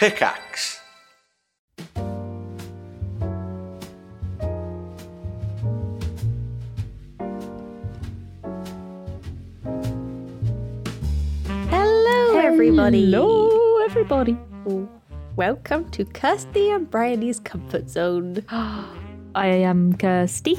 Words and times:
Pickaxe. 0.00 0.80
Hello, 11.70 12.38
everybody. 12.38 13.04
Hello, 13.10 13.78
everybody. 13.84 14.36
Welcome 15.36 15.88
to 15.90 16.04
Kirsty 16.04 16.70
and 16.70 16.90
Briony's 16.90 17.40
Comfort 17.40 17.88
Zone. 17.88 18.44
I 19.34 19.46
am 19.46 19.94
Kirsty, 19.96 20.58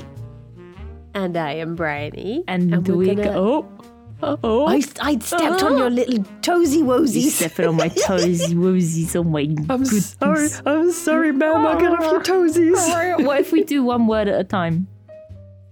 And 1.13 1.37
I 1.37 1.53
am 1.53 1.75
Briony. 1.75 2.43
and, 2.47 2.87
we're 2.87 2.95
we 2.95 3.05
gonna- 3.15 3.23
go. 3.23 3.67
Oh, 3.79 3.80
oh. 4.23 4.65
I, 4.67 4.81
I 5.01 5.17
stepped 5.19 5.63
on 5.63 5.77
your 5.77 5.87
ah. 5.87 5.89
little 5.89 6.23
toesy 6.41 6.77
you 6.77 6.85
woesies. 6.85 7.29
stepping 7.31 7.67
on 7.67 7.75
my 7.75 7.87
toes, 8.05 8.41
woesies. 8.53 9.15
Oh 9.15 9.23
my 9.23 9.41
I'm 9.41 9.83
goodness. 9.83 10.15
sorry. 10.19 10.49
I'm 10.65 10.91
sorry, 10.91 11.31
ma'am. 11.31 11.65
I'll 11.65 11.79
get 11.79 11.91
off 11.91 12.01
your 12.11 12.21
toesies. 12.21 13.25
what 13.25 13.39
if 13.39 13.51
we 13.51 13.63
do 13.63 13.83
one 13.83 14.07
word 14.07 14.27
at 14.27 14.39
a 14.39 14.43
time? 14.43 14.87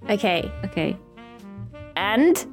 Okay. 0.09 0.51
Okay. 0.65 0.97
And 1.95 2.45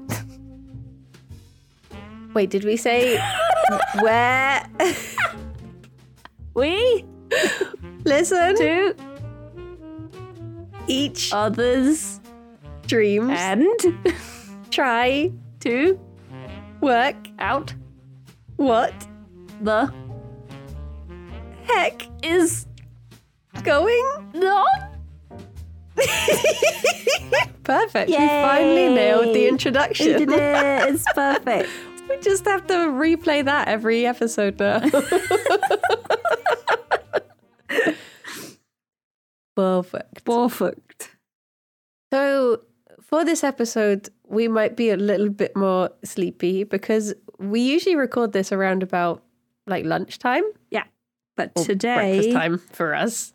Wait, 2.35 2.51
did 2.51 2.65
we 2.65 2.77
say 2.77 3.19
where? 4.01 4.69
we 6.55 7.05
Listen. 8.05 8.57
To 8.57 8.95
Each 10.87 11.33
others 11.33 12.21
dreams. 12.87 13.33
and 13.35 13.69
Try 14.71 15.33
to 15.67 15.99
work 16.81 17.17
out 17.41 17.75
what 18.57 18.95
the 19.63 19.93
heck 21.65 22.03
is 22.23 22.67
going 23.65 24.05
on. 24.35 24.67
Perfect. 27.65 28.11
We 28.11 28.17
finally 28.17 28.89
nailed 28.95 29.35
the 29.35 29.41
Yay. 29.41 29.49
introduction. 29.49 30.23
it. 30.23 30.29
It's 30.89 31.05
perfect. 31.13 31.69
We 32.09 32.17
just 32.19 32.45
have 32.45 32.67
to 32.69 32.75
replay 32.75 33.45
that 33.45 33.67
every 33.67 34.07
episode 34.07 34.61
now. 34.61 34.79
Perfect. 39.57 40.25
Perfect. 40.25 41.17
So, 42.13 42.61
for 43.03 43.25
this 43.25 43.43
episode, 43.43 44.11
we 44.29 44.49
might 44.49 44.77
be 44.77 44.91
a 44.91 44.97
little 44.97 45.29
bit 45.29 45.57
more 45.57 45.91
sleepy 46.05 46.65
because 46.65 47.15
we 47.39 47.61
usually 47.61 47.97
record 47.97 48.33
this 48.33 48.53
around 48.53 48.83
about 48.83 49.23
like 49.67 49.85
lunchtime 49.85 50.45
Yeah. 50.71 50.85
But 51.37 51.53
or 51.55 51.65
today 51.65 51.95
breakfast 51.95 52.33
time 52.33 52.59
for 52.59 52.95
us. 52.95 53.33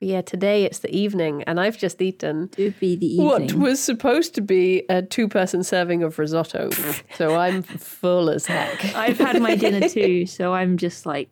But 0.00 0.08
yeah, 0.08 0.22
today 0.22 0.64
it's 0.64 0.80
the 0.80 0.94
evening, 0.94 1.44
and 1.44 1.60
I've 1.60 1.78
just 1.78 2.02
eaten 2.02 2.50
would 2.58 2.80
be 2.80 2.96
the 2.96 3.06
evening. 3.06 3.26
what 3.26 3.52
was 3.52 3.80
supposed 3.80 4.34
to 4.34 4.40
be 4.40 4.84
a 4.88 5.02
two-person 5.02 5.62
serving 5.62 6.02
of 6.02 6.18
risotto. 6.18 6.70
so 7.16 7.36
I'm 7.36 7.62
full 7.62 8.28
as 8.28 8.46
heck. 8.46 8.84
I've 8.96 9.18
had 9.18 9.40
my 9.40 9.54
dinner 9.54 9.88
too, 9.88 10.26
so 10.26 10.52
I'm 10.52 10.78
just 10.78 11.06
like 11.06 11.30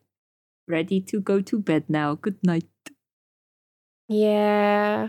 ready 0.68 1.00
to 1.00 1.20
go 1.20 1.40
to 1.40 1.58
bed 1.58 1.84
now. 1.88 2.14
Good 2.14 2.38
night. 2.44 2.66
Yeah, 4.08 5.08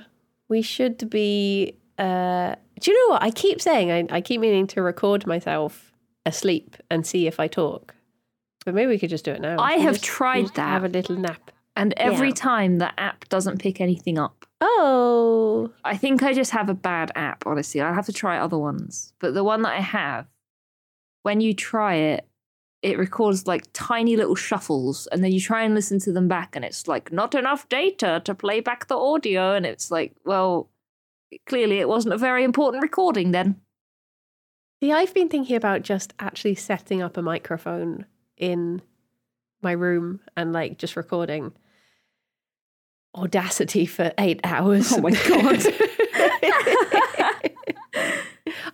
we 0.49 0.61
should 0.61 1.09
be. 1.09 1.77
Uh, 1.97 2.55
do 2.79 2.91
you 2.91 2.97
know 3.07 3.13
what? 3.13 3.23
I 3.23 3.31
keep 3.31 3.61
saying 3.61 3.91
I, 3.91 4.17
I 4.17 4.21
keep 4.21 4.41
meaning 4.41 4.67
to 4.67 4.81
record 4.81 5.27
myself 5.27 5.91
asleep 6.25 6.75
and 6.89 7.05
see 7.05 7.27
if 7.27 7.39
I 7.39 7.47
talk. 7.47 7.93
But 8.65 8.73
maybe 8.73 8.87
we 8.89 8.99
could 8.99 9.09
just 9.09 9.25
do 9.25 9.31
it 9.31 9.41
now. 9.41 9.57
I 9.59 9.73
have 9.73 9.95
just- 9.95 10.05
tried 10.05 10.41
just 10.43 10.57
Have 10.57 10.83
a 10.85 10.87
little 10.89 11.17
nap. 11.17 11.51
And 11.75 11.93
every 11.97 12.27
Yeah. 12.29 12.35
time 12.35 12.77
the 12.77 12.97
app 12.99 13.27
doesn't 13.29 13.59
pick 13.59 13.81
anything 13.81 14.17
up. 14.19 14.45
Oh, 14.61 15.71
I 15.83 15.97
think 15.97 16.21
I 16.21 16.31
just 16.33 16.51
have 16.51 16.69
a 16.69 16.73
bad 16.75 17.11
app, 17.15 17.45
honestly. 17.47 17.81
I'll 17.81 17.93
have 17.95 18.05
to 18.05 18.13
try 18.13 18.37
other 18.37 18.57
ones. 18.59 19.13
But 19.19 19.33
the 19.33 19.43
one 19.43 19.63
that 19.63 19.73
I 19.73 19.79
have, 19.81 20.27
when 21.23 21.41
you 21.41 21.53
try 21.55 21.95
it, 21.95 22.27
it 22.83 22.97
records 22.99 23.47
like 23.47 23.65
tiny 23.73 24.15
little 24.15 24.35
shuffles, 24.35 25.07
and 25.07 25.23
then 25.23 25.31
you 25.31 25.39
try 25.39 25.63
and 25.63 25.73
listen 25.73 25.97
to 26.01 26.11
them 26.11 26.27
back, 26.27 26.55
and 26.55 26.63
it's 26.63 26.87
like 26.87 27.11
not 27.11 27.33
enough 27.33 27.67
data 27.69 28.21
to 28.25 28.35
play 28.35 28.59
back 28.59 28.87
the 28.87 28.97
audio. 28.97 29.53
And 29.55 29.65
it's 29.65 29.89
like, 29.89 30.13
well, 30.25 30.69
clearly 31.45 31.79
it 31.79 31.87
wasn't 31.87 32.13
a 32.13 32.17
very 32.17 32.43
important 32.43 32.81
recording 32.83 33.31
then. 33.31 33.61
see, 34.81 34.91
I've 34.91 35.13
been 35.13 35.29
thinking 35.29 35.55
about 35.55 35.81
just 35.81 36.13
actually 36.19 36.55
setting 36.55 37.01
up 37.01 37.17
a 37.17 37.21
microphone 37.21 38.05
in 38.37 38.81
my 39.61 39.71
room 39.71 40.19
and 40.35 40.51
like 40.53 40.77
just 40.77 40.95
recording 40.95 41.53
Audacity 43.15 43.85
for 43.85 44.11
eight 44.17 44.39
hours. 44.43 44.91
Oh 44.91 44.99
my 44.99 45.11
God. 45.11 45.63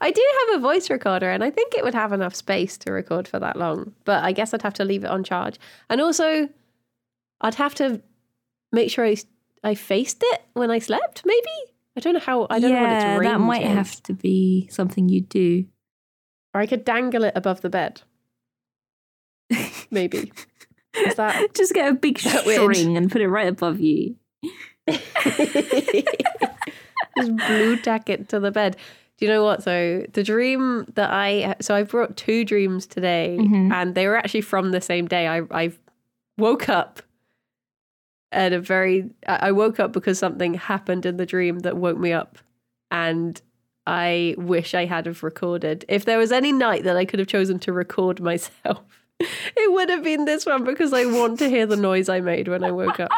I 0.01 0.11
do 0.11 0.25
have 0.39 0.57
a 0.57 0.61
voice 0.61 0.89
recorder 0.89 1.29
and 1.29 1.43
I 1.43 1.49
think 1.49 1.73
it 1.73 1.83
would 1.83 1.93
have 1.93 2.13
enough 2.13 2.33
space 2.33 2.77
to 2.79 2.93
record 2.93 3.27
for 3.27 3.37
that 3.39 3.57
long. 3.57 3.93
But 4.05 4.23
I 4.23 4.31
guess 4.31 4.53
I'd 4.53 4.61
have 4.61 4.75
to 4.75 4.85
leave 4.85 5.03
it 5.03 5.09
on 5.09 5.25
charge. 5.25 5.59
And 5.89 5.99
also, 5.99 6.47
I'd 7.41 7.55
have 7.55 7.75
to 7.75 8.01
make 8.71 8.89
sure 8.89 9.05
I, 9.05 9.17
I 9.61 9.75
faced 9.75 10.23
it 10.23 10.41
when 10.53 10.71
I 10.71 10.79
slept, 10.79 11.23
maybe? 11.25 11.73
I 11.99 12.01
don't 12.01 12.13
know 12.13 12.19
how, 12.21 12.47
I 12.49 12.59
don't 12.61 12.71
know 12.71 12.81
what 12.81 12.91
its 12.93 13.03
range 13.19 13.23
that 13.33 13.39
might 13.39 13.61
is. 13.63 13.67
have 13.73 14.03
to 14.03 14.13
be 14.13 14.69
something 14.71 15.09
you 15.09 15.19
do. 15.19 15.65
Or 16.53 16.61
I 16.61 16.65
could 16.65 16.85
dangle 16.85 17.25
it 17.25 17.33
above 17.35 17.59
the 17.59 17.69
bed. 17.69 18.01
Maybe. 19.91 20.31
Is 20.95 21.15
that 21.15 21.53
Just 21.53 21.73
get 21.73 21.91
a 21.91 21.93
big 21.93 22.19
that 22.19 22.45
weird? 22.45 22.77
and 22.77 23.11
put 23.11 23.21
it 23.21 23.27
right 23.27 23.49
above 23.49 23.81
you. 23.81 24.15
just 24.87 25.03
blue 27.17 27.77
tack 27.77 28.09
it 28.09 28.29
to 28.29 28.39
the 28.39 28.51
bed. 28.51 28.77
Do 29.17 29.25
you 29.25 29.31
know 29.31 29.43
what? 29.43 29.63
So 29.63 30.05
the 30.13 30.23
dream 30.23 30.85
that 30.95 31.09
I 31.11 31.55
so 31.59 31.75
I 31.75 31.83
brought 31.83 32.15
two 32.15 32.45
dreams 32.45 32.85
today, 32.85 33.37
Mhm. 33.39 33.71
and 33.73 33.95
they 33.95 34.07
were 34.07 34.15
actually 34.15 34.41
from 34.41 34.71
the 34.71 34.81
same 34.81 35.07
day. 35.07 35.27
I 35.27 35.41
I 35.51 35.71
woke 36.37 36.69
up 36.69 37.01
at 38.31 38.53
a 38.53 38.59
very. 38.59 39.09
I 39.27 39.51
woke 39.51 39.79
up 39.79 39.91
because 39.91 40.19
something 40.19 40.53
happened 40.55 41.05
in 41.05 41.17
the 41.17 41.25
dream 41.25 41.59
that 41.59 41.77
woke 41.77 41.97
me 41.97 42.13
up, 42.13 42.37
and 42.91 43.41
I 43.87 44.35
wish 44.37 44.73
I 44.73 44.85
had 44.85 45.05
have 45.05 45.23
recorded. 45.23 45.85
If 45.87 46.05
there 46.05 46.17
was 46.17 46.31
any 46.31 46.51
night 46.51 46.83
that 46.83 46.97
I 46.97 47.05
could 47.05 47.19
have 47.19 47.27
chosen 47.27 47.59
to 47.59 47.73
record 47.73 48.19
myself. 48.31 48.83
It 49.21 49.73
would 49.73 49.89
have 49.89 50.01
been 50.01 50.23
this 50.23 50.45
one 50.45 50.63
because 50.63 50.93
I 50.93 51.05
want 51.05 51.39
to 51.39 51.49
hear 51.49 51.65
the 51.65 51.75
noise 51.75 52.07
I 52.07 52.21
made 52.21 52.47
when 52.47 52.63
I 52.63 52.71
woke 52.71 52.99
up. 52.99 53.11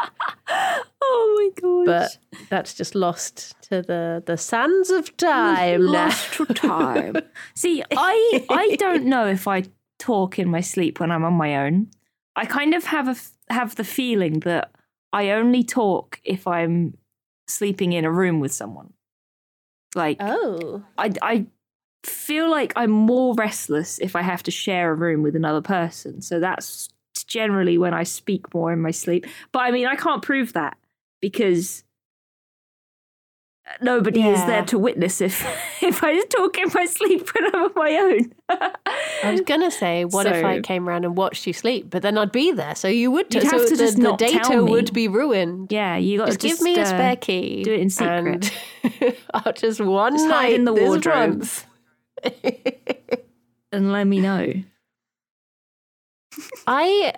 Oh 1.04 1.34
my 1.36 1.60
god! 1.60 1.86
But 1.86 2.46
that's 2.48 2.74
just 2.74 2.94
lost 2.94 3.54
to 3.62 3.82
the 3.82 4.22
the 4.24 4.36
sands 4.36 4.88
of 4.90 5.14
time 5.16 5.82
lost 5.82 6.34
to 6.34 6.46
time. 6.54 7.16
See, 7.54 7.82
I 7.90 8.46
I 8.48 8.76
don't 8.76 9.04
know 9.06 9.26
if 9.26 9.46
I 9.48 9.64
talk 9.98 10.38
in 10.38 10.48
my 10.48 10.60
sleep 10.60 11.00
when 11.00 11.10
I'm 11.10 11.24
on 11.24 11.34
my 11.34 11.56
own. 11.56 11.88
I 12.36 12.46
kind 12.46 12.72
of 12.74 12.84
have 12.84 13.08
a 13.08 13.16
have 13.52 13.74
the 13.74 13.84
feeling 13.84 14.40
that 14.40 14.70
I 15.12 15.30
only 15.30 15.62
talk 15.62 16.20
if 16.24 16.46
I'm 16.46 16.96
sleeping 17.48 17.92
in 17.92 18.04
a 18.04 18.10
room 18.10 18.40
with 18.40 18.52
someone. 18.52 18.92
Like 19.94 20.16
Oh. 20.20 20.82
I 20.96 21.12
I 21.20 21.46
feel 22.04 22.50
like 22.50 22.72
I'm 22.76 22.90
more 22.90 23.34
restless 23.34 23.98
if 23.98 24.16
I 24.16 24.22
have 24.22 24.42
to 24.44 24.50
share 24.50 24.90
a 24.90 24.94
room 24.94 25.22
with 25.22 25.36
another 25.36 25.60
person. 25.60 26.20
So 26.22 26.40
that's 26.40 26.88
generally 27.26 27.78
when 27.78 27.94
I 27.94 28.02
speak 28.02 28.52
more 28.54 28.72
in 28.72 28.80
my 28.80 28.90
sleep. 28.90 29.26
But 29.52 29.60
I 29.60 29.70
mean, 29.70 29.86
I 29.86 29.96
can't 29.96 30.22
prove 30.22 30.54
that 30.54 30.76
because 31.20 31.84
nobody 33.80 34.22
is 34.22 34.44
there 34.46 34.64
to 34.66 34.78
witness 34.78 35.20
if 35.20 35.44
if 35.82 36.02
I 36.02 36.20
talk 36.24 36.58
in 36.58 36.68
my 36.74 36.84
sleep 36.84 37.28
when 37.34 37.54
I'm 37.54 37.62
on 37.64 37.70
my 37.74 37.90
own. 37.96 38.32
I 39.24 39.30
was 39.30 39.40
gonna 39.42 39.70
say, 39.70 40.04
what 40.04 40.26
if 40.26 40.44
I 40.44 40.60
came 40.60 40.88
around 40.88 41.04
and 41.04 41.16
watched 41.16 41.46
you 41.46 41.52
sleep? 41.52 41.90
But 41.90 42.02
then 42.02 42.18
I'd 42.18 42.32
be 42.32 42.52
there, 42.52 42.74
so 42.74 42.88
you 42.88 43.10
would. 43.10 43.32
You'd 43.32 43.44
so 43.44 43.50
have 43.58 43.68
to 43.68 43.76
the, 43.76 43.76
just 43.76 43.96
the 43.96 44.02
not 44.02 44.18
data 44.18 44.40
tell 44.44 44.64
me. 44.64 44.70
would 44.72 44.92
be 44.92 45.08
ruined. 45.08 45.70
yeah, 45.70 45.96
you 45.96 46.18
got 46.18 46.26
Just, 46.26 46.40
to 46.40 46.48
give 46.48 46.60
me 46.60 46.76
a 46.76 46.82
uh, 46.82 46.86
spare 46.86 47.16
key. 47.16 47.62
do 47.62 47.72
it 47.72 47.80
in 47.80 47.90
secret. 47.90 48.52
And 48.82 49.16
I'll 49.34 49.52
just 49.52 49.80
one 49.80 50.14
Just 50.14 50.28
night 50.28 50.52
in 50.52 50.64
the 50.64 50.72
wardrobe. 50.72 51.46
and 53.72 53.92
let 53.92 54.04
me 54.04 54.20
know. 54.20 54.52
I 56.66 57.14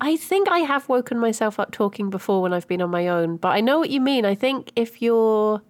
I 0.00 0.16
think 0.16 0.48
I 0.48 0.60
have 0.60 0.88
woken 0.88 1.18
myself 1.18 1.58
up 1.58 1.72
talking 1.72 2.10
before 2.10 2.42
when 2.42 2.52
I've 2.52 2.68
been 2.68 2.82
on 2.82 2.90
my 2.90 3.08
own, 3.08 3.36
but 3.36 3.48
I 3.48 3.60
know 3.60 3.78
what 3.78 3.90
you 3.90 4.00
mean. 4.00 4.24
I 4.24 4.34
think 4.34 4.72
if 4.76 5.02
you're 5.02 5.62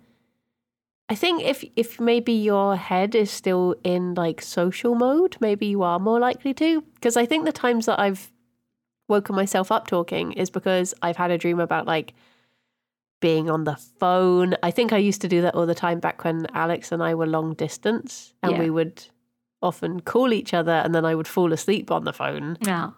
I 1.09 1.15
think 1.15 1.43
if 1.43 1.65
if 1.77 2.01
maybe 2.01 2.33
your 2.33 2.77
head 2.77 3.15
is 3.15 3.31
still 3.31 3.77
in 3.85 4.15
like 4.15 4.43
social 4.43 4.95
mode, 4.95 5.37
maybe 5.41 5.67
you 5.67 5.83
are 5.83 5.99
more 6.01 6.19
likely 6.19 6.53
to 6.55 6.81
because 6.95 7.17
I 7.17 7.27
think 7.27 7.45
the 7.45 7.53
times 7.53 7.87
that 7.87 8.01
I've 8.01 8.33
woken 9.09 9.37
myself 9.37 9.71
up 9.71 9.87
talking 9.87 10.33
is 10.33 10.51
because 10.51 10.95
I've 11.03 11.17
had 11.17 11.31
a 11.31 11.39
dream 11.39 11.61
about 11.61 11.87
like 11.87 12.13
being 13.21 13.49
on 13.49 13.65
the 13.65 13.77
phone. 14.01 14.57
I 14.65 14.73
think 14.73 14.93
I 14.93 14.99
used 14.99 15.21
to 15.21 15.29
do 15.29 15.43
that 15.43 15.55
all 15.55 15.65
the 15.67 15.77
time 15.77 16.01
back 16.01 16.25
when 16.25 16.47
Alex 16.55 16.91
and 16.91 17.03
I 17.03 17.15
were 17.15 17.27
long 17.27 17.55
distance 17.55 18.35
and 18.43 18.53
Yeah. 18.53 18.59
we 18.59 18.71
would 18.71 19.05
often 19.63 20.01
call 20.01 20.33
each 20.33 20.53
other 20.53 20.73
and 20.85 20.93
then 20.95 21.05
I 21.05 21.15
would 21.15 21.29
fall 21.29 21.53
asleep 21.53 21.91
on 21.91 22.05
the 22.05 22.13
phone. 22.13 22.59
Yeah. 22.61 22.91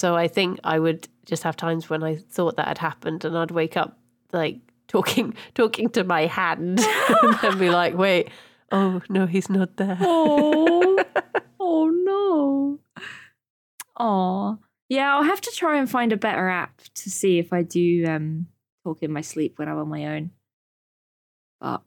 So 0.00 0.16
I 0.16 0.28
think 0.28 0.58
I 0.64 0.78
would 0.78 1.08
just 1.26 1.42
have 1.42 1.56
times 1.56 1.90
when 1.90 2.02
I 2.02 2.16
thought 2.16 2.56
that 2.56 2.68
had 2.68 2.78
happened 2.78 3.24
and 3.24 3.36
I'd 3.36 3.50
wake 3.50 3.76
up 3.76 3.98
like 4.32 4.56
talking 4.90 5.34
talking 5.54 5.88
to 5.90 6.04
my 6.04 6.26
hand 6.26 6.80
and 7.22 7.38
then 7.40 7.58
be 7.58 7.70
like, 7.70 7.96
wait, 7.96 8.28
oh 8.72 9.00
no, 9.08 9.26
he's 9.26 9.48
not 9.48 9.76
there. 9.76 9.96
Oh, 10.00 10.98
oh 11.60 11.88
no. 11.88 12.80
Oh, 13.98 14.58
yeah. 14.88 15.14
I'll 15.14 15.22
have 15.22 15.40
to 15.42 15.52
try 15.54 15.78
and 15.78 15.88
find 15.88 16.12
a 16.12 16.16
better 16.16 16.48
app 16.48 16.80
to 16.96 17.10
see 17.10 17.38
if 17.38 17.52
I 17.52 17.62
do 17.62 18.04
um, 18.06 18.48
talk 18.84 19.02
in 19.02 19.12
my 19.12 19.20
sleep 19.20 19.58
when 19.58 19.68
I'm 19.68 19.78
on 19.78 19.88
my 19.88 20.06
own. 20.06 20.30
But 21.60 21.82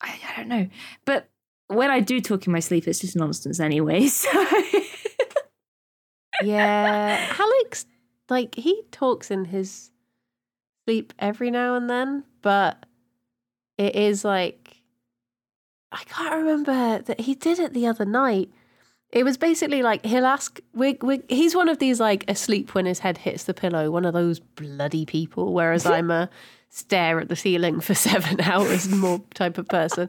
I, 0.00 0.18
I 0.28 0.36
don't 0.36 0.48
know. 0.48 0.68
But 1.04 1.28
when 1.66 1.90
I 1.90 2.00
do 2.00 2.20
talk 2.20 2.46
in 2.46 2.52
my 2.52 2.60
sleep, 2.60 2.88
it's 2.88 3.00
just 3.00 3.16
nonsense 3.16 3.60
anyway. 3.60 4.08
So 6.38 6.44
yeah. 6.44 7.34
Alex 7.38 7.86
like 8.28 8.54
he 8.56 8.82
talks 8.90 9.30
in 9.30 9.46
his 9.46 9.90
sleep 10.86 11.12
every 11.18 11.50
now 11.50 11.74
and 11.74 11.90
then, 11.90 12.24
but 12.42 12.86
it 13.76 13.94
is 13.96 14.24
like 14.24 14.82
I 15.92 16.02
can't 16.04 16.34
remember 16.34 17.00
that 17.02 17.20
he 17.20 17.34
did 17.34 17.58
it 17.58 17.72
the 17.74 17.86
other 17.86 18.04
night. 18.04 18.50
It 19.12 19.24
was 19.24 19.36
basically 19.36 19.82
like 19.82 20.04
he'll 20.04 20.26
ask. 20.26 20.60
we 20.74 20.96
we 21.02 21.22
he's 21.28 21.54
one 21.54 21.68
of 21.68 21.78
these 21.78 22.00
like 22.00 22.24
asleep 22.28 22.74
when 22.74 22.86
his 22.86 22.98
head 23.00 23.18
hits 23.18 23.44
the 23.44 23.54
pillow, 23.54 23.90
one 23.90 24.04
of 24.04 24.14
those 24.14 24.40
bloody 24.40 25.06
people. 25.06 25.52
Whereas 25.52 25.86
I'm 25.96 26.10
a 26.10 26.28
stare 26.68 27.20
at 27.20 27.28
the 27.28 27.36
ceiling 27.36 27.80
for 27.80 27.94
seven 28.08 28.40
hours 28.40 28.88
more 28.88 29.22
type 29.34 29.58
of 29.58 29.66
person. 29.68 30.08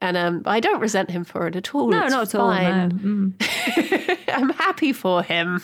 And 0.00 0.16
um, 0.18 0.42
I 0.44 0.60
don't 0.60 0.80
resent 0.80 1.10
him 1.10 1.24
for 1.24 1.46
it 1.46 1.56
at 1.56 1.74
all. 1.74 1.88
no, 1.88 2.02
It's 2.02 2.10
not 2.12 2.28
at 2.28 2.34
all. 2.34 2.50
fine. 2.50 2.88
No. 2.88 3.32
Mm. 3.42 4.18
I'm 4.34 4.50
happy 4.50 4.92
for 4.92 5.22
him. 5.22 5.62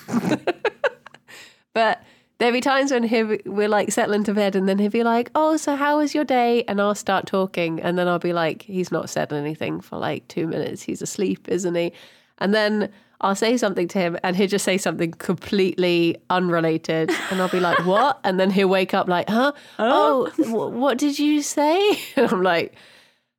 but 1.74 2.02
there'll 2.40 2.54
be 2.54 2.60
times 2.62 2.90
when 2.90 3.02
he'll, 3.04 3.36
we're 3.44 3.68
like 3.68 3.92
settling 3.92 4.24
to 4.24 4.32
bed 4.34 4.56
and 4.56 4.66
then 4.68 4.78
he'll 4.78 4.90
be 4.90 5.04
like, 5.04 5.30
Oh, 5.34 5.56
so 5.58 5.76
how 5.76 5.98
was 5.98 6.14
your 6.14 6.24
day? 6.24 6.64
And 6.64 6.80
I'll 6.80 6.94
start 6.94 7.26
talking. 7.26 7.80
And 7.80 7.98
then 7.98 8.08
I'll 8.08 8.18
be 8.18 8.32
like, 8.32 8.62
He's 8.62 8.90
not 8.90 9.10
said 9.10 9.32
anything 9.32 9.80
for 9.80 9.98
like 9.98 10.26
two 10.26 10.46
minutes. 10.46 10.82
He's 10.82 11.02
asleep, 11.02 11.48
isn't 11.48 11.74
he? 11.74 11.92
And 12.38 12.54
then 12.54 12.90
I'll 13.20 13.34
say 13.34 13.58
something 13.58 13.86
to 13.88 13.98
him 13.98 14.18
and 14.24 14.34
he'll 14.34 14.48
just 14.48 14.64
say 14.64 14.78
something 14.78 15.12
completely 15.12 16.16
unrelated. 16.30 17.10
And 17.30 17.42
I'll 17.42 17.50
be 17.50 17.60
like, 17.60 17.78
What? 17.86 18.18
And 18.24 18.40
then 18.40 18.50
he'll 18.50 18.68
wake 18.68 18.94
up 18.94 19.06
like, 19.06 19.28
Huh? 19.28 19.52
Oh, 19.78 20.30
wh- 20.30 20.72
what 20.74 20.96
did 20.98 21.18
you 21.18 21.42
say? 21.42 22.00
And 22.16 22.32
I'm 22.32 22.42
like, 22.42 22.74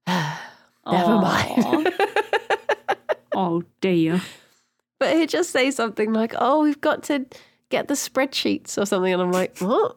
Never 0.08 1.16
mind. 1.18 1.94
oh 3.36 3.64
dear. 3.82 4.22
But 5.00 5.16
he'll 5.16 5.26
just 5.26 5.50
say 5.50 5.72
something 5.72 6.14
like, 6.14 6.36
"Oh, 6.38 6.62
we've 6.62 6.80
got 6.80 7.02
to 7.04 7.26
get 7.72 7.88
the 7.88 7.96
spreadsheets 7.96 8.78
or 8.78 8.86
something," 8.86 9.12
and 9.14 9.22
I'm 9.22 9.32
like, 9.32 9.58
"What? 9.60 9.96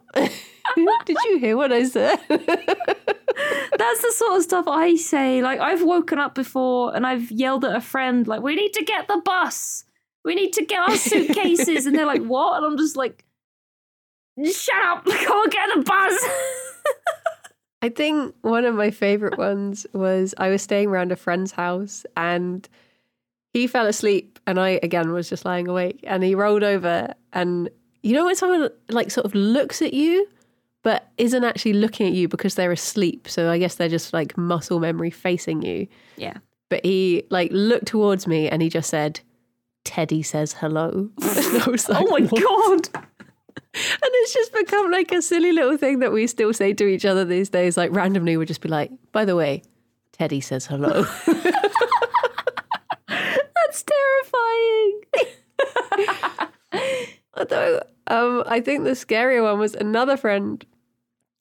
Did 1.04 1.16
you 1.26 1.38
hear 1.38 1.56
what 1.56 1.72
I 1.72 1.84
said?" 1.84 2.18
That's 2.28 4.02
the 4.02 4.12
sort 4.16 4.36
of 4.36 4.42
stuff 4.42 4.66
I 4.68 4.94
say. 4.96 5.42
Like 5.42 5.60
I've 5.60 5.82
woken 5.82 6.18
up 6.18 6.34
before 6.34 6.94
and 6.94 7.06
I've 7.06 7.30
yelled 7.30 7.64
at 7.64 7.76
a 7.76 7.80
friend, 7.80 8.26
like, 8.26 8.42
"We 8.42 8.54
need 8.54 8.72
to 8.74 8.84
get 8.84 9.08
the 9.08 9.20
bus. 9.24 9.84
We 10.24 10.34
need 10.34 10.52
to 10.54 10.64
get 10.64 10.88
our 10.88 10.96
suitcases." 10.96 11.86
and 11.86 11.96
they're 11.96 12.06
like, 12.06 12.22
"What?" 12.22 12.56
And 12.56 12.66
I'm 12.66 12.78
just 12.78 12.96
like, 12.96 13.24
"Shut 14.42 14.82
up! 14.86 15.04
Go 15.04 15.46
get 15.48 15.68
the 15.74 15.82
bus." 15.82 16.28
I 17.82 17.90
think 17.90 18.34
one 18.40 18.64
of 18.64 18.74
my 18.74 18.90
favorite 18.90 19.36
ones 19.36 19.86
was 19.92 20.34
I 20.38 20.48
was 20.48 20.62
staying 20.62 20.88
around 20.88 21.12
a 21.12 21.16
friend's 21.16 21.52
house 21.52 22.06
and 22.16 22.66
he 23.52 23.66
fell 23.66 23.86
asleep 23.86 24.38
and 24.46 24.58
I 24.58 24.80
again 24.82 25.12
was 25.12 25.28
just 25.28 25.44
lying 25.44 25.68
awake 25.68 26.00
and 26.04 26.22
he 26.24 26.34
rolled 26.34 26.62
over 26.62 27.12
and 27.34 27.69
you 28.02 28.14
know 28.14 28.25
when 28.25 28.34
someone 28.36 28.70
like 28.88 29.10
sort 29.10 29.26
of 29.26 29.34
looks 29.34 29.82
at 29.82 29.92
you 29.92 30.26
but 30.82 31.10
isn't 31.19 31.44
actually 31.44 31.72
looking 31.75 32.06
at 32.06 32.12
you 32.12 32.28
because 32.28 32.54
they're 32.54 32.72
asleep 32.72 33.28
so 33.28 33.50
I 33.50 33.58
guess 33.58 33.75
they're 33.75 33.88
just 33.88 34.12
like 34.12 34.36
muscle 34.38 34.81
memory 34.81 35.10
facing 35.10 35.60
you 35.62 35.86
yeah. 36.16 36.38
but 36.70 36.84
he 36.84 37.25
like 37.31 37.50
looked 37.52 37.86
towards 37.86 38.26
me 38.26 38.48
and 38.48 38.62
he 38.62 38.69
just 38.70 38.88
said 38.90 39.20
Teddy 39.84 40.22
says 40.22 40.54
hello 40.54 41.10
was 41.66 41.88
oh 41.90 41.92
like 41.92 42.06
Oh 42.06 42.10
my 42.10 42.20
"What?" 42.26 42.90
god. 42.92 43.06
And 43.76 44.10
it's 44.12 44.32
just 44.32 44.52
become 44.52 44.92
like 44.92 45.10
a 45.10 45.20
silly 45.20 45.50
little 45.50 45.76
thing 45.76 45.98
that 45.98 46.12
we 46.12 46.28
still 46.28 46.52
say 46.52 46.72
to 46.75 46.86
each 46.86 47.04
other 47.04 47.25
these 47.25 47.48
days. 47.48 47.76
Like 47.76 47.90
randomly, 47.92 48.36
we'd 48.36 48.46
just 48.46 48.60
be 48.60 48.69
like, 48.69 48.92
by 49.10 49.25
the 49.25 49.34
way, 49.34 49.62
Teddy 50.12 50.40
says 50.40 50.64
hello. 50.66 51.04
That's 53.08 53.84
terrifying. 53.84 55.00
Although, 57.36 57.82
um, 58.06 58.44
I 58.46 58.60
think 58.60 58.84
the 58.84 58.90
scarier 58.90 59.42
one 59.42 59.58
was 59.58 59.75
another 59.75 60.16
friend 60.16 60.64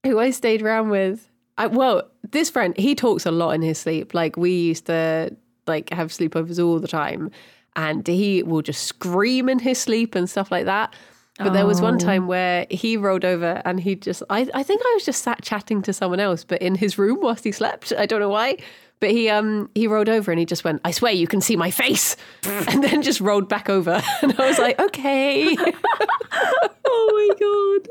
who 0.03 0.19
I 0.19 0.31
stayed 0.31 0.61
around 0.61 0.89
with. 0.89 1.29
I, 1.57 1.67
well, 1.67 2.09
this 2.31 2.49
friend, 2.49 2.75
he 2.77 2.95
talks 2.95 3.25
a 3.25 3.31
lot 3.31 3.51
in 3.51 3.61
his 3.61 3.77
sleep. 3.77 4.13
Like 4.13 4.37
we 4.37 4.51
used 4.51 4.87
to 4.87 5.35
like 5.67 5.91
have 5.91 6.09
sleepovers 6.09 6.63
all 6.63 6.79
the 6.79 6.87
time, 6.87 7.31
and 7.75 8.05
he 8.07 8.43
will 8.43 8.61
just 8.61 8.83
scream 8.83 9.49
in 9.49 9.59
his 9.59 9.79
sleep 9.79 10.15
and 10.15 10.29
stuff 10.29 10.51
like 10.51 10.65
that. 10.65 10.95
But 11.39 11.53
there 11.53 11.65
was 11.65 11.81
one 11.81 11.97
time 11.97 12.27
where 12.27 12.67
he 12.69 12.95
rolled 12.95 13.25
over 13.25 13.59
and 13.65 13.79
he 13.79 13.95
just, 13.95 14.21
I, 14.29 14.47
I 14.53 14.61
think 14.61 14.81
I 14.85 14.91
was 14.93 15.03
just 15.03 15.23
sat 15.23 15.41
chatting 15.41 15.81
to 15.81 15.91
someone 15.91 16.19
else, 16.19 16.43
but 16.43 16.61
in 16.61 16.75
his 16.75 16.99
room 16.99 17.21
whilst 17.21 17.43
he 17.43 17.51
slept. 17.51 17.91
I 17.97 18.05
don't 18.05 18.19
know 18.19 18.29
why. 18.29 18.57
But 19.03 19.11
he 19.11 19.27
um 19.27 19.69
he 19.75 19.87
rolled 19.87 20.07
over 20.07 20.31
and 20.31 20.39
he 20.39 20.45
just 20.45 20.63
went, 20.63 20.79
I 20.85 20.91
swear 20.91 21.11
you 21.11 21.27
can 21.27 21.41
see 21.41 21.57
my 21.57 21.71
face, 21.71 22.15
and 22.45 22.81
then 22.81 23.01
just 23.01 23.19
rolled 23.19 23.49
back 23.49 23.69
over. 23.69 24.01
And 24.21 24.33
I 24.39 24.47
was 24.47 24.57
like, 24.57 24.79
okay. 24.79 25.57
oh 26.85 27.27
my 27.35 27.81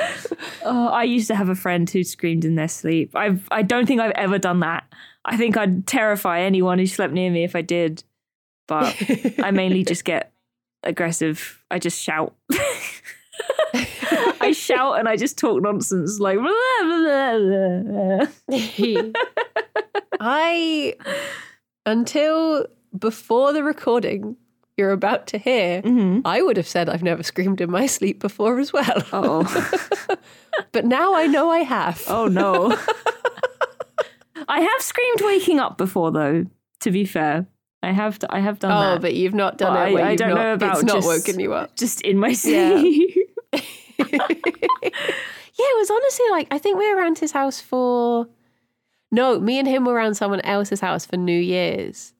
god. 0.00 0.08
oh, 0.64 0.88
I 0.88 1.02
used 1.02 1.26
to 1.26 1.34
have 1.34 1.50
a 1.50 1.54
friend 1.54 1.90
who 1.90 2.02
screamed 2.02 2.46
in 2.46 2.54
their 2.54 2.66
sleep. 2.66 3.14
I've 3.14 3.46
I 3.50 3.60
don't 3.60 3.84
think 3.84 4.00
I've 4.00 4.12
ever 4.12 4.38
done 4.38 4.60
that. 4.60 4.84
I 5.22 5.36
think 5.36 5.58
I'd 5.58 5.86
terrify 5.86 6.40
anyone 6.40 6.78
who 6.78 6.86
slept 6.86 7.12
near 7.12 7.30
me 7.30 7.44
if 7.44 7.54
I 7.54 7.60
did. 7.60 8.02
But 8.68 8.96
I 9.42 9.50
mainly 9.50 9.84
just 9.84 10.06
get 10.06 10.32
aggressive. 10.82 11.62
I 11.70 11.78
just 11.78 12.00
shout. 12.02 12.34
I 14.40 14.52
shout 14.52 14.98
and 14.98 15.08
I 15.08 15.16
just 15.16 15.36
talk 15.38 15.62
nonsense 15.62 16.18
like 16.20 16.38
blah, 16.38 16.52
blah, 16.82 17.38
blah, 17.38 18.26
blah. 18.48 19.12
I 20.20 20.94
until 21.86 22.66
before 22.98 23.52
the 23.52 23.62
recording 23.62 24.36
you're 24.76 24.92
about 24.92 25.26
to 25.28 25.38
hear, 25.38 25.82
Mhm. 25.82 26.22
I 26.24 26.40
would 26.40 26.56
have 26.56 26.68
said 26.68 26.88
I've 26.88 27.02
never 27.02 27.22
screamed 27.24 27.60
in 27.60 27.70
my 27.70 27.86
sleep 27.86 28.20
before 28.20 28.58
as 28.60 28.72
well. 28.72 29.02
Oh. 29.12 30.16
but 30.72 30.84
now 30.84 31.14
I 31.14 31.26
know 31.26 31.50
I 31.50 31.60
have. 31.60 32.02
Oh 32.08 32.26
no. 32.26 32.76
I 34.48 34.60
have 34.60 34.80
screamed 34.82 35.20
waking 35.22 35.58
up 35.58 35.76
before 35.76 36.10
though, 36.12 36.46
to 36.80 36.90
be 36.90 37.04
fair. 37.04 37.46
I 37.82 37.92
have 37.92 38.18
I 38.30 38.40
have 38.40 38.58
done 38.60 38.72
Oh, 38.72 38.92
that. 38.94 39.02
but 39.02 39.14
you've 39.14 39.34
not 39.34 39.58
done 39.58 39.74
But 39.74 39.92
it. 39.92 39.96
I- 40.04 40.10
I 40.10 40.16
don't 40.16 40.30
not, 40.30 40.38
know 40.38 40.54
about 40.54 40.74
it's 40.76 40.84
not 40.84 40.94
just- 40.96 41.06
woken 41.06 41.40
you 41.40 41.52
up. 41.54 41.76
just 41.76 42.00
in 42.02 42.18
my 42.18 42.32
sleep. 42.32 42.54
Yeah, 43.16 43.22
it 43.98 44.92
was 45.58 45.90
honestly 45.90 46.26
like 46.30 46.48
I 46.50 46.58
think 46.58 46.78
we 46.78 46.88
were 46.88 46.98
around 46.98 47.18
his 47.18 47.32
house 47.32 47.60
for 47.60 48.28
no, 49.10 49.40
me 49.40 49.58
and 49.58 49.66
him 49.66 49.84
were 49.84 49.94
around 49.94 50.16
someone 50.16 50.40
else's 50.42 50.80
house 50.80 51.06
for 51.06 51.16
New 51.16 51.38
Year's. 51.38 52.12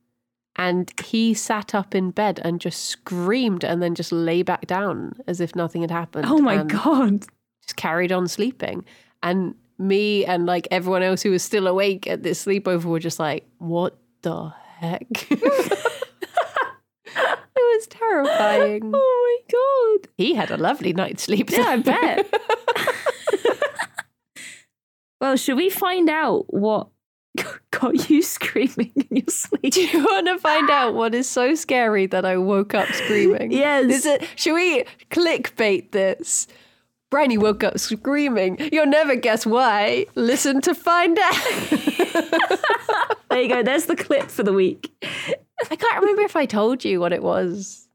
And 0.56 0.92
he 1.04 1.35
sat 1.35 1.75
up 1.75 1.94
in 1.94 2.11
bed 2.11 2.40
and 2.42 2.61
just 2.61 2.87
screamed 2.87 3.62
and 3.62 3.80
then 3.80 3.94
just 3.94 4.11
lay 4.11 4.42
back 4.42 4.66
down 4.66 5.12
as 5.26 5.40
if 5.40 5.54
nothing 5.54 5.82
had 5.82 5.90
happened. 5.90 6.26
oh 6.26 6.38
my 6.38 6.64
god. 6.64 7.26
Just 7.62 7.76
carried 7.76 8.11
on 8.11 8.26
sleeping. 8.26 8.85
And 9.23 9.54
me 9.78 10.25
and 10.25 10.47
like 10.47 10.66
everyone 10.70 11.02
else 11.02 11.23
who 11.23 11.30
was 11.30 11.44
still 11.44 11.68
awake 11.68 12.08
at 12.08 12.23
this 12.23 12.44
sleepover 12.44 12.85
were 12.85 12.99
just 12.99 13.20
like, 13.20 13.47
what 13.58 13.99
the 14.23 14.52
heck? 14.78 15.06
it 17.58 17.76
was 17.76 17.86
terrifying. 17.86 18.94
Oh 19.00 19.40
my 19.50 20.00
god. 20.00 20.08
He 20.16 20.34
had 20.34 20.50
a 20.50 20.56
lovely 20.56 20.92
night's 20.92 21.24
sleep. 21.24 21.50
Yeah, 21.50 21.66
I 21.66 21.76
bet. 21.78 22.40
well, 25.20 25.36
should 25.36 25.56
we 25.56 25.70
find 25.70 26.08
out 26.08 26.52
what 26.52 26.88
got 27.70 28.08
you 28.10 28.22
screaming 28.22 28.92
in 28.96 29.16
your 29.16 29.26
sleep? 29.28 29.72
Do 29.72 29.80
you 29.82 30.04
want 30.04 30.26
to 30.26 30.38
find 30.38 30.70
out 30.70 30.94
what 30.94 31.14
is 31.14 31.28
so 31.28 31.54
scary 31.54 32.06
that 32.06 32.24
I 32.24 32.36
woke 32.36 32.74
up 32.74 32.88
screaming? 32.88 33.52
Yes. 33.52 33.90
Is 33.90 34.06
it? 34.06 34.28
Should 34.36 34.54
we 34.54 34.84
clickbait 35.10 35.92
this? 35.92 36.46
Briony 37.10 37.38
woke 37.38 37.64
up 37.64 37.78
screaming. 37.78 38.58
You'll 38.72 38.86
never 38.86 39.16
guess 39.16 39.46
why. 39.46 40.06
Listen 40.14 40.60
to 40.62 40.74
find 40.74 41.18
out. 41.18 41.34
There 43.30 43.42
you 43.42 43.48
go. 43.48 43.62
There's 43.62 43.86
the 43.86 43.96
clip 43.96 44.30
for 44.30 44.42
the 44.42 44.52
week. 44.52 44.90
I 45.70 45.76
can't 45.76 46.00
remember 46.00 46.22
if 46.22 46.36
I 46.36 46.46
told 46.46 46.84
you 46.84 47.00
what 47.00 47.12
it 47.12 47.22
was. 47.22 47.88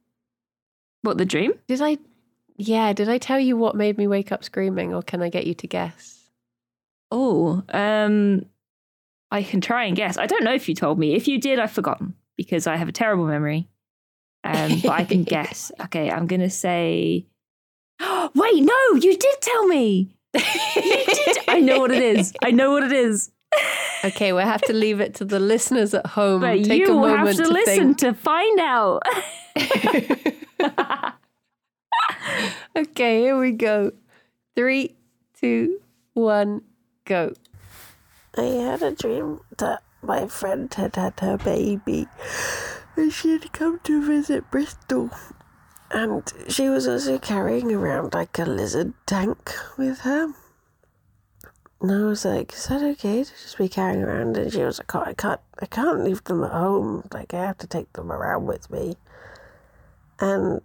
What 1.01 1.17
the 1.17 1.25
dream? 1.25 1.53
Did 1.67 1.81
I? 1.81 1.97
Yeah, 2.57 2.93
did 2.93 3.09
I 3.09 3.17
tell 3.17 3.39
you 3.39 3.57
what 3.57 3.75
made 3.75 3.97
me 3.97 4.07
wake 4.07 4.31
up 4.31 4.43
screaming, 4.43 4.93
or 4.93 5.01
can 5.01 5.21
I 5.21 5.29
get 5.29 5.47
you 5.47 5.53
to 5.55 5.67
guess? 5.67 6.19
Oh, 7.11 7.63
um, 7.69 8.45
I 9.31 9.43
can 9.43 9.61
try 9.61 9.85
and 9.85 9.95
guess. 9.95 10.17
I 10.17 10.25
don't 10.25 10.43
know 10.43 10.53
if 10.53 10.69
you 10.69 10.75
told 10.75 10.99
me. 10.99 11.15
If 11.15 11.27
you 11.27 11.39
did, 11.39 11.59
I've 11.59 11.71
forgotten 11.71 12.15
because 12.37 12.67
I 12.67 12.75
have 12.75 12.89
a 12.89 12.93
terrible 12.93 13.25
memory. 13.25 13.67
Um, 14.43 14.81
but 14.81 14.91
I 14.91 15.05
can 15.05 15.23
guess. 15.35 15.71
Okay, 15.81 16.11
I'm 16.11 16.27
gonna 16.27 16.49
say 16.49 17.25
Wait, 18.35 18.63
no, 18.63 18.93
you 18.95 19.17
did 19.17 19.41
tell 19.41 19.67
me. 19.67 20.15
You 20.33 20.41
did. 21.05 21.37
I 21.47 21.59
know 21.59 21.79
what 21.79 21.91
it 21.91 22.01
is. 22.01 22.33
I 22.41 22.51
know 22.51 22.71
what 22.71 22.83
it 22.83 22.91
is. 22.91 23.31
Okay, 24.03 24.33
we'll 24.33 24.45
have 24.45 24.61
to 24.63 24.73
leave 24.73 24.99
it 24.99 25.15
to 25.15 25.25
the 25.25 25.39
listeners 25.39 25.93
at 25.93 26.05
home. 26.05 26.41
But 26.41 26.63
Take 26.63 26.67
a 26.67 26.75
you 26.91 26.93
moment 26.93 27.27
have 27.27 27.37
to, 27.37 27.43
to 27.43 27.49
listen 27.49 27.95
think. 27.95 27.97
to 27.99 28.13
find 28.13 28.59
out. 28.59 29.03
Okay, 32.75 33.21
here 33.21 33.39
we 33.39 33.51
go. 33.51 33.91
Three, 34.55 34.95
two, 35.39 35.79
one, 36.13 36.61
go. 37.05 37.33
I 38.35 38.41
had 38.41 38.81
a 38.81 38.91
dream 38.91 39.41
that 39.59 39.83
my 40.01 40.25
friend 40.27 40.73
had 40.73 40.95
had 40.95 41.19
her 41.19 41.37
baby 41.37 42.07
and 42.95 43.13
she 43.13 43.31
had 43.31 43.51
come 43.53 43.79
to 43.83 44.03
visit 44.03 44.49
Bristol. 44.49 45.11
And 45.91 46.31
she 46.47 46.67
was 46.67 46.87
also 46.87 47.19
carrying 47.19 47.71
around 47.71 48.15
like 48.15 48.39
a 48.39 48.45
lizard 48.45 48.93
tank 49.05 49.51
with 49.77 49.99
her. 49.99 50.33
And 51.83 51.91
I 51.91 52.05
was 52.05 52.23
like, 52.23 52.53
is 52.53 52.67
that 52.67 52.81
okay 52.81 53.25
to 53.25 53.29
just 53.29 53.57
be 53.57 53.67
carrying 53.67 54.03
around? 54.03 54.37
And 54.37 54.53
she 54.53 54.63
was 54.63 54.79
like, 54.79 54.95
oh, 54.95 55.03
I 55.05 55.13
can't, 55.13 55.41
I 55.61 55.65
can't 55.65 56.05
leave 56.05 56.23
them 56.23 56.41
at 56.45 56.51
home. 56.51 57.03
Like, 57.11 57.33
I 57.33 57.45
have 57.45 57.57
to 57.57 57.67
take 57.67 57.91
them 57.91 58.09
around 58.09 58.45
with 58.45 58.71
me. 58.71 58.95
And 60.17 60.61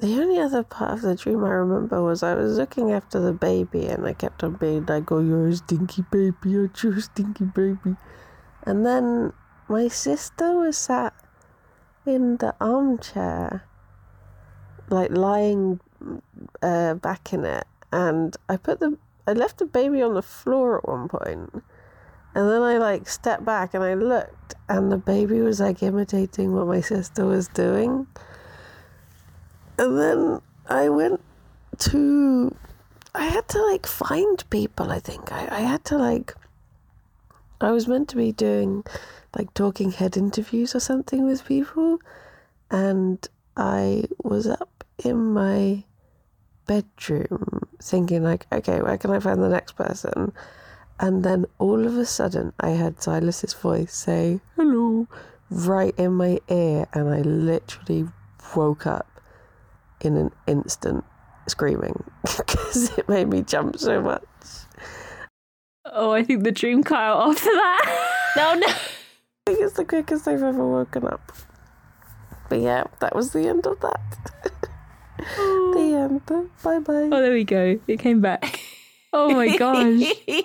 the 0.00 0.20
only 0.20 0.40
other 0.40 0.64
part 0.64 0.94
of 0.94 1.02
the 1.02 1.14
dream 1.14 1.44
I 1.44 1.50
remember 1.50 2.02
was 2.02 2.24
I 2.24 2.34
was 2.34 2.58
looking 2.58 2.90
after 2.90 3.20
the 3.20 3.32
baby 3.32 3.86
and 3.86 4.04
I 4.04 4.12
kept 4.12 4.42
on 4.42 4.54
being 4.54 4.86
like, 4.86 5.12
oh, 5.12 5.20
you're 5.20 5.46
a 5.46 5.56
stinky 5.56 6.02
baby, 6.10 6.50
you 6.50 6.68
a 6.74 7.00
stinky 7.00 7.44
baby? 7.44 7.94
And 8.64 8.84
then 8.84 9.32
my 9.68 9.86
sister 9.86 10.56
was 10.56 10.76
sat 10.76 11.14
in 12.04 12.38
the 12.38 12.56
armchair, 12.60 13.62
like 14.90 15.12
lying 15.12 15.78
uh, 16.60 16.94
back 16.94 17.32
in 17.32 17.44
it. 17.44 17.68
And 17.92 18.36
I 18.48 18.56
put 18.56 18.80
the, 18.80 18.98
I 19.28 19.34
left 19.34 19.58
the 19.58 19.66
baby 19.66 20.00
on 20.00 20.14
the 20.14 20.22
floor 20.22 20.78
at 20.78 20.88
one. 20.88 21.10
And 22.34 22.48
then 22.48 22.62
I 22.62 22.78
like 22.78 23.06
stepped 23.06 23.44
back 23.44 23.74
and 23.74 23.84
I 23.84 23.92
looked 23.92 24.54
and 24.70 24.90
the 24.90 24.96
baby 24.96 25.42
was 25.42 25.60
like 25.60 25.82
imitating 25.82 26.54
what 26.54 26.66
my 26.66 26.80
sister 26.80 27.26
was 27.26 27.46
doing. 27.48 28.06
And 29.76 29.98
then 29.98 30.40
I 30.66 30.88
went 30.88 31.20
to. 31.90 32.56
I 33.14 33.24
had 33.26 33.46
to 33.48 33.62
like 33.66 33.86
find 33.86 34.42
people, 34.48 34.90
I 34.90 34.98
think. 34.98 35.30
I, 35.30 35.58
I 35.58 35.60
had 35.60 35.84
to 35.86 35.98
like. 35.98 36.34
I 37.60 37.70
was 37.70 37.86
meant 37.86 38.08
to 38.08 38.16
be 38.16 38.32
doing 38.32 38.82
like 39.36 39.52
talking 39.52 39.90
head 39.90 40.16
interviews 40.16 40.74
or 40.74 40.80
something 40.80 41.26
with 41.26 41.44
people. 41.44 41.98
And 42.70 43.28
I 43.58 44.04
was 44.22 44.46
up 44.46 44.84
in 45.04 45.34
my 45.34 45.84
bedroom 46.68 47.66
thinking, 47.82 48.22
like, 48.22 48.46
okay, 48.52 48.80
where 48.80 48.96
can 48.96 49.10
I 49.10 49.18
find 49.18 49.42
the 49.42 49.48
next 49.48 49.72
person? 49.72 50.32
And 51.00 51.24
then 51.24 51.46
all 51.58 51.84
of 51.86 51.96
a 51.96 52.04
sudden, 52.04 52.52
I 52.60 52.74
heard 52.74 53.02
Silas's 53.02 53.54
voice 53.54 53.94
say, 53.94 54.40
hello, 54.54 55.08
right 55.50 55.94
in 55.98 56.12
my 56.12 56.38
ear. 56.48 56.86
And 56.92 57.08
I 57.08 57.22
literally 57.22 58.06
woke 58.54 58.86
up 58.86 59.20
in 60.00 60.16
an 60.16 60.30
instant 60.46 61.04
screaming 61.48 62.04
because 62.22 62.96
it 62.96 63.08
made 63.08 63.28
me 63.28 63.42
jump 63.42 63.78
so 63.78 64.00
much. 64.00 64.22
Oh, 65.84 66.12
I 66.12 66.22
think 66.22 66.44
the 66.44 66.52
dream 66.52 66.84
cut 66.84 66.98
out 66.98 67.30
after 67.30 67.50
that. 67.50 68.12
No, 68.36 68.54
no. 68.54 68.66
I 69.46 69.52
think 69.52 69.60
it's 69.60 69.74
the 69.74 69.84
quickest 69.84 70.28
I've 70.28 70.42
ever 70.42 70.66
woken 70.66 71.06
up. 71.06 71.32
But 72.50 72.60
yeah, 72.60 72.84
that 73.00 73.14
was 73.14 73.32
the 73.32 73.48
end 73.48 73.66
of 73.66 73.80
that. 73.80 74.52
the 75.18 75.94
end. 75.94 76.50
Bye 76.62 76.78
bye. 76.78 77.08
Oh, 77.12 77.20
there 77.22 77.32
we 77.32 77.44
go. 77.44 77.78
It 77.86 77.98
came 77.98 78.20
back. 78.20 78.60
Oh 79.12 79.30
my 79.34 79.56
gosh. 79.56 80.12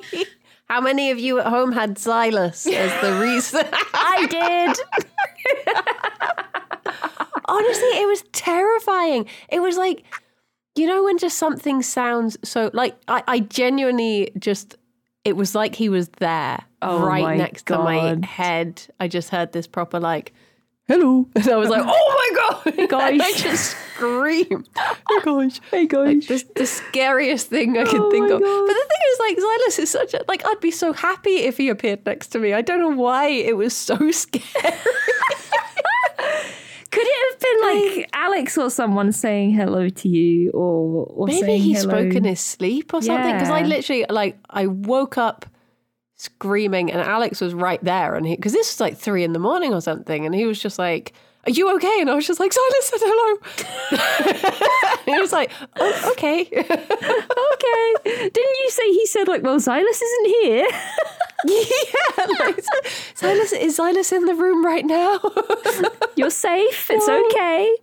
How 0.69 0.81
many 0.81 1.11
of 1.11 1.19
you 1.19 1.39
at 1.39 1.47
home 1.47 1.71
had 1.71 1.97
Silas 1.97 2.65
as 2.65 3.01
the 3.01 3.19
reason? 3.19 3.65
I 3.93 4.25
did. 4.27 4.77
Honestly, 7.45 7.89
it 7.99 8.07
was 8.07 8.23
terrifying. 8.31 9.27
It 9.49 9.59
was 9.59 9.77
like, 9.77 10.03
you 10.75 10.87
know, 10.87 11.03
when 11.03 11.17
just 11.17 11.37
something 11.37 11.81
sounds 11.81 12.37
so 12.43 12.71
like 12.73 12.95
I, 13.07 13.23
I 13.27 13.39
genuinely 13.41 14.31
just 14.39 14.75
it 15.25 15.35
was 15.35 15.53
like 15.53 15.75
he 15.75 15.89
was 15.89 16.09
there 16.19 16.63
Oh 16.81 17.05
right 17.05 17.37
next 17.37 17.67
to 17.67 17.77
my 17.77 18.17
head. 18.25 18.81
I 18.99 19.07
just 19.07 19.29
heard 19.29 19.51
this 19.51 19.67
proper 19.67 19.99
like 19.99 20.33
hello. 20.87 21.27
And 21.35 21.47
I 21.47 21.55
was 21.57 21.69
like, 21.69 21.83
oh 21.85 22.63
my 22.65 22.73
god. 22.75 22.89
Guys. 22.89 23.19
I 23.21 23.31
just 23.33 23.75
screamed. 23.95 24.67
Oh 25.09 25.21
gosh. 25.23 25.59
Hey 25.71 25.85
guys. 25.87 26.05
Like 26.07 26.27
this, 26.27 26.43
the 26.55 26.65
scariest 26.65 27.47
thing 27.47 27.77
I 27.77 27.83
could 27.85 28.01
Oh 28.01 28.11
think 28.11 28.25
of. 28.29 28.41
God. 28.41 28.67
But 28.67 28.73
the 28.73 28.87
thing 28.89 29.01
is, 29.11 29.19
like, 29.19 29.39
Silas 29.39 29.79
is 29.79 29.89
such 29.89 30.13
a 30.13 30.25
like. 30.27 30.45
I'd 30.45 30.59
be 30.59 30.71
so 30.71 30.93
happy 30.93 31.37
if 31.37 31.57
he 31.57 31.69
appeared 31.69 32.05
next 32.05 32.27
to 32.29 32.39
me. 32.39 32.53
I 32.53 32.61
don't 32.61 32.79
know 32.79 32.89
why 32.89 33.27
it 33.27 33.55
was 33.55 33.75
so 33.75 33.95
scary. 34.11 34.43
Could 36.91 37.07
it 37.07 37.31
have 37.31 37.39
been 37.39 37.97
like 37.97 38.09
Alex 38.13 38.55
or 38.57 38.69
someone 38.69 39.11
saying 39.11 39.51
hello 39.53 39.89
to 39.89 40.07
you 40.09 40.51
or, 40.51 41.05
or 41.07 41.25
Maybe 41.27 41.39
saying 41.41 41.61
he 41.63 41.73
hello? 41.73 41.89
spoke 41.89 42.13
in 42.13 42.23
his 42.23 42.39
sleep 42.39 42.93
or 42.93 43.01
something. 43.01 43.33
Because 43.33 43.49
I 43.49 43.63
literally, 43.63 44.05
like, 44.09 44.37
I 44.47 44.67
woke 44.67 45.17
up 45.17 45.47
screaming, 46.23 46.91
and 46.91 47.01
Alex 47.01 47.41
was 47.41 47.53
right 47.53 47.83
there, 47.83 48.15
and 48.15 48.25
he 48.25 48.35
because 48.35 48.53
this 48.53 48.73
was 48.73 48.79
like 48.79 48.97
three 48.97 49.23
in 49.23 49.33
the 49.33 49.39
morning 49.39 49.73
or 49.73 49.81
something, 49.81 50.25
and 50.25 50.33
he 50.33 50.45
was 50.45 50.59
just 50.61 50.79
like. 50.79 51.13
Are 51.45 51.51
you 51.51 51.75
okay? 51.75 51.99
And 51.99 52.09
I 52.09 52.15
was 52.15 52.25
just 52.25 52.39
like, 52.39 52.53
Silas 52.53 52.85
said 52.85 52.99
hello. 53.03 53.37
he 55.13 55.19
was 55.19 55.33
like, 55.33 55.51
oh, 55.75 56.11
okay. 56.13 56.43
Okay. 57.53 58.29
Didn't 58.29 58.59
you 58.63 58.69
say 58.69 58.91
he 58.91 59.05
said 59.07 59.27
like, 59.27 59.43
well, 59.43 59.59
Silas 59.59 60.01
isn't 60.01 60.25
here? 60.41 60.67
yeah. 61.45 62.25
Like, 62.39 62.63
Silas, 63.13 63.51
is 63.51 63.75
Silas 63.75 64.13
in 64.13 64.25
the 64.25 64.35
room 64.35 64.65
right 64.65 64.85
now? 64.85 65.19
You're 66.15 66.29
safe. 66.29 66.89
It's 66.89 67.09
okay. 67.09 67.75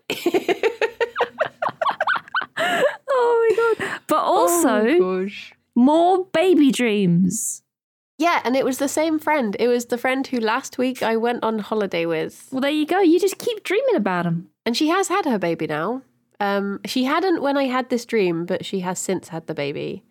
oh 2.59 3.49
my 3.51 3.57
god. 3.57 4.01
But 4.07 4.23
oh 4.25 4.49
also 4.49 4.87
Oh, 5.03 5.29
more 5.75 6.25
baby 6.33 6.71
dreams. 6.71 7.63
Yeah, 8.21 8.43
and 8.45 8.55
it 8.55 8.67
was 8.67 8.77
the 8.77 8.87
same 8.87 9.19
friend. 9.19 9.57
It 9.59 9.69
was 9.69 9.87
the 9.87 9.97
friend 9.97 10.27
who 10.27 10.41
last 10.41 10.77
week 10.77 11.03
I 11.03 11.17
went 11.17 11.43
on 11.43 11.59
holiday 11.59 12.05
with. 12.05 12.49
Well, 12.53 12.61
there 12.61 12.71
you 12.71 12.85
go. 12.85 13.01
You 13.01 13.19
just 13.19 13.39
keep 13.39 13.65
dreaming 13.65 13.97
about 13.97 14.27
him. 14.27 14.51
And 14.67 14.77
she 14.77 14.89
has 14.89 15.09
had 15.09 15.25
her 15.25 15.39
baby 15.39 15.67
now. 15.67 16.03
Um, 16.39 16.81
she 16.85 17.05
hadn't 17.05 17.41
when 17.41 17.57
I 17.57 17.65
had 17.65 17.89
this 17.89 18.05
dream, 18.05 18.45
but 18.45 18.63
she 18.63 18.81
has 18.81 18.99
since 18.99 19.29
had 19.29 19.47
the 19.47 19.55
baby. 19.55 20.05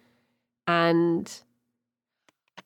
And 0.66 1.32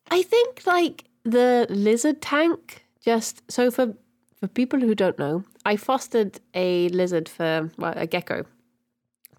I 0.10 0.22
think 0.22 0.66
like 0.66 1.04
the 1.26 1.68
lizard 1.70 2.22
tank 2.22 2.86
just 3.02 3.42
so 3.52 3.70
for 3.70 3.96
for 4.40 4.48
people 4.48 4.80
who 4.80 4.96
don't 4.96 5.20
know, 5.20 5.44
I 5.66 5.76
fostered 5.76 6.40
a 6.54 6.88
lizard 6.88 7.28
for 7.28 7.70
well, 7.78 7.94
a 7.98 8.08
gecko 8.08 8.46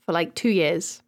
for 0.05 0.13
like 0.13 0.35
2 0.35 0.51
years. 0.51 1.01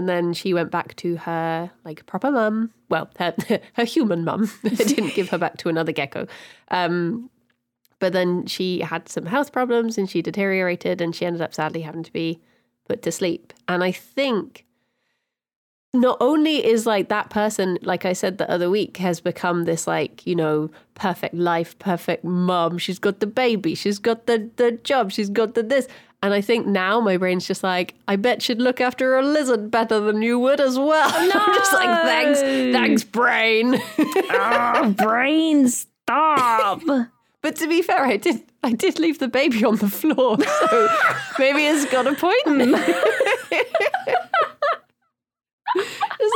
And 0.00 0.08
then 0.08 0.32
she 0.32 0.54
went 0.54 0.70
back 0.70 0.96
to 0.96 1.16
her 1.16 1.70
like 1.84 2.06
proper 2.06 2.30
mum. 2.30 2.70
Well, 2.88 3.10
her 3.18 3.34
her 3.74 3.84
human 3.84 4.24
mum. 4.24 4.50
Didn't 4.62 5.12
give 5.12 5.28
her 5.28 5.36
back 5.36 5.58
to 5.58 5.68
another 5.68 5.92
gecko. 5.92 6.26
Um, 6.68 7.28
but 7.98 8.14
then 8.14 8.46
she 8.46 8.80
had 8.80 9.10
some 9.10 9.26
health 9.26 9.52
problems 9.52 9.98
and 9.98 10.08
she 10.08 10.22
deteriorated 10.22 11.02
and 11.02 11.14
she 11.14 11.26
ended 11.26 11.42
up 11.42 11.52
sadly 11.52 11.82
having 11.82 12.02
to 12.02 12.12
be 12.14 12.40
put 12.88 13.02
to 13.02 13.12
sleep. 13.12 13.52
And 13.68 13.84
I 13.84 13.92
think 13.92 14.64
not 15.92 16.16
only 16.18 16.64
is 16.64 16.86
like 16.86 17.10
that 17.10 17.28
person, 17.28 17.76
like 17.82 18.06
I 18.06 18.14
said 18.14 18.38
the 18.38 18.50
other 18.50 18.70
week, 18.70 18.96
has 18.96 19.20
become 19.20 19.64
this 19.64 19.86
like, 19.86 20.26
you 20.26 20.34
know, 20.34 20.70
perfect 20.94 21.34
life, 21.34 21.78
perfect 21.78 22.24
mum. 22.24 22.78
She's 22.78 22.98
got 22.98 23.20
the 23.20 23.26
baby, 23.26 23.74
she's 23.74 23.98
got 23.98 24.24
the 24.24 24.48
the 24.56 24.72
job, 24.72 25.12
she's 25.12 25.28
got 25.28 25.52
the 25.52 25.62
this. 25.62 25.88
And 26.22 26.34
I 26.34 26.42
think 26.42 26.66
now 26.66 27.00
my 27.00 27.16
brain's 27.16 27.46
just 27.46 27.62
like, 27.62 27.94
I 28.06 28.16
bet 28.16 28.42
she'd 28.42 28.60
look 28.60 28.78
after 28.80 29.16
a 29.16 29.22
lizard 29.22 29.70
better 29.70 30.00
than 30.00 30.20
you 30.20 30.38
would 30.38 30.60
as 30.60 30.78
well. 30.78 31.10
I'm 31.14 31.54
just 31.54 31.72
like, 31.72 32.02
thanks, 32.02 32.40
thanks, 32.40 33.04
brain. 33.04 33.80
oh, 33.98 34.94
brain, 34.98 35.68
stop. 35.68 36.82
But 37.42 37.56
to 37.56 37.66
be 37.66 37.80
fair, 37.80 38.04
I 38.04 38.18
did 38.18 38.42
I 38.62 38.72
did 38.72 38.98
leave 38.98 39.18
the 39.18 39.28
baby 39.28 39.64
on 39.64 39.76
the 39.76 39.88
floor, 39.88 40.36
so 40.38 40.88
maybe 41.38 41.64
it's 41.64 41.90
got 41.90 42.06
a 42.06 42.14
point. 42.14 42.42
it's 42.46 42.70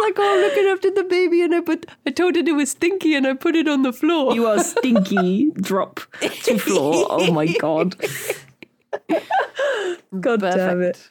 like, 0.01 0.15
oh, 0.17 0.35
I'm 0.35 0.41
looking 0.41 0.65
after 0.65 0.91
the 0.91 1.05
baby, 1.05 1.43
and 1.43 1.55
I 1.55 1.61
put 1.61 1.85
I 2.07 2.11
told 2.11 2.39
it 2.39 2.49
it 2.49 2.53
was 2.53 2.71
stinky, 2.71 3.15
and 3.15 3.27
I 3.27 3.35
put 3.35 3.55
it 3.55 3.69
on 3.69 3.83
the 3.83 3.93
floor. 3.93 4.35
You 4.35 4.47
are 4.47 4.61
stinky. 4.61 5.51
Drop 5.51 6.01
to 6.45 6.59
floor. 6.59 7.07
Oh 7.11 7.31
my 7.31 7.49
god. 7.49 7.97
God 10.21 10.41
damn 10.41 10.83
it. 10.83 11.11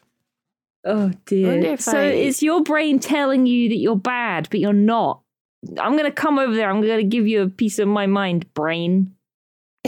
Oh 0.86 1.12
dear. 1.26 1.78
So 1.78 1.98
I- 1.98 2.06
is 2.06 2.42
your 2.44 2.62
brain 2.62 3.00
telling 3.00 3.46
you 3.46 3.70
that 3.70 3.78
you're 3.78 3.96
bad, 3.96 4.48
but 4.52 4.60
you're 4.60 4.74
not? 4.74 5.22
I'm 5.80 5.96
gonna 5.96 6.12
come 6.12 6.40
over 6.40 6.54
there. 6.54 6.70
I'm 6.70 6.82
gonna 6.82 7.04
give 7.04 7.26
you 7.28 7.42
a 7.44 7.50
piece 7.50 7.80
of 7.80 7.88
my 7.88 8.06
mind, 8.06 8.54
brain. 8.54 9.16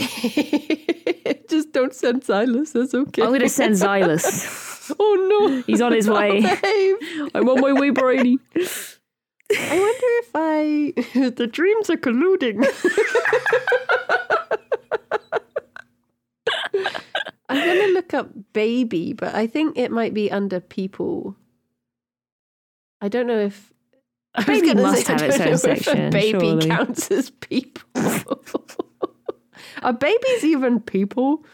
Just 1.48 1.72
don't 1.72 1.94
send 1.94 2.24
Silas. 2.24 2.72
That's 2.72 2.94
okay. 2.94 3.22
I'm 3.22 3.32
gonna 3.32 3.48
send 3.48 3.78
Silas. 3.78 4.64
Oh 5.00 5.26
no. 5.48 5.62
He's 5.66 5.80
on 5.80 5.90
his 5.90 6.08
way. 6.08 6.44
I'm 7.34 7.48
on 7.48 7.60
my 7.60 7.72
way, 7.72 7.90
Brady. 7.90 8.38
I 8.54 9.78
wonder 9.80 10.10
if 10.22 10.30
I 10.32 10.92
the 11.30 11.48
dreams 11.48 11.90
are 11.90 11.96
colluding. 11.96 12.62
I'm 17.48 17.64
gonna 17.64 17.92
look 17.92 18.12
up 18.14 18.30
baby, 18.52 19.12
but 19.12 19.34
I 19.34 19.46
think 19.46 19.76
it 19.78 19.90
might 19.90 20.14
be 20.14 20.30
under 20.30 20.60
people. 20.60 21.36
I 23.00 23.08
don't 23.08 23.26
know 23.26 23.38
if 23.38 23.72
I 24.34 24.44
Baby 24.44 24.74
must 24.74 25.06
say, 25.06 25.12
have 25.12 25.22
its 25.22 25.38
don't 25.38 25.46
own 25.46 25.48
know 25.48 25.54
if 25.54 25.64
a 25.64 25.84
section, 25.84 26.10
Baby 26.10 26.38
surely. 26.40 26.66
counts 26.68 27.10
as 27.10 27.30
people. 27.30 27.88
are 29.82 29.92
babies 29.92 30.44
even 30.44 30.80
people? 30.80 31.44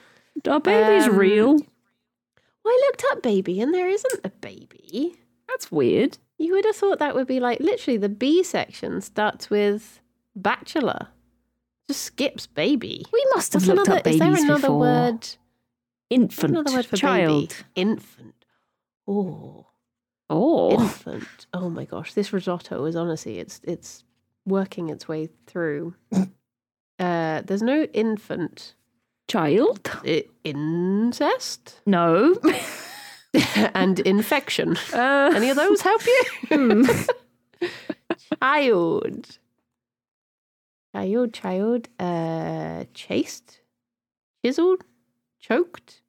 Are 0.49 0.61
babies 0.61 1.07
Um, 1.09 1.17
real. 1.17 1.53
Well, 1.55 2.75
I 2.75 2.83
looked 2.87 3.05
up 3.11 3.23
baby, 3.23 3.61
and 3.61 3.73
there 3.75 3.89
isn't 3.89 4.21
a 4.25 4.31
baby. 4.31 5.17
That's 5.49 5.71
weird. 5.71 6.19
You 6.39 6.53
would 6.55 6.65
have 6.65 6.77
thought 6.77 6.99
that 7.01 7.15
would 7.15 7.27
be 7.27 7.39
like 7.41 7.61
literally 7.61 7.99
the 7.99 8.09
B 8.09 8.43
section 8.43 9.01
starts 9.01 9.51
with 9.51 10.01
bachelor, 10.35 11.09
just 11.89 12.03
skips 12.03 12.47
baby. 12.47 13.05
We 13.13 13.25
must 13.35 13.53
have 13.53 13.67
looked 13.67 13.87
another? 13.89 13.99
up 14.01 14.07
Is 14.07 14.19
there 14.19 14.35
another 14.35 14.61
before. 14.63 14.79
word? 14.79 15.29
Infant, 16.13 16.51
Another 16.51 16.73
word 16.77 16.87
for 16.87 16.97
child. 16.97 17.49
baby? 17.49 17.63
Infant. 17.75 18.35
Oh, 19.07 19.67
Oh, 20.31 20.73
infant. 20.81 21.47
Oh 21.53 21.69
my 21.69 21.85
gosh, 21.85 22.15
this 22.15 22.33
risotto 22.33 22.85
is 22.87 22.97
honestly 22.97 23.39
it's 23.39 23.61
it's 23.65 24.05
working 24.47 24.89
its 24.91 25.09
way 25.09 25.29
through. 25.47 25.95
Uh, 26.99 27.41
there's 27.47 27.63
no 27.63 27.83
infant. 27.95 28.75
child. 29.27 29.91
I- 30.05 30.27
incest 30.45 31.81
No. 31.85 32.37
and 33.75 33.99
infection. 34.01 34.77
Uh, 34.93 35.33
Any 35.35 35.49
of 35.51 35.57
those 35.57 35.81
help 35.81 36.03
you? 36.07 36.23
hmm. 36.51 36.83
child. 38.41 39.39
Child, 40.95 41.33
child, 41.35 41.89
uh, 41.99 42.85
chased, 42.95 43.61
chiseled, 44.45 44.85
choked. 45.41 46.02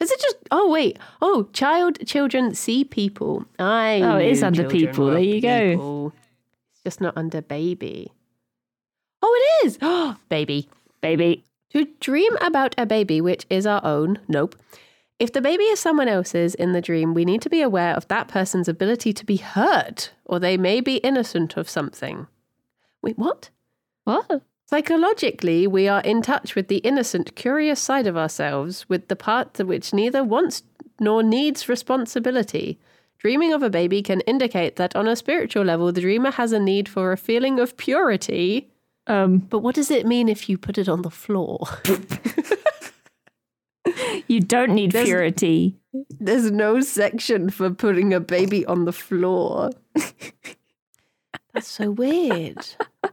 Is 0.00 0.10
it 0.10 0.20
just? 0.20 0.36
Oh 0.50 0.70
wait. 0.70 0.98
Oh, 1.22 1.48
child, 1.52 2.06
children, 2.06 2.54
see 2.54 2.84
people. 2.84 3.44
I. 3.58 4.00
Oh, 4.02 4.16
it 4.16 4.28
is 4.28 4.42
under 4.42 4.68
people. 4.68 5.06
There 5.10 5.20
you 5.20 5.40
go. 5.40 5.70
people. 5.70 6.12
It's 6.72 6.82
just 6.82 7.00
not 7.00 7.16
under 7.16 7.40
baby. 7.40 8.12
Oh, 9.22 9.34
it 9.62 9.66
is. 9.66 9.78
Oh, 9.80 10.16
baby. 10.28 10.68
baby. 11.00 11.44
To 11.70 11.86
dream 12.00 12.36
about 12.40 12.74
a 12.78 12.86
baby 12.86 13.20
which 13.20 13.44
is 13.50 13.66
our 13.66 13.84
own, 13.84 14.18
nope. 14.28 14.54
If 15.18 15.32
the 15.32 15.40
baby 15.40 15.64
is 15.64 15.80
someone 15.80 16.08
else's 16.08 16.54
in 16.54 16.72
the 16.72 16.82
dream, 16.82 17.14
we 17.14 17.24
need 17.24 17.40
to 17.42 17.50
be 17.50 17.62
aware 17.62 17.94
of 17.94 18.06
that 18.08 18.28
person's 18.28 18.68
ability 18.68 19.14
to 19.14 19.24
be 19.24 19.36
hurt, 19.36 20.12
or 20.26 20.38
they 20.38 20.58
may 20.58 20.80
be 20.80 20.96
innocent 20.98 21.56
of 21.56 21.70
something. 21.70 22.26
Wait, 23.02 23.18
what? 23.18 23.48
What? 24.04 24.42
Psychologically, 24.68 25.66
we 25.66 25.86
are 25.86 26.00
in 26.00 26.22
touch 26.22 26.54
with 26.56 26.68
the 26.68 26.78
innocent, 26.78 27.36
curious 27.36 27.80
side 27.80 28.06
of 28.06 28.16
ourselves, 28.16 28.88
with 28.88 29.08
the 29.08 29.16
part 29.16 29.58
which 29.58 29.94
neither 29.94 30.24
wants 30.24 30.62
nor 30.98 31.22
needs 31.22 31.68
responsibility. 31.68 32.78
Dreaming 33.18 33.52
of 33.52 33.62
a 33.62 33.70
baby 33.70 34.02
can 34.02 34.20
indicate 34.22 34.76
that 34.76 34.96
on 34.96 35.06
a 35.06 35.14
spiritual 35.16 35.64
level, 35.64 35.92
the 35.92 36.00
dreamer 36.00 36.32
has 36.32 36.52
a 36.52 36.58
need 36.58 36.88
for 36.88 37.12
a 37.12 37.16
feeling 37.16 37.60
of 37.60 37.76
purity. 37.76 38.68
Um, 39.06 39.38
But 39.38 39.60
what 39.60 39.76
does 39.76 39.90
it 39.90 40.04
mean 40.04 40.28
if 40.28 40.48
you 40.48 40.58
put 40.58 40.78
it 40.78 40.88
on 40.88 41.02
the 41.02 41.10
floor? 41.10 41.60
you 44.26 44.40
don't 44.40 44.74
need 44.74 44.92
There's- 44.92 45.06
purity. 45.06 45.76
There's 46.20 46.50
no 46.50 46.80
section 46.80 47.48
for 47.50 47.70
putting 47.70 48.12
a 48.12 48.20
baby 48.20 48.66
on 48.66 48.84
the 48.84 48.92
floor. 48.92 49.70
That's 51.54 51.68
so 51.68 51.92
weird. 51.92 52.66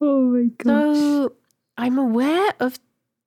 Oh 0.00 0.22
my 0.22 0.44
gosh. 0.58 0.96
So 0.96 1.32
I'm 1.76 1.98
aware 1.98 2.52
of 2.60 2.78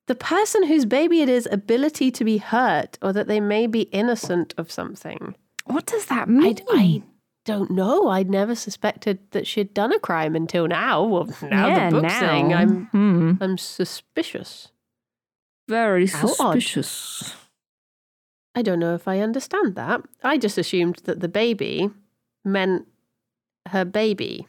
the 0.06 0.14
person 0.14 0.64
whose 0.66 0.84
baby 0.84 1.20
it 1.22 1.28
is 1.28 1.48
ability 1.50 2.10
to 2.10 2.24
be 2.24 2.38
hurt 2.38 2.98
or 3.00 3.12
that 3.12 3.26
they 3.28 3.40
may 3.40 3.66
be 3.66 3.82
innocent 3.82 4.54
of 4.58 4.70
something. 4.70 5.34
What 5.66 5.86
does 5.86 6.06
that 6.06 6.28
mean? 6.28 6.58
I 6.70 7.02
don't 7.44 7.70
know. 7.70 8.08
I'd 8.08 8.28
never 8.30 8.54
suspected 8.54 9.18
that 9.30 9.46
she'd 9.46 9.72
done 9.72 9.92
a 9.92 9.98
crime 9.98 10.34
until 10.36 10.66
now. 10.68 11.04
Well, 11.04 11.28
now 11.42 11.68
yeah, 11.68 11.90
the 11.90 12.00
book's 12.00 12.12
now. 12.14 12.20
saying 12.20 12.54
I'm 12.54 12.86
Hmm. 12.86 13.32
I'm 13.40 13.56
suspicious. 13.58 14.68
very 15.68 16.06
How 16.06 16.28
odd. 16.38 16.54
suspicious. 16.60 17.34
I 18.54 18.62
don't 18.62 18.78
know 18.78 18.94
if 18.94 19.08
I 19.08 19.20
understand 19.20 19.74
that. 19.76 20.02
I 20.22 20.38
just 20.38 20.58
assumed 20.58 21.00
that 21.04 21.20
the 21.20 21.28
baby 21.28 21.90
meant 22.44 22.86
her 23.68 23.84
baby 23.84 24.46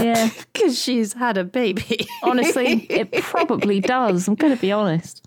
Yeah, 0.00 0.30
because 0.52 0.78
she's 0.80 1.12
had 1.12 1.36
a 1.36 1.44
baby. 1.44 2.06
honestly, 2.22 2.86
it 2.88 3.12
probably 3.22 3.80
does. 3.80 4.28
I'm 4.28 4.34
going 4.34 4.54
to 4.54 4.60
be 4.60 4.72
honest. 4.72 5.24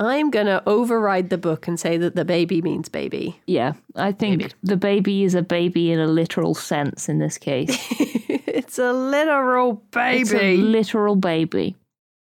I'm 0.00 0.30
going 0.30 0.46
to 0.46 0.62
override 0.66 1.30
the 1.30 1.38
book 1.38 1.68
and 1.68 1.78
say 1.78 1.96
that 1.98 2.16
the 2.16 2.24
baby 2.24 2.60
means 2.60 2.88
baby. 2.88 3.40
Yeah, 3.46 3.74
I 3.94 4.10
think 4.10 4.40
Baby. 4.40 4.52
the 4.64 4.76
baby 4.76 5.22
is 5.22 5.36
a 5.36 5.42
baby 5.42 5.92
in 5.92 6.00
a 6.00 6.06
literal 6.08 6.54
sense 6.54 7.08
in 7.08 7.20
this 7.20 7.38
case. 7.38 7.70
it's 8.00 8.78
a 8.78 8.92
literal 8.92 9.80
It's 9.94 10.32
a 10.32 10.34
baby 10.34 10.56
literal 10.62 11.14
baby. 11.14 11.76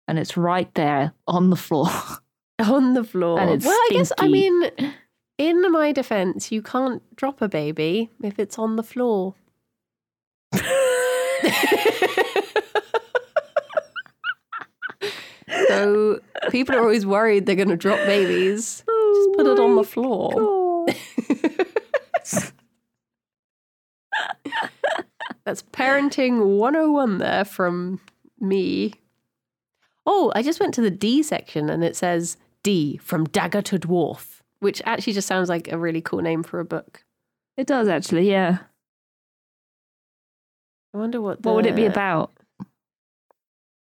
And 0.07 0.19
it's 0.19 0.35
right 0.35 0.71
there 0.75 1.13
on 1.27 1.49
the 1.49 1.55
floor. 1.55 1.87
on 2.59 2.93
the 2.93 3.05
floor. 3.05 3.39
And 3.39 3.51
it's 3.51 3.65
well, 3.65 3.73
I 3.73 3.89
guess, 3.91 4.11
I 4.17 4.27
mean, 4.27 4.69
in 5.37 5.71
my 5.71 5.93
defense, 5.93 6.51
you 6.51 6.61
can't 6.61 7.01
drop 7.15 7.41
a 7.41 7.47
baby 7.47 8.09
if 8.21 8.37
it's 8.37 8.59
on 8.59 8.75
the 8.75 8.83
floor. 8.83 9.33
So 15.67 16.19
people 16.49 16.75
are 16.75 16.81
always 16.81 17.05
worried 17.05 17.45
they're 17.45 17.55
going 17.55 17.69
to 17.69 17.75
drop 17.75 17.99
babies. 18.05 18.83
Just 18.85 19.29
put 19.37 19.45
it 19.45 19.59
on 19.59 19.75
the 19.75 19.83
floor. 19.83 20.33
Oh 20.35 20.65
That's 25.45 25.61
parenting 25.61 26.57
101 26.57 27.19
there 27.19 27.45
from 27.45 28.01
me. 28.39 28.93
Oh, 30.05 30.31
I 30.35 30.41
just 30.41 30.59
went 30.59 30.73
to 30.75 30.81
the 30.81 30.91
D 30.91 31.23
section 31.23 31.69
and 31.69 31.83
it 31.83 31.95
says 31.95 32.37
D 32.63 32.97
from 32.97 33.25
dagger 33.25 33.61
to 33.63 33.77
dwarf, 33.79 34.41
which 34.59 34.81
actually 34.85 35.13
just 35.13 35.27
sounds 35.27 35.49
like 35.49 35.71
a 35.71 35.77
really 35.77 36.01
cool 36.01 36.21
name 36.21 36.41
for 36.43 36.59
a 36.59 36.65
book. 36.65 37.03
It 37.57 37.67
does 37.67 37.87
actually, 37.87 38.29
yeah. 38.29 38.59
I 40.95 40.97
wonder 40.97 41.19
what 41.19 41.43
What 41.43 41.55
would 41.55 41.65
it 41.65 41.75
be 41.75 41.85
about? 41.85 42.31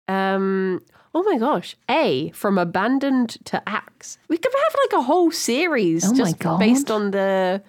Um 0.08 0.80
oh 1.14 1.22
my 1.22 1.38
gosh. 1.38 1.76
A 1.88 2.30
from 2.34 2.58
abandoned 2.58 3.38
to 3.44 3.62
axe. 3.68 4.18
We 4.28 4.36
could 4.36 4.52
have 4.52 4.74
like 4.84 4.98
a 5.00 5.02
whole 5.04 5.30
series 5.30 6.04
Oh 6.10 6.12
just 6.14 6.38
based 6.58 6.90
on 6.90 7.12
the 7.12 7.62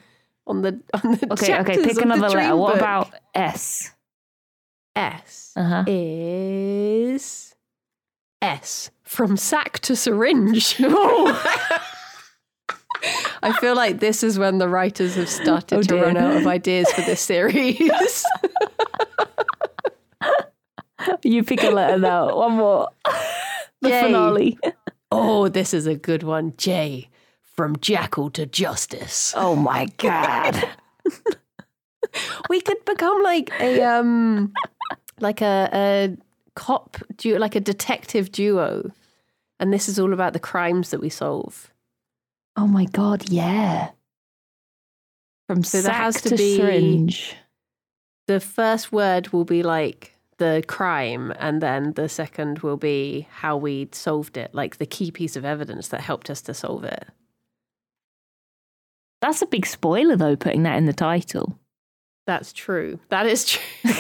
on 0.48 0.64
the 0.64 0.82
on 1.04 1.12
the 1.18 1.32
Okay, 1.34 1.60
okay, 1.60 1.78
pick 1.78 2.02
another 2.02 2.22
letter. 2.28 2.40
dream 2.40 2.58
What 2.58 2.78
about 2.78 3.14
S? 3.36 3.92
S 4.96 5.54
Uh 5.56 5.64
huh. 5.64 5.84
is 5.86 7.54
S 8.42 8.90
from 9.04 9.38
sack 9.38 9.78
to 9.82 9.96
syringe. 9.96 10.76
I 13.42 13.54
feel 13.62 13.76
like 13.76 14.00
this 14.00 14.24
is 14.24 14.40
when 14.40 14.58
the 14.58 14.68
writers 14.68 15.16
have 15.16 15.30
started 15.30 15.78
Oh, 15.78 15.82
to 15.84 15.96
run 15.96 16.18
out 16.18 16.36
of 16.36 16.48
ideas 16.48 16.92
for 16.92 17.02
this 17.02 17.22
series. 17.22 18.26
You 21.30 21.44
pick 21.44 21.62
a 21.64 21.70
letter 21.70 22.00
now. 22.00 22.36
One 22.36 22.54
more. 22.54 22.90
the 23.82 23.90
J. 23.90 24.02
finale. 24.02 24.58
oh, 25.12 25.48
this 25.48 25.76
is 25.76 25.86
a 25.86 25.96
good 25.96 26.24
one. 26.24 26.54
J 26.58 27.08
from 27.44 27.78
jackal 27.78 28.32
to 28.32 28.46
justice. 28.48 29.34
Oh 29.38 29.56
my 29.56 29.86
god. 29.98 30.68
We 32.50 32.62
could 32.62 32.84
become 32.86 33.22
like 33.22 33.52
a 33.60 33.84
um 33.84 34.54
like 35.20 35.42
a, 35.42 35.70
a 35.72 36.18
cop 36.56 36.98
duo, 37.18 37.38
like 37.38 37.56
a 37.56 37.60
detective 37.60 38.32
duo. 38.32 38.90
And 39.60 39.72
this 39.72 39.88
is 39.88 40.00
all 40.00 40.14
about 40.14 40.34
the 40.34 40.40
crimes 40.40 40.90
that 40.90 41.00
we 41.02 41.10
solve. 41.10 41.72
Oh 42.56 42.66
my 42.66 42.86
god, 42.86 43.30
yeah. 43.30 43.92
From 45.48 45.64
So 45.64 45.82
there 45.84 45.94
has 45.94 46.22
to 46.24 46.30
to 46.30 46.36
be- 46.38 46.56
syringe. 46.58 47.36
the 48.28 48.40
first 48.40 48.92
word 48.92 49.28
will 49.32 49.46
be 49.46 49.62
like 49.62 50.16
the 50.40 50.64
crime 50.68 51.32
and 51.40 51.62
then 51.62 51.94
the 51.94 52.10
second 52.10 52.60
will 52.60 52.78
be 52.78 53.28
how 53.32 53.56
we 53.56 53.88
solved 53.92 54.38
it 54.38 54.54
like 54.54 54.78
the 54.78 54.86
key 54.86 55.12
piece 55.12 55.36
of 55.36 55.46
evidence 55.46 55.88
that 55.90 56.02
helped 56.02 56.30
us 56.30 56.42
to 56.42 56.54
solve 56.54 56.84
it 56.84 57.06
That's 59.22 59.42
a 59.42 59.46
big 59.46 59.66
spoiler 59.66 60.16
though, 60.16 60.36
putting 60.36 60.64
that 60.64 60.78
in 60.78 60.86
the 60.86 60.94
title. 60.94 61.60
that's 62.26 62.52
true 62.54 63.00
that 63.10 63.26
is 63.28 63.46
true 63.46 63.62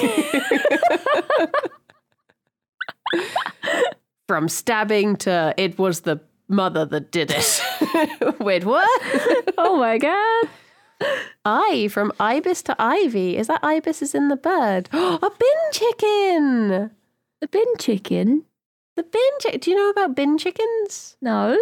from 4.27 4.47
stabbing 4.47 5.15
to 5.17 5.53
it 5.57 5.77
was 5.77 6.01
the 6.01 6.19
mother 6.47 6.85
that 6.85 7.11
did 7.11 7.31
it 7.31 7.61
Wait, 8.39 8.63
what? 8.65 8.87
oh 9.57 9.77
my 9.77 9.97
god. 9.97 10.47
I 11.45 11.87
from 11.91 12.11
ibis 12.19 12.61
to 12.63 12.75
ivy. 12.79 13.37
Is 13.37 13.47
that 13.47 13.63
ibis 13.63 14.01
is 14.01 14.13
in 14.13 14.27
the 14.27 14.35
bird? 14.35 14.89
a 14.93 15.19
bin 15.19 15.71
chicken. 15.71 16.91
The 17.41 17.47
bin 17.47 17.65
chicken? 17.77 18.45
The 18.95 19.03
bin 19.03 19.21
chicken. 19.39 19.59
Do 19.59 19.71
you 19.71 19.77
know 19.77 19.89
about 19.89 20.15
bin 20.15 20.37
chickens? 20.37 21.17
No. 21.21 21.57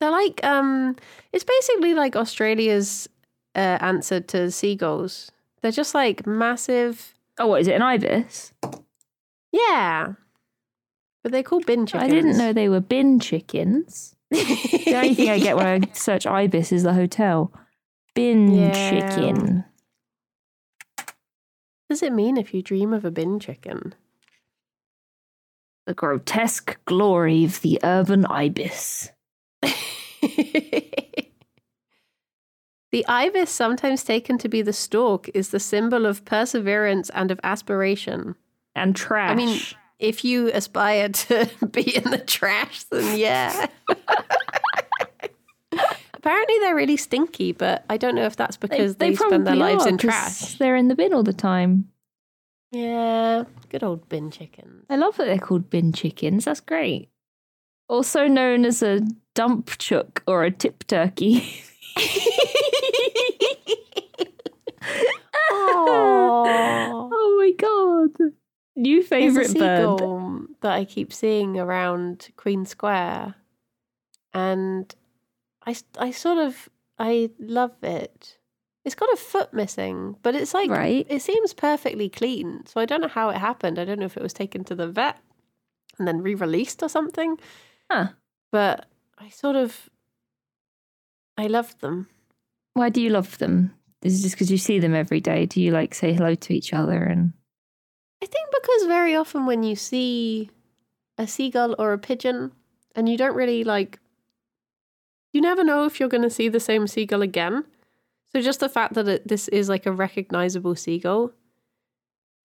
They're 0.00 0.10
like 0.10 0.42
um. 0.44 0.96
It's 1.32 1.44
basically 1.44 1.94
like 1.94 2.16
Australia's 2.16 3.08
uh, 3.54 3.78
answer 3.80 4.20
to 4.20 4.50
seagulls. 4.50 5.30
They're 5.62 5.72
just 5.72 5.94
like 5.94 6.26
massive. 6.26 7.14
Oh, 7.38 7.46
what 7.46 7.60
is 7.60 7.68
it? 7.68 7.74
An 7.74 7.82
ibis? 7.82 8.52
Yeah. 9.52 10.14
But 11.22 11.32
they're 11.32 11.42
called 11.42 11.64
bin 11.64 11.86
chickens. 11.86 12.04
I 12.04 12.08
didn't 12.14 12.36
know 12.36 12.52
they 12.52 12.68
were 12.68 12.80
bin 12.80 13.20
chickens. 13.20 14.16
The 14.30 14.94
only 14.96 15.14
thing 15.14 15.30
I 15.30 15.38
get 15.38 15.56
when 15.56 15.66
I 15.66 15.92
search 15.92 16.26
ibis 16.26 16.70
is 16.70 16.82
the 16.82 16.92
hotel. 16.92 17.52
Bin 18.14 18.48
Yeah. 18.48 18.72
chicken. 18.72 19.64
What 20.96 21.14
does 21.90 22.02
it 22.02 22.12
mean 22.12 22.36
if 22.36 22.54
you 22.54 22.62
dream 22.62 22.92
of 22.92 23.04
a 23.04 23.10
bin 23.10 23.38
chicken? 23.40 23.94
The 25.86 25.94
grotesque 25.94 26.78
glory 26.86 27.44
of 27.44 27.60
the 27.60 27.78
urban 27.84 28.24
ibis. 28.26 29.10
the 29.62 29.74
ibis, 33.06 33.50
sometimes 33.50 34.02
taken 34.02 34.38
to 34.38 34.48
be 34.48 34.62
the 34.62 34.72
stork, 34.72 35.28
is 35.34 35.50
the 35.50 35.60
symbol 35.60 36.06
of 36.06 36.24
perseverance 36.24 37.10
and 37.10 37.30
of 37.30 37.38
aspiration. 37.44 38.34
And 38.74 38.96
trash. 38.96 39.30
I 39.30 39.34
mean, 39.34 39.60
if 39.98 40.24
you 40.24 40.50
aspire 40.52 41.10
to 41.10 41.50
be 41.70 41.94
in 41.96 42.10
the 42.10 42.18
trash, 42.18 42.84
then 42.84 43.18
yeah. 43.18 43.66
Apparently, 46.24 46.58
they're 46.60 46.74
really 46.74 46.96
stinky, 46.96 47.52
but 47.52 47.84
I 47.90 47.98
don't 47.98 48.14
know 48.14 48.24
if 48.24 48.34
that's 48.34 48.56
because 48.56 48.96
they, 48.96 49.14
spend 49.14 49.46
their 49.46 49.56
lives 49.56 49.84
in 49.84 49.98
trash. 49.98 50.54
They're 50.54 50.74
in 50.74 50.88
the 50.88 50.94
bin 50.94 51.12
all 51.12 51.22
the 51.22 51.34
time. 51.34 51.90
Yeah, 52.72 53.44
good 53.68 53.84
old 53.84 54.08
bin 54.08 54.30
chickens. 54.30 54.86
I 54.88 54.96
love 54.96 55.18
that 55.18 55.26
they're 55.26 55.38
called 55.38 55.68
bin 55.68 55.92
chickens. 55.92 56.46
That's 56.46 56.60
great. 56.60 57.10
Also 57.90 58.26
known 58.26 58.64
as 58.64 58.82
a 58.82 59.02
dump 59.34 59.76
chook 59.76 60.22
or 60.26 60.44
a 60.44 60.50
tip 60.50 60.86
turkey. 60.86 61.62
Oh 67.06 67.36
my 67.38 67.52
god. 67.52 68.32
New 68.76 69.02
favorite 69.02 69.54
bird. 69.54 70.00
that 70.62 70.72
I 70.72 70.84
keep 70.84 71.12
seeing 71.12 71.58
around 71.58 72.28
Queen 72.36 72.66
Square, 72.66 73.34
and 74.32 74.94
I, 75.66 75.76
I 75.98 76.10
sort 76.10 76.38
of 76.38 76.68
I 76.98 77.30
love 77.38 77.72
it. 77.82 78.38
It's 78.84 78.94
got 78.94 79.12
a 79.12 79.16
foot 79.16 79.52
missing, 79.54 80.16
but 80.22 80.34
it's 80.34 80.52
like 80.52 80.70
Right. 80.70 81.06
it 81.08 81.22
seems 81.22 81.54
perfectly 81.54 82.08
clean. 82.10 82.66
So 82.66 82.80
I 82.80 82.84
don't 82.84 83.00
know 83.00 83.08
how 83.08 83.30
it 83.30 83.38
happened. 83.38 83.78
I 83.78 83.84
don't 83.84 83.98
know 83.98 84.04
if 84.06 84.16
it 84.16 84.22
was 84.22 84.34
taken 84.34 84.62
to 84.64 84.74
the 84.74 84.88
vet 84.88 85.18
and 85.98 86.06
then 86.06 86.20
re-released 86.22 86.82
or 86.82 86.88
something. 86.88 87.38
Huh. 87.90 88.08
But 88.52 88.86
I 89.18 89.30
sort 89.30 89.56
of 89.56 89.88
I 91.38 91.46
love 91.46 91.78
them. 91.80 92.08
Why 92.74 92.90
do 92.90 93.00
you 93.00 93.10
love 93.10 93.38
them? 93.38 93.74
Is 94.02 94.20
it 94.20 94.22
just 94.22 94.34
because 94.34 94.50
you 94.50 94.58
see 94.58 94.78
them 94.78 94.94
every 94.94 95.20
day? 95.20 95.46
Do 95.46 95.60
you 95.60 95.70
like 95.70 95.94
say 95.94 96.12
hello 96.12 96.34
to 96.34 96.52
each 96.52 96.72
other 96.74 97.02
and 97.02 97.32
I 98.22 98.26
think 98.26 98.48
because 98.52 98.86
very 98.86 99.14
often 99.16 99.46
when 99.46 99.62
you 99.62 99.76
see 99.76 100.50
a 101.18 101.26
seagull 101.26 101.74
or 101.78 101.92
a 101.92 101.98
pigeon 101.98 102.52
and 102.94 103.08
you 103.08 103.16
don't 103.16 103.34
really 103.34 103.64
like 103.64 103.98
you 105.34 105.40
never 105.40 105.62
know 105.64 105.84
if 105.84 106.00
you're 106.00 106.08
going 106.08 106.22
to 106.22 106.30
see 106.30 106.48
the 106.48 106.60
same 106.60 106.86
seagull 106.86 107.20
again. 107.22 107.64
So 108.32 108.40
just 108.40 108.60
the 108.60 108.68
fact 108.68 108.94
that 108.94 109.06
it, 109.08 109.28
this 109.28 109.48
is 109.48 109.68
like 109.68 109.86
a 109.86 109.92
recognizable 109.92 110.74
seagull 110.74 111.32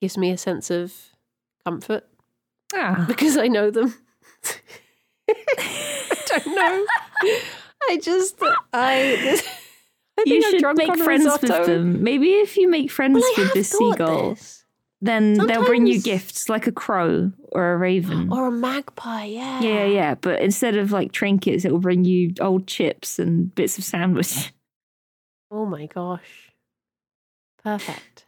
gives 0.01 0.17
me 0.17 0.31
a 0.31 0.37
sense 0.37 0.69
of 0.69 0.93
comfort 1.65 2.05
ah? 2.75 3.05
because 3.07 3.37
I 3.37 3.47
know 3.47 3.71
them. 3.71 3.95
I 5.29 6.15
don't 6.25 6.47
know. 6.47 6.85
I 7.89 7.97
just 8.01 8.35
I, 8.73 9.17
this, 9.21 9.47
I 10.19 10.23
You 10.25 10.41
should 10.41 10.77
make 10.77 10.95
friends 10.97 11.25
risotto. 11.25 11.59
with 11.59 11.67
them. 11.67 12.03
Maybe 12.03 12.33
if 12.33 12.57
you 12.57 12.67
make 12.67 12.91
friends 12.91 13.19
Well, 13.21 13.33
with 13.37 13.47
the 13.53 13.59
this 13.59 13.71
thought 13.71 13.93
seagull, 13.93 14.29
this. 14.31 14.58
Then 15.01 15.33
they'll 15.33 15.65
bring 15.65 15.87
you 15.87 16.01
gifts 16.01 16.49
like 16.49 16.67
a 16.67 16.71
crow 16.71 17.31
or 17.53 17.73
a 17.73 17.77
raven. 17.77 18.31
or 18.31 18.47
a 18.47 18.51
magpie. 18.51 19.25
Yeah, 19.25 19.61
yeah, 19.61 19.69
yeah, 19.69 19.85
yeah. 19.85 20.15
But 20.15 20.41
instead 20.41 20.75
of 20.75 20.91
like 20.91 21.11
trinkets, 21.11 21.63
it 21.65 21.71
will 21.71 21.79
bring 21.79 22.03
you 22.05 22.33
old 22.41 22.67
chips 22.67 23.17
and 23.19 23.53
bits 23.55 23.77
of 23.77 23.83
sandwich. 23.83 24.53
Oh 25.51 25.65
my 25.65 25.87
gosh. 25.87 26.51
Perfect. 27.63 28.25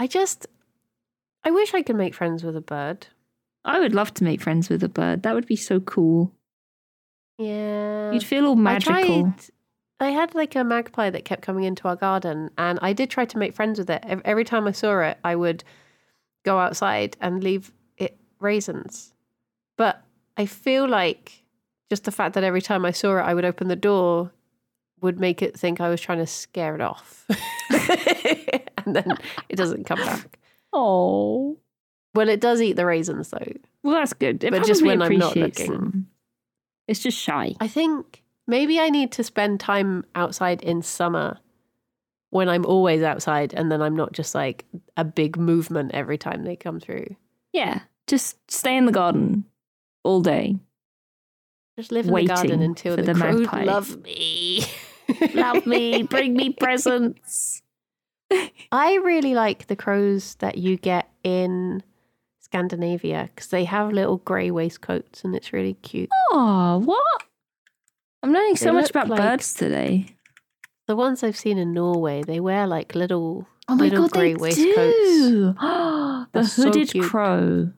I 0.00 0.08
just 0.08 0.48
I 1.44 1.52
wish 1.52 1.74
I 1.74 1.82
could 1.82 1.94
make 1.94 2.12
friends 2.12 2.42
with 2.42 2.56
a 2.56 2.60
bird. 2.60 3.06
I 3.64 3.78
would 3.78 3.94
love 3.94 4.12
to 4.14 4.24
make 4.24 4.40
friends 4.42 4.68
with 4.68 4.82
a 4.82 4.88
bird. 4.88 5.22
That 5.22 5.36
would 5.36 5.46
be 5.46 5.54
so 5.54 5.78
cool. 5.78 6.32
Yeah. 7.38 8.10
You'd 8.10 8.24
feel 8.24 8.46
all 8.46 8.56
magical. 8.56 8.94
I 8.94 9.02
tried 9.04 9.34
I 10.02 10.10
had 10.10 10.34
like 10.34 10.56
a 10.56 10.64
magpie 10.64 11.10
that 11.10 11.24
kept 11.24 11.42
coming 11.42 11.64
into 11.64 11.86
our 11.88 11.96
garden 11.96 12.50
and 12.58 12.78
I 12.82 12.92
did 12.92 13.08
try 13.08 13.24
to 13.24 13.38
make 13.38 13.54
friends 13.54 13.78
with 13.78 13.88
it. 13.88 14.02
Every 14.24 14.44
time 14.44 14.66
I 14.66 14.72
saw 14.72 15.00
it, 15.00 15.18
I 15.24 15.36
would 15.36 15.62
go 16.44 16.58
outside 16.58 17.16
and 17.20 17.42
leave 17.42 17.72
it 17.96 18.18
raisins. 18.40 19.14
But 19.76 20.02
I 20.36 20.46
feel 20.46 20.88
like 20.88 21.44
just 21.88 22.04
the 22.04 22.10
fact 22.10 22.34
that 22.34 22.42
every 22.44 22.62
time 22.62 22.84
I 22.84 22.90
saw 22.90 23.16
it, 23.18 23.22
I 23.22 23.32
would 23.32 23.44
open 23.44 23.68
the 23.68 23.76
door 23.76 24.32
would 25.00 25.20
make 25.20 25.40
it 25.42 25.58
think 25.58 25.80
I 25.80 25.88
was 25.88 26.00
trying 26.00 26.18
to 26.18 26.26
scare 26.26 26.74
it 26.74 26.80
off. 26.80 27.26
and 28.84 28.96
then 28.96 29.16
it 29.48 29.56
doesn't 29.56 29.84
come 29.84 29.98
back. 29.98 30.38
Oh, 30.72 31.58
Well, 32.14 32.28
it 32.28 32.40
does 32.40 32.60
eat 32.62 32.74
the 32.74 32.86
raisins 32.86 33.30
though. 33.30 33.52
well, 33.82 33.94
that's 33.94 34.14
good. 34.14 34.42
It 34.42 34.50
But 34.50 34.64
just 34.66 34.82
when 34.82 35.00
I'm 35.02 35.16
not 35.18 35.36
looking. 35.36 35.70
them. 35.70 36.08
It's 36.88 37.00
just 37.00 37.18
shy. 37.18 37.54
I 37.60 37.68
think 37.68 38.21
maybe 38.46 38.80
I 38.80 38.90
need 38.90 39.12
to 39.12 39.24
spend 39.24 39.60
time 39.60 40.04
outside 40.14 40.62
in 40.62 40.82
summer 40.82 41.38
when 42.30 42.48
I'm 42.48 42.64
always 42.64 43.02
outside 43.02 43.52
and 43.54 43.70
then 43.70 43.82
I'm 43.82 43.94
not 43.94 44.12
just 44.12 44.34
like 44.34 44.64
a 44.96 45.04
big 45.04 45.36
movement 45.36 45.92
every 45.92 46.18
time 46.18 46.44
they 46.44 46.56
come 46.56 46.80
through. 46.80 47.16
Yeah, 47.52 47.80
just 48.06 48.38
stay 48.50 48.76
in 48.76 48.86
the 48.86 48.92
garden 48.92 49.44
all 50.02 50.22
day. 50.22 50.56
Just 51.76 51.92
live 51.92 52.06
in 52.06 52.14
the 52.14 52.24
garden 52.24 52.62
until 52.62 52.96
the, 52.96 53.02
the 53.02 53.14
crows 53.14 53.46
love 53.52 54.02
me. 54.02 54.64
Love 55.34 55.66
me, 55.66 56.02
bring 56.10 56.34
me 56.34 56.50
presents. 56.50 57.62
I 58.70 58.94
really 58.96 59.34
like 59.34 59.66
the 59.66 59.76
crows 59.76 60.36
that 60.36 60.56
you 60.56 60.76
get 60.76 61.10
in 61.22 61.82
Scandinavia 62.40 63.30
because 63.34 63.48
they 63.48 63.64
have 63.64 63.92
little 63.92 64.18
grey 64.18 64.50
waistcoats 64.50 65.24
and 65.24 65.34
it's 65.34 65.52
really 65.52 65.74
cute. 65.74 66.08
Oh, 66.30 66.80
what? 66.84 67.24
I'm 68.22 68.32
learning 68.32 68.56
so 68.56 68.66
They 68.66 68.72
much 68.72 68.90
about 68.90 69.08
like- 69.08 69.18
birds 69.20 69.54
today. 69.54 70.06
The 70.88 70.96
ones 70.96 71.22
I've 71.22 71.36
seen 71.36 71.58
in 71.58 71.72
Norway, 71.72 72.22
they 72.22 72.40
wear 72.40 72.66
like 72.66 72.94
little 72.94 73.46
Oh 73.68 73.76
my 73.76 73.84
little 73.84 74.08
god, 74.08 74.12
grey 74.12 74.32
they 74.34 74.40
waistcoats. 74.40 74.96
do. 74.96 75.54
the 76.32 76.44
so 76.44 76.62
hooded 76.64 76.90
cute. 76.90 77.04
crow. 77.08 77.72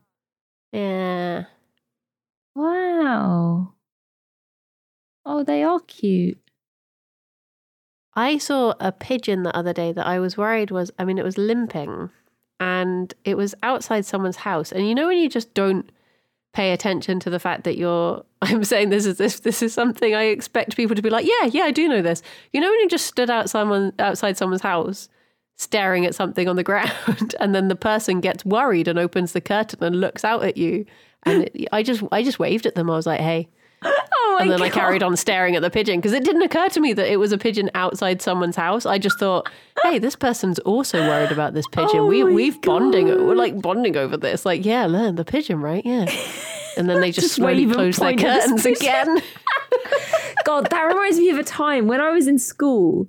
Yeah. 0.72 1.44
Wow. 2.54 3.74
Oh, 5.26 5.42
they 5.42 5.62
are 5.62 5.80
cute. 5.80 6.38
I 8.14 8.38
saw 8.38 8.74
a 8.80 8.92
pigeon 8.92 9.42
the 9.42 9.56
other 9.56 9.72
day 9.72 9.92
that 9.92 10.06
I 10.06 10.18
was 10.20 10.36
worried 10.36 10.70
was, 10.70 10.90
I 10.98 11.04
mean, 11.04 11.18
it 11.18 11.24
was 11.24 11.36
limping 11.38 12.10
and 12.60 13.12
it 13.24 13.36
was 13.36 13.54
outside 13.62 14.06
someone's 14.06 14.36
house. 14.36 14.70
And 14.72 14.88
you 14.88 14.94
know, 14.94 15.08
when 15.08 15.18
you 15.18 15.28
just 15.28 15.52
don't 15.54 15.90
pay 16.54 16.72
attention 16.72 17.20
to 17.20 17.28
the 17.28 17.38
fact 17.38 17.64
that 17.64 17.76
you're, 17.76 18.24
I'm 18.42 18.64
saying 18.64 18.88
this 18.88 19.04
is 19.04 19.18
this, 19.18 19.40
this 19.40 19.62
is 19.62 19.74
something 19.74 20.14
I 20.14 20.24
expect 20.24 20.76
people 20.76 20.96
to 20.96 21.02
be 21.02 21.10
like, 21.10 21.26
yeah, 21.26 21.50
yeah, 21.50 21.64
I 21.64 21.70
do 21.70 21.86
know 21.86 22.00
this. 22.00 22.22
You 22.52 22.60
know, 22.60 22.70
when 22.70 22.80
you 22.80 22.88
just 22.88 23.06
stood 23.06 23.28
out 23.28 23.50
someone, 23.50 23.92
outside 23.98 24.38
someone's 24.38 24.62
house 24.62 25.10
staring 25.56 26.06
at 26.06 26.14
something 26.14 26.48
on 26.48 26.56
the 26.56 26.62
ground 26.70 27.34
and 27.38 27.54
then 27.54 27.68
the 27.68 27.76
person 27.76 28.20
gets 28.20 28.44
worried 28.44 28.88
and 28.88 28.98
opens 28.98 29.32
the 29.32 29.40
curtain 29.40 29.84
and 29.84 30.00
looks 30.00 30.24
out 30.24 30.42
at 30.42 30.56
you. 30.56 30.86
And 31.24 31.44
it, 31.44 31.68
I 31.72 31.82
just, 31.82 32.02
I 32.10 32.22
just 32.22 32.38
waved 32.38 32.66
at 32.66 32.74
them. 32.74 32.88
I 32.88 32.96
was 32.96 33.06
like, 33.06 33.20
hey, 33.20 33.48
Oh 34.34 34.38
and 34.38 34.50
then 34.50 34.62
I 34.62 34.68
carried 34.68 35.02
on 35.02 35.16
staring 35.16 35.54
at 35.54 35.62
the 35.62 35.70
pigeon 35.70 36.00
because 36.00 36.12
it 36.12 36.24
didn't 36.24 36.42
occur 36.42 36.68
to 36.68 36.80
me 36.80 36.92
that 36.92 37.10
it 37.10 37.18
was 37.18 37.30
a 37.30 37.38
pigeon 37.38 37.70
outside 37.74 38.20
someone's 38.20 38.56
house. 38.56 38.84
I 38.84 38.98
just 38.98 39.18
thought, 39.18 39.48
hey, 39.84 39.98
this 39.98 40.16
person's 40.16 40.58
also 40.60 41.00
worried 41.06 41.30
about 41.30 41.54
this 41.54 41.66
pigeon. 41.68 42.00
Oh 42.00 42.06
We 42.06 42.24
we've 42.24 42.60
bonding. 42.60 43.06
We're 43.06 43.36
like 43.36 43.60
bonding 43.60 43.96
over 43.96 44.16
this. 44.16 44.44
Like, 44.44 44.64
yeah, 44.64 44.86
learn 44.86 45.14
the 45.14 45.24
pigeon, 45.24 45.60
right? 45.60 45.84
Yeah. 45.84 46.10
And 46.76 46.90
then 46.90 47.00
they 47.00 47.12
just, 47.12 47.26
Just 47.26 47.34
slowly 47.36 47.66
close 47.66 47.98
their 47.98 48.16
curtains 48.16 48.66
again. 48.66 49.22
God, 50.44 50.68
that 50.70 50.82
reminds 50.82 51.18
me 51.18 51.30
of 51.30 51.38
a 51.38 51.44
time 51.44 51.86
when 51.86 52.00
I 52.00 52.10
was 52.10 52.26
in 52.26 52.36
school. 52.36 53.08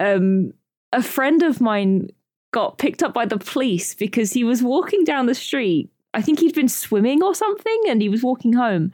Um, 0.00 0.52
a 0.92 1.00
friend 1.00 1.44
of 1.44 1.60
mine 1.60 2.08
got 2.52 2.78
picked 2.78 3.04
up 3.04 3.14
by 3.14 3.24
the 3.24 3.38
police 3.38 3.94
because 3.94 4.32
he 4.32 4.42
was 4.42 4.64
walking 4.64 5.04
down 5.04 5.26
the 5.26 5.34
street. 5.36 5.90
I 6.12 6.22
think 6.22 6.40
he'd 6.40 6.56
been 6.56 6.68
swimming 6.68 7.22
or 7.22 7.36
something, 7.36 7.82
and 7.88 8.02
he 8.02 8.08
was 8.08 8.24
walking 8.24 8.52
home. 8.52 8.92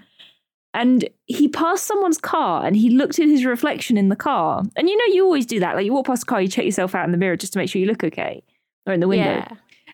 And 0.73 1.09
he 1.27 1.49
passed 1.49 1.87
someone's 1.87 2.19
car 2.19 2.65
and 2.65 2.77
he 2.77 2.91
looked 2.91 3.19
at 3.19 3.29
his 3.29 3.45
reflection 3.45 3.97
in 3.97 4.09
the 4.09 4.17
car. 4.17 4.63
And 4.77 4.89
you 4.89 4.97
know, 4.97 5.15
you 5.15 5.25
always 5.25 5.47
do 5.47 5.61
that. 5.61 5.75
Like 5.75 5.85
you 5.85 5.93
walk 5.93 6.07
past 6.07 6.23
a 6.23 6.27
car, 6.27 6.41
you 6.41 6.49
check 6.49 6.65
yourself 6.65 6.95
out 6.95 7.05
in 7.05 7.13
the 7.13 7.19
mirror 7.19 7.37
just 7.37 7.53
to 7.55 7.59
make 7.59 7.69
sure 7.69 7.81
you 7.81 7.89
look 7.89 8.05
okay 8.05 8.43
or 8.87 8.93
in 8.93 9.01
the 9.01 9.09
window. 9.09 9.25
Yeah. 9.25 9.49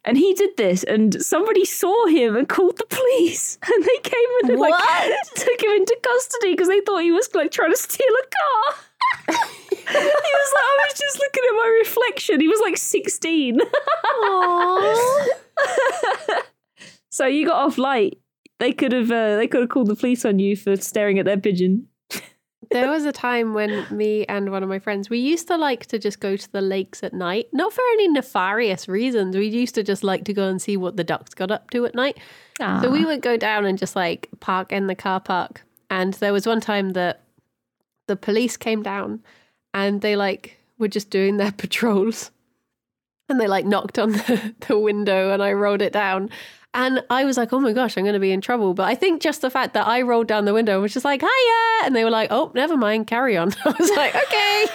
And 0.04 0.16
he 0.16 0.34
did 0.34 0.56
this, 0.56 0.84
and 0.84 1.20
somebody 1.20 1.64
saw 1.64 2.06
him 2.06 2.36
and 2.36 2.48
called 2.48 2.78
the 2.78 2.86
police. 2.86 3.58
And 3.74 3.84
they 3.84 3.98
came 3.98 4.28
and 4.44 4.60
like 4.60 4.72
took 5.34 5.62
him 5.62 5.72
into 5.72 5.98
custody 6.00 6.52
because 6.52 6.68
they 6.68 6.80
thought 6.80 7.02
he 7.02 7.10
was 7.10 7.28
like 7.34 7.50
trying 7.50 7.72
to 7.72 7.76
steal 7.76 8.06
a 8.06 8.26
car. 8.36 8.74
he 9.88 9.98
was 9.98 10.52
like, 10.54 10.64
I 10.64 10.86
was 10.88 10.98
just 10.98 11.18
looking 11.18 11.42
at 11.48 11.52
my 11.52 11.76
reflection. 11.80 12.40
He 12.40 12.48
was 12.48 12.60
like 12.60 12.76
16. 12.76 13.58
Aww. 14.06 15.16
so 17.10 17.26
you 17.26 17.46
got 17.46 17.66
off 17.66 17.76
light. 17.76 18.18
They 18.58 18.72
could 18.72 18.92
have 18.92 19.10
uh, 19.10 19.36
they 19.36 19.46
could 19.46 19.60
have 19.60 19.70
called 19.70 19.88
the 19.88 19.96
police 19.96 20.24
on 20.24 20.38
you 20.38 20.56
for 20.56 20.76
staring 20.76 21.18
at 21.18 21.24
their 21.24 21.36
pigeon. 21.36 21.88
There 22.70 22.90
was 22.90 23.04
a 23.04 23.12
time 23.12 23.54
when 23.54 23.86
me 23.90 24.24
and 24.26 24.50
one 24.50 24.62
of 24.62 24.68
my 24.68 24.78
friends, 24.78 25.08
we 25.08 25.18
used 25.18 25.46
to 25.48 25.56
like 25.56 25.86
to 25.86 25.98
just 25.98 26.20
go 26.20 26.36
to 26.36 26.52
the 26.52 26.60
lakes 26.60 27.02
at 27.02 27.12
night, 27.12 27.46
not 27.52 27.72
for 27.72 27.82
any 27.92 28.08
nefarious 28.08 28.88
reasons. 28.88 29.36
We 29.36 29.46
used 29.46 29.74
to 29.76 29.82
just 29.82 30.02
like 30.02 30.24
to 30.24 30.32
go 30.32 30.48
and 30.48 30.60
see 30.60 30.76
what 30.76 30.96
the 30.96 31.04
ducks 31.04 31.34
got 31.34 31.50
up 31.50 31.70
to 31.70 31.86
at 31.86 31.94
night. 31.94 32.18
So 32.82 32.90
we 32.90 33.04
would 33.04 33.22
go 33.22 33.36
down 33.36 33.66
and 33.66 33.78
just 33.78 33.94
like 33.94 34.28
park 34.40 34.72
in 34.72 34.86
the 34.86 34.94
car 34.94 35.20
park. 35.20 35.62
And 35.90 36.14
there 36.14 36.32
was 36.32 36.46
one 36.46 36.60
time 36.60 36.90
that 36.90 37.22
the 38.06 38.16
police 38.16 38.56
came 38.56 38.82
down 38.82 39.22
and 39.72 40.00
they 40.00 40.16
like 40.16 40.58
were 40.78 40.88
just 40.88 41.10
doing 41.10 41.36
their 41.36 41.52
patrols. 41.56 42.30
And 43.28 43.40
they 43.40 43.48
like 43.48 43.66
knocked 43.66 43.98
on 43.98 44.12
the, 44.12 44.54
the 44.68 44.78
window 44.78 45.32
and 45.32 45.42
I 45.42 45.52
rolled 45.52 45.82
it 45.82 45.92
down. 45.92 46.30
And 46.76 47.02
I 47.08 47.24
was 47.24 47.38
like, 47.38 47.54
oh 47.54 47.58
my 47.58 47.72
gosh, 47.72 47.96
I'm 47.96 48.04
going 48.04 48.12
to 48.12 48.20
be 48.20 48.32
in 48.32 48.42
trouble. 48.42 48.74
But 48.74 48.84
I 48.84 48.94
think 48.94 49.22
just 49.22 49.40
the 49.40 49.48
fact 49.48 49.72
that 49.72 49.86
I 49.86 50.02
rolled 50.02 50.28
down 50.28 50.44
the 50.44 50.52
window 50.52 50.74
and 50.74 50.82
was 50.82 50.92
just 50.92 51.06
like, 51.06 51.22
hiya. 51.22 51.86
And 51.86 51.96
they 51.96 52.04
were 52.04 52.10
like, 52.10 52.30
oh, 52.30 52.52
never 52.54 52.76
mind, 52.76 53.06
carry 53.06 53.34
on. 53.34 53.52
I 53.64 53.74
was 53.78 53.90
like, 53.96 54.14
okay. 54.14 54.66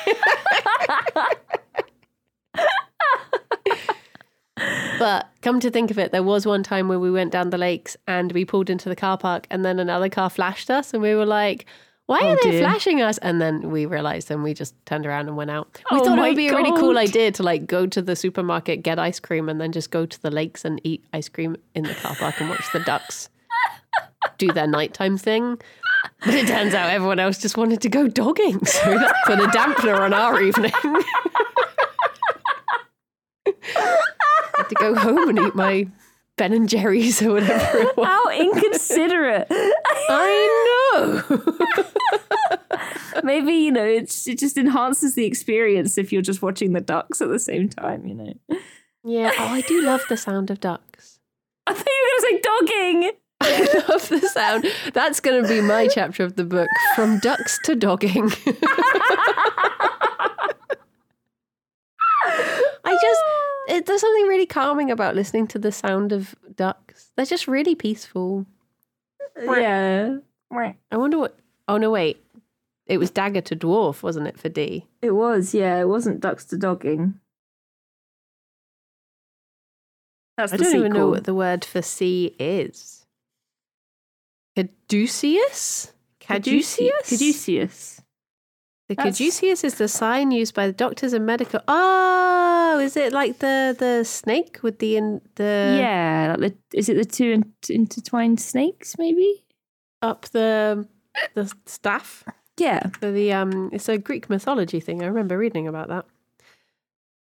But 4.97 5.29
come 5.41 5.59
to 5.59 5.71
think 5.71 5.89
of 5.89 5.97
it, 5.97 6.11
there 6.11 6.21
was 6.21 6.45
one 6.45 6.61
time 6.61 6.87
where 6.87 6.99
we 6.99 7.09
went 7.09 7.31
down 7.31 7.49
the 7.49 7.57
lakes 7.57 7.97
and 8.07 8.31
we 8.31 8.45
pulled 8.45 8.69
into 8.69 8.87
the 8.89 8.95
car 8.95 9.17
park, 9.17 9.47
and 9.49 9.65
then 9.65 9.79
another 9.79 10.09
car 10.09 10.29
flashed 10.29 10.69
us, 10.69 10.93
and 10.93 11.01
we 11.01 11.15
were 11.15 11.25
like, 11.25 11.65
"Why 12.11 12.19
Oh, 12.23 12.29
are 12.31 12.37
they 12.43 12.51
dear. 12.51 12.59
flashing 12.61 13.01
us?" 13.01 13.17
And 13.19 13.41
then 13.41 13.69
we 13.71 13.85
realized, 13.85 14.29
and 14.31 14.43
we 14.43 14.53
just 14.53 14.73
turned 14.85 15.05
around 15.05 15.27
and 15.29 15.35
went 15.37 15.49
out. 15.51 15.67
We 15.91 15.97
Oh 15.99 16.03
thought 16.03 16.17
it 16.19 16.21
would 16.21 16.35
be 16.35 16.47
a 16.49 16.55
really 16.55 16.77
cool 16.79 16.97
idea 16.97 17.31
to 17.31 17.43
like 17.43 17.65
go 17.67 17.87
to 17.87 18.01
the 18.01 18.15
supermarket, 18.15 18.83
get 18.83 18.99
ice 18.99 19.19
cream, 19.19 19.47
and 19.49 19.59
then 19.61 19.71
just 19.71 19.89
go 19.91 20.05
to 20.05 20.21
the 20.21 20.29
lakes 20.31 20.65
and 20.65 20.79
eat 20.83 21.03
ice 21.13 21.29
cream 21.29 21.55
in 21.75 21.83
the 21.83 21.95
car 21.95 22.15
park 22.15 22.39
and 22.41 22.49
watch 22.49 22.65
the 22.73 22.79
ducks 22.81 23.29
do 24.37 24.51
their 24.51 24.67
nighttime 24.67 25.17
thing. 25.17 25.57
But 26.25 26.33
it 26.33 26.47
turns 26.47 26.73
out 26.73 26.89
everyone 26.89 27.19
else 27.19 27.37
just 27.37 27.57
wanted 27.57 27.81
to 27.81 27.89
go 27.89 28.07
dogging, 28.07 28.65
so 28.65 28.97
that 28.97 29.15
put 29.25 29.39
a 29.39 29.47
dampener 29.47 29.99
on 29.99 30.13
our 30.13 30.41
evening. 30.41 30.71
had 33.45 34.69
to 34.69 34.75
go 34.75 34.95
home 34.95 35.29
and 35.29 35.39
eat 35.39 35.55
my 35.55 35.87
Ben 36.37 36.53
and 36.53 36.67
Jerry's 36.67 37.21
or 37.21 37.33
whatever 37.33 37.77
it 37.77 37.97
was. 37.97 38.07
How 38.07 38.29
inconsiderate. 38.29 39.47
I 39.51 40.65
know. 40.67 40.80
Maybe, 43.23 43.53
you 43.53 43.71
know, 43.71 43.85
it's, 43.85 44.27
it 44.27 44.37
just 44.39 44.57
enhances 44.57 45.15
the 45.15 45.25
experience 45.25 45.97
if 45.97 46.11
you're 46.11 46.21
just 46.21 46.41
watching 46.41 46.73
the 46.73 46.81
ducks 46.81 47.21
at 47.21 47.29
the 47.29 47.39
same 47.39 47.69
time, 47.69 48.05
you 48.05 48.15
know. 48.15 48.33
yeah. 49.03 49.31
Oh, 49.37 49.45
I 49.47 49.61
do 49.61 49.81
love 49.81 50.01
the 50.09 50.17
sound 50.17 50.49
of 50.49 50.59
ducks. 50.59 51.19
I 51.67 51.73
thought 51.73 51.85
you 51.85 52.03
were 52.03 52.09
going 52.09 52.19
to 52.19 52.27
say 52.27 52.41
dogging. 52.41 53.11
I 53.41 53.83
love 53.89 54.09
the 54.09 54.19
sound. 54.29 54.65
That's 54.93 55.19
going 55.19 55.43
to 55.43 55.49
be 55.49 55.61
my 55.61 55.87
chapter 55.87 56.23
of 56.23 56.35
the 56.35 56.43
book 56.45 56.69
from 56.95 57.19
ducks 57.19 57.59
to 57.65 57.75
dogging. 57.75 58.31
I 62.83 62.93
just, 62.93 63.21
it, 63.69 63.85
there's 63.85 64.01
something 64.01 64.27
really 64.27 64.45
calming 64.45 64.91
about 64.91 65.15
listening 65.15 65.47
to 65.47 65.59
the 65.59 65.71
sound 65.71 66.11
of 66.11 66.35
ducks. 66.55 67.11
They're 67.15 67.25
just 67.25 67.47
really 67.47 67.75
peaceful. 67.75 68.45
Yeah. 69.41 70.17
I 70.91 70.97
wonder 70.97 71.17
what. 71.17 71.37
Oh, 71.67 71.77
no, 71.77 71.91
wait. 71.91 72.23
It 72.87 72.97
was 72.97 73.09
dagger 73.09 73.41
to 73.41 73.55
dwarf, 73.55 74.03
wasn't 74.03 74.27
it, 74.27 74.39
for 74.39 74.49
D? 74.49 74.85
It 75.01 75.11
was, 75.11 75.53
yeah. 75.53 75.79
It 75.79 75.87
wasn't 75.87 76.19
ducks 76.19 76.45
to 76.45 76.57
dogging. 76.57 77.19
That's 80.37 80.53
I 80.53 80.57
the 80.57 80.63
don't 80.63 80.75
even 80.75 80.93
know 80.93 81.09
what 81.09 81.23
the 81.23 81.35
word 81.35 81.63
for 81.63 81.81
C 81.81 82.35
is. 82.39 83.05
Caduceus? 84.57 85.93
Caduceus? 86.19 87.09
Caduceus. 87.09 88.01
The 88.89 88.95
That's- 88.95 89.17
caduceus 89.17 89.63
is 89.63 89.75
the 89.75 89.87
sign 89.87 90.31
used 90.31 90.53
by 90.53 90.67
the 90.67 90.73
doctors 90.73 91.13
and 91.13 91.25
medical. 91.25 91.61
Oh, 91.67 92.79
is 92.81 92.97
it 92.97 93.13
like 93.13 93.39
the 93.39 93.73
the 93.77 94.03
snake 94.03 94.59
with 94.63 94.79
the 94.79 94.97
in 94.97 95.21
the 95.35 95.77
yeah. 95.79 96.35
Like 96.37 96.55
the, 96.71 96.77
is 96.77 96.89
it 96.89 96.97
the 96.97 97.05
two 97.05 97.31
in, 97.31 97.53
intertwined 97.69 98.41
snakes, 98.41 98.97
maybe? 98.97 99.45
Up 100.01 100.25
the 100.29 100.87
the 101.33 101.51
staff 101.65 102.23
Yeah. 102.57 102.87
for 102.99 103.11
the 103.11 103.33
um? 103.33 103.69
It's 103.73 103.89
a 103.89 103.97
Greek 103.97 104.29
mythology 104.29 104.79
thing. 104.79 105.03
I 105.03 105.07
remember 105.07 105.37
reading 105.37 105.67
about 105.67 105.89
that. 105.89 106.05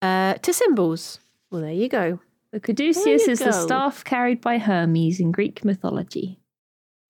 Uh, 0.01 0.33
to 0.35 0.53
symbols. 0.53 1.19
Well, 1.51 1.61
there 1.61 1.71
you 1.71 1.89
go. 1.89 2.19
The 2.51 2.59
caduceus 2.59 3.27
is 3.27 3.39
the 3.39 3.51
staff 3.51 4.03
carried 4.03 4.41
by 4.41 4.57
Hermes 4.57 5.19
in 5.19 5.31
Greek 5.31 5.63
mythology. 5.63 6.39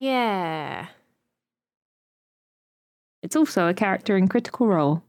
Yeah. 0.00 0.88
It's 3.22 3.36
also 3.36 3.68
a 3.68 3.74
character 3.74 4.16
in 4.16 4.28
Critical 4.28 4.66
Role. 4.66 5.02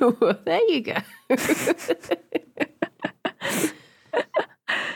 well, 0.00 0.38
there 0.44 0.70
you 0.70 0.80
go. 0.80 0.96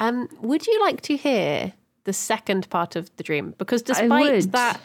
um, 0.00 0.29
would 0.40 0.66
you 0.66 0.81
like 0.81 1.00
to 1.03 1.16
hear 1.16 1.72
the 2.04 2.12
second 2.12 2.68
part 2.70 2.96
of 2.96 3.14
the 3.16 3.22
dream? 3.22 3.54
Because 3.58 3.82
despite 3.82 4.50
that, 4.52 4.80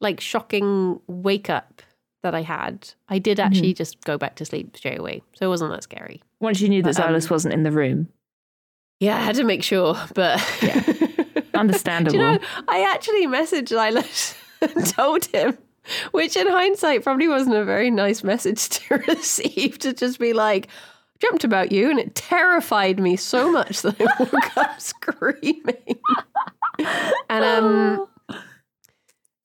like 0.00 0.20
shocking 0.20 1.00
wake 1.06 1.50
up 1.50 1.82
that 2.22 2.34
I 2.34 2.42
had, 2.42 2.92
I 3.08 3.18
did 3.18 3.38
Mm-hmm. 3.38 3.46
actually 3.46 3.74
just 3.74 4.00
go 4.04 4.18
back 4.18 4.36
to 4.36 4.44
sleep 4.44 4.76
straight 4.76 4.98
away, 4.98 5.22
so 5.34 5.46
it 5.46 5.48
wasn't 5.48 5.70
that 5.72 5.82
scary. 5.82 6.22
Once 6.40 6.60
you 6.60 6.68
knew 6.68 6.82
that 6.82 6.96
But, 6.96 7.04
um, 7.06 7.30
wasn't 7.30 7.54
in 7.54 7.62
the 7.62 7.72
room. 7.72 8.08
Yeah, 9.00 9.16
I 9.16 9.20
had 9.20 9.36
to 9.36 9.44
make 9.44 9.62
sure, 9.62 9.96
but 10.14 10.40
Yeah. 10.62 10.82
Understandable. 11.54 12.18
You 12.18 12.24
know, 12.24 12.38
I 12.68 12.92
actually 12.92 13.26
messaged 13.26 13.68
Silas 13.68 14.34
and 14.60 14.86
told 14.86 15.24
him, 15.26 15.58
which 16.12 16.36
in 16.36 16.46
hindsight 16.46 17.02
probably 17.02 17.28
wasn't 17.28 17.56
a 17.56 17.64
very 17.64 17.90
nice 17.90 18.22
message 18.22 18.68
to 18.80 18.96
receive, 19.08 19.78
to 19.80 19.92
just 19.92 20.18
be 20.18 20.32
like, 20.32 20.68
dreamt 21.20 21.44
about 21.44 21.72
you, 21.72 21.90
and 21.90 21.98
it 21.98 22.14
terrified 22.14 22.98
me 22.98 23.16
so 23.16 23.50
much 23.50 23.82
that 23.82 24.00
I 24.00 24.04
woke 24.32 24.56
up 24.56 24.80
screaming. 24.80 26.00
and 27.28 27.44
um 27.44 28.08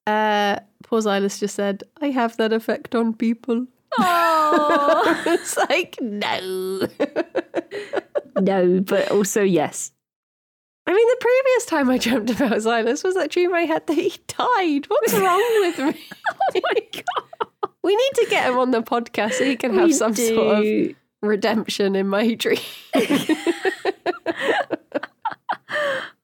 uh 0.05 0.59
poor 0.83 1.01
Silas 1.01 1.39
just 1.39 1.55
said, 1.55 1.83
I 2.01 2.07
have 2.07 2.37
that 2.37 2.53
effect 2.53 2.93
on 2.93 3.13
people. 3.13 3.65
Oh. 3.97 5.23
it's 5.27 5.57
like, 5.57 5.97
no. 6.01 6.87
no, 8.39 8.79
but 8.81 9.11
also 9.11 9.41
yes. 9.41 9.91
I 10.85 10.93
mean, 10.93 11.07
the 11.07 11.17
previous 11.19 11.65
time 11.65 11.89
I 11.89 11.97
dreamt 11.97 12.29
about 12.29 12.61
Silas 12.61 13.03
was 13.03 13.15
that 13.15 13.31
dream 13.31 13.53
I 13.53 13.61
had 13.61 13.87
that 13.87 13.93
he 13.93 14.13
died. 14.27 14.85
What's 14.89 15.13
wrong 15.13 15.61
with 15.61 15.79
me? 15.79 16.05
oh 16.29 16.61
my 16.61 16.79
god! 16.91 17.69
We 17.81 17.95
need 17.95 18.11
to 18.15 18.27
get 18.29 18.49
him 18.49 18.59
on 18.59 18.71
the 18.71 18.81
podcast 18.81 19.33
so 19.33 19.45
he 19.45 19.55
can 19.55 19.73
have 19.75 19.85
We 19.85 19.93
some 19.93 20.13
sort 20.13 20.57
of 20.57 20.63
do. 20.63 20.95
Redemption 21.23 21.95
in 21.95 22.07
my 22.07 22.33
dream. 22.35 22.59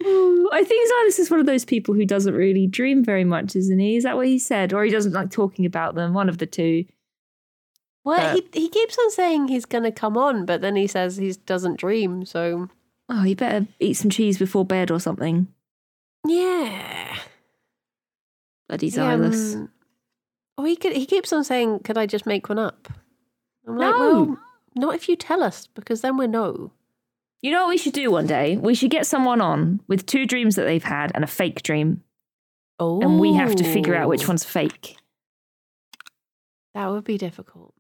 Ooh, 0.06 0.50
I 0.54 0.64
think 0.64 0.88
Silas 0.90 1.20
is 1.20 1.30
one 1.32 1.40
of 1.40 1.46
those 1.46 1.66
people 1.66 1.94
who 1.94 2.06
doesn't 2.06 2.34
really 2.34 2.68
dream 2.68 3.04
very 3.04 3.24
much, 3.26 3.56
isn't 3.56 3.80
he? 3.80 3.96
Is 3.98 4.04
that 4.04 4.16
what 4.16 4.28
he 4.28 4.40
said? 4.40 4.74
Or 4.74 4.84
he 4.84 4.92
doesn't 4.92 5.12
like 5.14 5.30
talking 5.30 5.66
about 5.66 5.96
them, 5.96 6.14
one 6.14 6.30
of 6.30 6.38
the 6.38 6.46
two. 6.46 6.86
well, 8.06 8.34
he 8.36 8.48
he 8.54 8.70
keeps 8.70 8.98
on 8.98 9.12
saying 9.12 9.48
he's 9.50 9.66
going 9.66 9.84
to 9.84 9.92
come 9.92 10.18
on, 10.18 10.46
but 10.46 10.62
then 10.62 10.76
he 10.76 10.88
says 10.88 11.18
he 11.18 11.32
doesn't 11.46 11.78
dream. 11.80 12.26
So 12.26 12.70
Oh, 13.10 13.24
you 13.24 13.36
better 13.36 13.68
eat 13.80 13.96
some 13.96 14.10
cheese 14.10 14.38
before 14.38 14.64
bed 14.66 14.90
or 14.92 15.00
something. 15.00 15.48
yeah, 16.26 17.18
Bloody 18.68 18.88
Yeah, 18.88 18.94
Silas. 18.94 19.56
um, 19.56 19.70
oh, 20.58 20.64
he 20.64 20.76
could, 20.76 20.94
he 20.94 21.06
keeps 21.06 21.34
on 21.34 21.44
saying, 21.44 21.80
"Could 21.80 21.98
I 21.98 22.06
just 22.06 22.26
make 22.26 22.48
one 22.50 22.60
up?" 22.60 22.88
I'm 23.68 23.78
like, 23.78 23.92
No. 23.96 24.00
well, 24.00 24.38
not 24.76 24.96
if 24.96 25.10
you 25.10 25.16
tell 25.16 25.44
us, 25.44 25.68
because 25.68 26.02
then 26.02 26.18
we 26.18 26.28
know. 26.28 26.72
You 27.42 27.52
know 27.52 27.62
what 27.62 27.70
we 27.70 27.78
should 27.78 27.94
do 27.94 28.12
one 28.12 28.28
day? 28.28 28.58
We 28.58 28.76
should 28.76 28.92
get 28.92 29.06
someone 29.06 29.40
on 29.42 29.80
with 29.88 30.06
two 30.06 30.26
dreams 30.26 30.56
that 30.56 30.66
they've 30.66 30.84
had 30.84 31.12
and 31.16 31.24
a 31.24 31.28
fake 31.28 31.64
dream. 31.64 32.04
Oh, 32.80 33.02
And 33.02 33.20
we 33.20 33.34
have 33.34 33.56
to 33.56 33.64
figure 33.64 33.96
out 33.96 34.10
which 34.10 34.28
one's 34.28 34.44
fake. 34.44 34.98
That 36.74 36.88
would 36.88 37.04
be 37.04 37.18
difficult. 37.18 37.74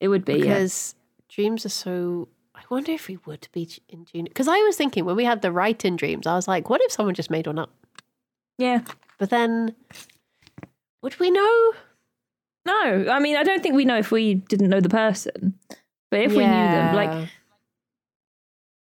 It 0.00 0.08
would 0.08 0.24
be, 0.24 0.34
yeah. 0.34 0.40
because 0.40 0.94
dreams 1.28 1.64
are 1.66 1.70
so. 1.70 2.28
I 2.54 2.62
wonder 2.68 2.92
if 2.92 3.08
we 3.08 3.18
would 3.26 3.48
be 3.52 3.68
in 3.88 4.04
tune. 4.04 4.24
Because 4.24 4.48
I 4.48 4.58
was 4.58 4.76
thinking 4.76 5.04
when 5.04 5.16
we 5.16 5.24
had 5.24 5.42
the 5.42 5.50
write-in 5.52 5.96
dreams, 5.96 6.26
I 6.26 6.34
was 6.34 6.46
like, 6.46 6.68
what 6.68 6.80
if 6.82 6.92
someone 6.92 7.14
just 7.14 7.30
made 7.30 7.46
one 7.46 7.58
up? 7.58 7.70
Yeah. 8.58 8.82
But 9.18 9.30
then 9.30 9.74
Would 11.02 11.18
we 11.18 11.30
know? 11.30 11.72
No, 12.66 13.06
I 13.10 13.20
mean, 13.20 13.36
I 13.36 13.42
don't 13.42 13.62
think 13.62 13.74
we 13.74 13.86
know 13.86 13.96
if 13.98 14.10
we 14.10 14.34
didn't 14.34 14.68
know 14.68 14.80
the 14.80 14.90
person, 14.90 15.58
but 16.10 16.20
if 16.20 16.32
we 16.32 16.38
knew 16.38 16.44
them, 16.44 16.94
like, 16.94 17.28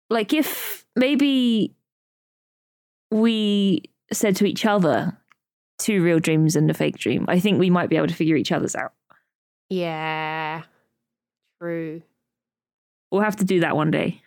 like 0.10 0.34
if 0.34 0.86
maybe 0.96 1.74
we 3.10 3.84
said 4.12 4.36
to 4.38 4.46
each 4.46 4.66
other 4.66 5.18
two 5.78 6.04
real 6.04 6.20
dreams 6.20 6.56
and 6.56 6.70
a 6.70 6.74
fake 6.74 6.98
dream, 6.98 7.26
I 7.28 7.40
think 7.40 7.60
we 7.60 7.70
might 7.70 7.90
be 7.90 7.98
able 7.98 8.08
to 8.08 8.14
figure 8.14 8.36
each 8.36 8.52
other's 8.52 8.76
out. 8.76 8.94
yeah, 9.70 10.64
true. 11.62 12.02
We'll 13.12 13.22
have 13.22 13.36
to 13.38 13.46
do 13.46 13.60
that 13.60 13.76
one 13.76 13.92
day. 13.92 14.22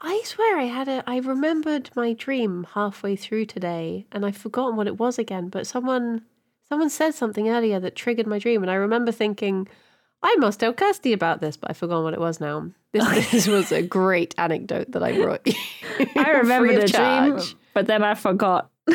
I 0.00 0.22
swear 0.24 0.58
I 0.58 0.64
had 0.64 0.88
a 0.88 1.04
I 1.06 1.18
remembered 1.18 1.90
my 1.94 2.14
dream 2.14 2.66
halfway 2.72 3.16
through 3.16 3.46
today 3.46 4.06
and 4.10 4.24
I've 4.24 4.36
forgotten 4.36 4.76
what 4.76 4.86
it 4.86 4.98
was 4.98 5.18
again, 5.18 5.48
but 5.48 5.66
someone 5.66 6.22
someone 6.68 6.88
said 6.90 7.14
something 7.14 7.48
earlier 7.50 7.78
that 7.80 7.96
triggered 7.96 8.26
my 8.26 8.38
dream 8.38 8.62
and 8.62 8.70
I 8.70 8.74
remember 8.74 9.12
thinking 9.12 9.68
I 10.22 10.36
must 10.36 10.60
tell 10.60 10.72
Kirsty 10.72 11.12
about 11.12 11.40
this, 11.40 11.56
but 11.56 11.70
I've 11.70 11.76
forgotten 11.78 12.04
what 12.04 12.14
it 12.14 12.20
was 12.20 12.40
now. 12.40 12.70
This, 12.92 13.30
this 13.30 13.46
was 13.46 13.72
a 13.72 13.82
great 13.82 14.34
anecdote 14.38 14.92
that 14.92 15.02
I 15.02 15.12
brought 15.16 15.46
you. 15.46 15.54
I 16.16 16.30
remember 16.42 16.68
the 16.74 16.84
of 16.84 16.90
dream, 16.92 17.38
charge. 17.38 17.56
but 17.74 17.86
then 17.86 18.02
I 18.02 18.14
forgot. 18.14 18.70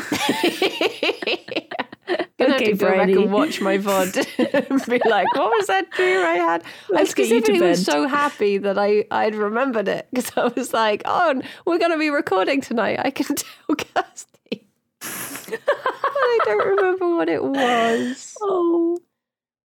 Gonna 2.38 2.52
have 2.52 2.62
Okay, 2.62 2.72
to 2.74 2.78
go 2.78 2.88
back 2.90 2.98
Brady. 3.06 3.14
and 3.24 3.32
watch 3.32 3.62
my 3.62 3.78
VOD 3.78 4.70
and 4.70 4.86
be 4.86 5.02
like, 5.10 5.34
what 5.36 5.50
was 5.52 5.68
that 5.68 5.90
dream 5.92 6.18
I 6.18 6.34
had? 6.36 6.64
Let's 6.90 7.10
I 7.10 7.12
specifically 7.12 7.62
was 7.62 7.84
so 7.84 8.08
happy 8.08 8.58
that 8.60 8.78
I, 8.78 9.06
I'd 9.10 9.36
remembered 9.36 9.88
it 9.88 10.08
because 10.12 10.32
I 10.38 10.48
was 10.48 10.74
like, 10.74 11.02
oh, 11.06 11.42
we're 11.66 11.80
going 11.80 11.92
to 11.92 11.98
be 11.98 12.10
recording 12.10 12.60
tonight. 12.62 13.00
I 13.04 13.10
can 13.10 13.36
tell 13.36 13.76
Kirsty. 13.76 14.68
but 15.00 15.60
I 15.64 16.40
don't 16.46 16.68
remember 16.68 17.16
what 17.16 17.30
it 17.30 17.44
was. 17.44 18.36
Oh. 18.42 19.00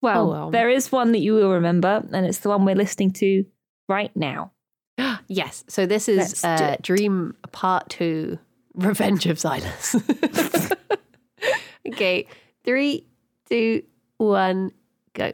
Well, 0.01 0.27
Oh, 0.27 0.31
well. 0.31 0.51
there 0.51 0.69
is 0.69 0.91
one 0.91 1.11
that 1.13 1.19
you 1.19 1.33
will 1.33 1.51
remember, 1.51 2.03
and 2.11 2.25
it's 2.25 2.39
the 2.39 2.49
one 2.49 2.65
we're 2.65 2.75
listening 2.75 3.11
to 3.13 3.45
right 3.89 4.15
now. 4.15 4.51
Yes. 5.27 5.63
So 5.67 5.85
this 5.85 6.07
is 6.07 6.43
uh. 6.43 6.77
Dream 6.81 7.35
Part 7.51 7.89
2 7.89 8.37
Revenge 8.75 9.25
of 9.25 9.39
Silas. 9.39 9.95
okay. 11.87 12.27
Three, 12.63 13.05
two, 13.49 13.83
one, 14.17 14.71
go. 15.13 15.33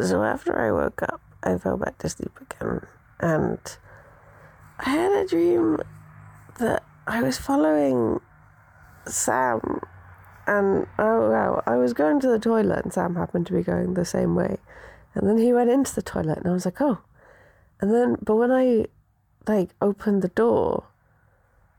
So 0.00 0.22
after 0.22 0.56
I 0.56 0.70
woke 0.70 1.02
up, 1.02 1.20
I 1.42 1.58
fell 1.58 1.76
back 1.76 1.98
to 1.98 2.08
sleep 2.08 2.38
again, 2.40 2.86
and 3.18 3.58
I 4.78 4.90
had 4.90 5.12
a 5.12 5.26
dream 5.26 5.78
that 6.58 6.84
I 7.06 7.20
was 7.22 7.36
following 7.36 8.20
Sam, 9.06 9.80
and 10.46 10.86
oh 10.98 11.30
wow, 11.30 11.62
I 11.66 11.76
was 11.76 11.94
going 11.94 12.20
to 12.20 12.28
the 12.28 12.38
toilet, 12.38 12.84
and 12.84 12.92
Sam 12.92 13.16
happened 13.16 13.46
to 13.48 13.54
be 13.54 13.62
going 13.62 13.94
the 13.94 14.04
same 14.04 14.36
way, 14.36 14.58
and 15.14 15.28
then 15.28 15.38
he 15.38 15.52
went 15.52 15.70
into 15.70 15.94
the 15.94 16.02
toilet, 16.02 16.38
and 16.38 16.46
I 16.46 16.52
was 16.52 16.64
like, 16.64 16.80
oh, 16.80 16.98
and 17.80 17.92
then 17.92 18.18
but 18.22 18.36
when 18.36 18.52
I 18.52 18.86
like 19.48 19.70
opened 19.80 20.22
the 20.22 20.28
door, 20.28 20.84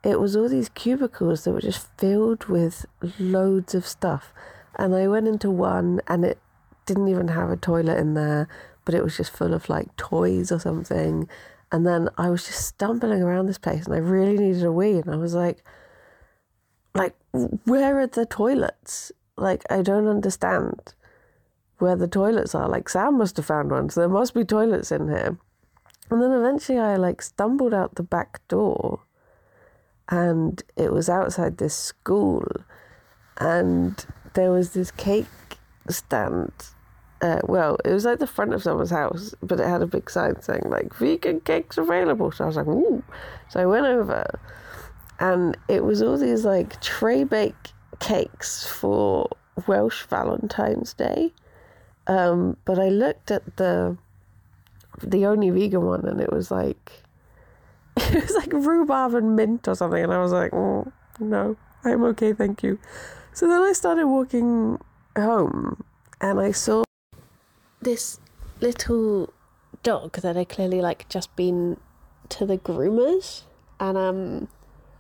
it 0.04 0.20
was 0.20 0.36
all 0.36 0.50
these 0.50 0.70
cubicles 0.70 1.44
that 1.44 1.52
were 1.52 1.62
just 1.62 1.88
filled 1.98 2.46
with 2.46 2.86
loads 3.18 3.74
of 3.74 3.88
stuff, 3.88 4.34
and 4.76 4.94
I 4.94 5.08
went 5.08 5.28
into 5.28 5.50
one, 5.50 6.02
and 6.08 6.26
it 6.26 6.40
didn't 6.90 7.08
even 7.08 7.30
have 7.30 7.50
a 7.50 7.56
toilet 7.56 7.98
in 7.98 8.16
there, 8.16 8.48
but 8.84 8.96
it 8.96 9.04
was 9.04 9.16
just 9.16 9.32
full 9.32 9.54
of 9.54 9.70
like 9.70 9.96
toys 9.96 10.52
or 10.52 10.60
something. 10.60 11.30
And 11.72 11.86
then 11.86 12.10
I 12.18 12.30
was 12.30 12.46
just 12.48 12.66
stumbling 12.66 13.22
around 13.22 13.46
this 13.46 13.60
place 13.60 13.86
and 13.86 13.94
I 13.94 14.00
really 14.00 14.38
needed 14.38 14.64
a 14.64 14.72
wee. 14.72 14.98
And 14.98 15.12
I 15.12 15.16
was 15.16 15.36
like, 15.36 15.64
like, 16.96 17.16
where 17.66 18.00
are 18.00 18.08
the 18.08 18.26
toilets? 18.26 19.12
Like, 19.38 19.64
I 19.70 19.84
don't 19.84 20.08
understand 20.08 20.96
where 21.78 21.96
the 21.96 22.08
toilets 22.08 22.56
are. 22.56 22.68
Like, 22.68 22.90
Sam 22.90 23.20
must 23.20 23.38
have 23.38 23.46
found 23.46 23.70
one, 23.70 23.90
so 23.90 24.02
there 24.02 24.10
must 24.10 24.34
be 24.34 24.44
toilets 24.44 24.92
in 24.92 25.08
here. 25.08 25.38
And 26.10 26.22
then 26.22 26.32
eventually 26.32 26.80
I 26.80 26.96
like 26.96 27.22
stumbled 27.22 27.74
out 27.74 27.96
the 27.96 28.04
back 28.04 28.46
door 28.48 29.02
and 30.10 30.64
it 30.76 30.92
was 30.92 31.08
outside 31.08 31.58
this 31.58 31.76
school 31.76 32.44
and 33.38 34.04
there 34.34 34.52
was 34.52 34.72
this 34.72 34.90
cake 34.90 35.28
stand. 35.88 36.52
Uh, 37.22 37.42
well, 37.44 37.78
it 37.84 37.92
was 37.92 38.06
like 38.06 38.20
the 38.20 38.28
front 38.28 38.54
of 38.54 38.64
someone's 38.64 38.92
house, 38.92 39.36
but 39.42 39.60
it 39.60 39.68
had 39.68 39.82
a 39.82 39.88
big 39.88 40.10
sign 40.10 40.42
saying 40.42 40.64
like 40.66 40.94
vegan 40.96 41.42
cakes 41.42 41.78
available. 41.78 42.32
So 42.32 42.46
I 42.46 42.48
was 42.48 42.56
like, 42.56 42.68
ooh. 42.68 43.04
So 43.50 43.60
I 43.60 43.66
went 43.66 43.86
over, 43.86 44.40
and 45.20 45.58
it 45.68 45.84
was 45.84 46.02
all 46.02 46.18
these 46.18 46.46
like 46.46 46.80
tray 46.82 47.26
bake 47.26 47.74
cakes 48.00 48.66
for 48.66 49.28
Welsh 49.68 50.06
Valentine's 50.06 50.94
Day. 50.94 51.34
Um, 52.08 52.56
but 52.64 52.80
I 52.80 52.88
looked 52.88 53.32
at 53.32 53.58
the 53.58 53.98
the 55.02 55.26
only 55.26 55.50
vegan 55.50 55.86
one, 55.86 56.06
and 56.06 56.22
it 56.22 56.32
was 56.32 56.52
like 56.52 57.04
it 57.98 58.24
was 58.24 58.36
like 58.36 58.54
rhubarb 58.54 59.14
and 59.14 59.36
mint 59.36 59.68
or 59.68 59.76
something, 59.76 60.02
and 60.02 60.14
I 60.14 60.22
was 60.22 60.32
like, 60.32 60.52
mm, 60.52 60.90
no, 61.20 61.58
I'm 61.84 62.04
okay, 62.06 62.32
thank 62.32 62.64
you. 62.64 62.80
So 63.34 63.48
then 63.48 63.62
I 63.62 63.74
started 63.74 64.08
walking 64.08 64.80
home 65.16 65.84
and 66.22 66.40
I 66.40 66.52
saw 66.52 66.84
this 67.82 68.20
little 68.62 69.34
dog 69.84 70.14
that 70.22 70.36
had 70.36 70.50
clearly 70.50 70.82
like 70.82 71.08
just 71.10 71.34
been 71.36 71.78
to 72.30 72.46
the 72.46 72.58
groomers. 72.58 73.44
And 73.80 73.98
um 73.98 74.48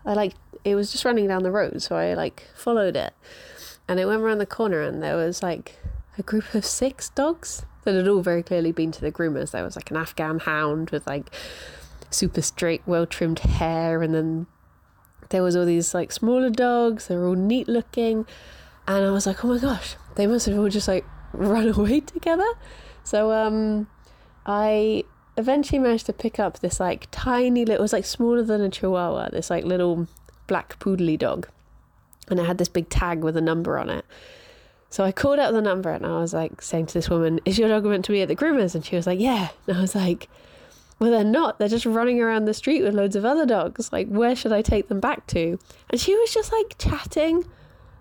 I 0.05 0.13
like 0.13 0.33
it 0.63 0.75
was 0.75 0.91
just 0.91 1.05
running 1.05 1.27
down 1.27 1.43
the 1.43 1.51
road 1.51 1.81
so 1.81 1.95
I 1.95 2.13
like 2.13 2.47
followed 2.55 2.95
it. 2.95 3.13
And 3.87 3.99
it 3.99 4.05
went 4.05 4.21
around 4.21 4.37
the 4.37 4.45
corner 4.45 4.81
and 4.81 5.01
there 5.01 5.15
was 5.15 5.41
like 5.41 5.79
a 6.17 6.23
group 6.23 6.53
of 6.53 6.65
six 6.65 7.09
dogs 7.09 7.65
that 7.83 7.95
had 7.95 8.07
all 8.07 8.21
very 8.21 8.43
clearly 8.43 8.71
been 8.71 8.91
to 8.91 9.01
the 9.01 9.11
groomers. 9.11 9.51
There 9.51 9.63
was 9.63 9.75
like 9.75 9.89
an 9.89 9.97
Afghan 9.97 10.39
hound 10.39 10.91
with 10.91 11.07
like 11.07 11.31
super 12.11 12.41
straight 12.41 12.81
well 12.85 13.05
trimmed 13.05 13.39
hair. 13.39 14.01
And 14.01 14.13
then 14.13 14.47
there 15.29 15.43
was 15.43 15.55
all 15.55 15.65
these 15.65 15.93
like 15.93 16.11
smaller 16.11 16.49
dogs. 16.49 17.07
They 17.07 17.15
were 17.15 17.27
all 17.27 17.35
neat 17.35 17.67
looking. 17.67 18.25
And 18.87 19.05
I 19.05 19.11
was 19.11 19.25
like, 19.25 19.43
oh 19.43 19.47
my 19.47 19.59
gosh, 19.59 19.95
they 20.15 20.27
must 20.27 20.45
have 20.45 20.57
all 20.57 20.69
just 20.69 20.87
like 20.87 21.05
run 21.33 21.67
away 21.69 21.99
together. 22.01 22.49
So 23.03 23.31
um, 23.31 23.87
I 24.45 25.03
eventually 25.37 25.79
managed 25.79 26.05
to 26.07 26.13
pick 26.13 26.39
up 26.39 26.59
this 26.59 26.79
like 26.79 27.07
tiny 27.11 27.65
little, 27.65 27.79
it 27.79 27.81
was 27.81 27.93
like 27.93 28.05
smaller 28.05 28.43
than 28.43 28.61
a 28.61 28.69
chihuahua, 28.69 29.29
this 29.29 29.49
like 29.49 29.63
little 29.63 30.07
black 30.47 30.79
poodly 30.79 31.17
dog. 31.17 31.47
And 32.29 32.39
it 32.39 32.45
had 32.45 32.57
this 32.57 32.69
big 32.69 32.89
tag 32.89 33.23
with 33.23 33.35
a 33.37 33.41
number 33.41 33.77
on 33.77 33.89
it. 33.89 34.05
So 34.91 35.03
I 35.03 35.11
called 35.11 35.39
out 35.39 35.53
the 35.53 35.61
number 35.61 35.91
and 35.91 36.05
I 36.05 36.19
was 36.19 36.33
like 36.33 36.61
saying 36.61 36.87
to 36.87 36.93
this 36.93 37.09
woman, 37.09 37.39
is 37.45 37.57
your 37.57 37.69
dog 37.69 37.85
meant 37.85 38.05
to 38.05 38.11
be 38.11 38.21
at 38.21 38.27
the 38.27 38.35
groomers? 38.35 38.75
And 38.75 38.83
she 38.85 38.95
was 38.95 39.07
like, 39.07 39.19
yeah. 39.19 39.49
And 39.67 39.77
I 39.77 39.81
was 39.81 39.95
like, 39.95 40.27
well, 40.99 41.11
they're 41.11 41.23
not. 41.23 41.59
They're 41.59 41.67
just 41.67 41.85
running 41.85 42.21
around 42.21 42.45
the 42.45 42.53
street 42.53 42.83
with 42.83 42.93
loads 42.93 43.15
of 43.15 43.23
other 43.23 43.45
dogs. 43.45 43.91
Like, 43.91 44.07
where 44.07 44.35
should 44.35 44.51
I 44.51 44.61
take 44.61 44.89
them 44.89 44.99
back 44.99 45.25
to? 45.27 45.57
And 45.89 45.99
she 45.99 46.15
was 46.15 46.33
just 46.33 46.51
like 46.51 46.75
chatting 46.77 47.45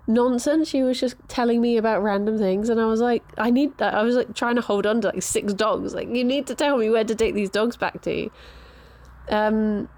nonsense. 0.08 0.68
She 0.68 0.82
was 0.82 0.98
just 0.98 1.16
telling 1.28 1.60
me 1.60 1.76
about 1.76 2.02
random 2.02 2.38
things, 2.38 2.68
and 2.68 2.80
I 2.80 2.86
was 2.86 3.00
like, 3.00 3.22
I 3.36 3.50
need 3.50 3.76
that. 3.78 3.94
I 3.94 4.02
was 4.02 4.16
like 4.16 4.34
trying 4.34 4.56
to 4.56 4.62
hold 4.62 4.86
on 4.86 5.00
to 5.02 5.08
like 5.08 5.22
six 5.22 5.52
dogs. 5.54 5.94
Like, 5.94 6.08
you 6.08 6.24
need 6.24 6.46
to 6.48 6.54
tell 6.54 6.78
me 6.78 6.90
where 6.90 7.04
to 7.04 7.14
take 7.14 7.34
these 7.34 7.50
dogs 7.50 7.76
back 7.76 8.02
to. 8.02 8.30
Um, 9.28 9.88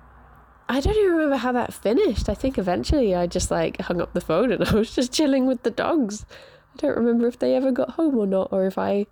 I 0.68 0.80
don't 0.80 0.96
even 0.96 1.12
remember 1.12 1.36
how 1.36 1.52
that 1.52 1.72
finished. 1.72 2.28
I 2.28 2.34
think 2.34 2.58
eventually 2.58 3.14
I 3.14 3.26
just 3.26 3.50
like 3.50 3.80
hung 3.80 4.00
up 4.00 4.12
the 4.12 4.20
phone 4.20 4.52
and 4.52 4.62
I 4.68 4.74
was 4.74 4.94
just 4.94 5.12
chilling 5.12 5.46
with 5.46 5.62
the 5.62 5.70
dogs. 5.70 6.26
I 6.74 6.76
don't 6.76 6.96
remember 6.96 7.26
if 7.26 7.38
they 7.38 7.56
ever 7.56 7.72
got 7.72 7.90
home 7.90 8.16
or 8.16 8.26
not, 8.26 8.52
or 8.52 8.66
if 8.66 8.78
I 8.78 9.06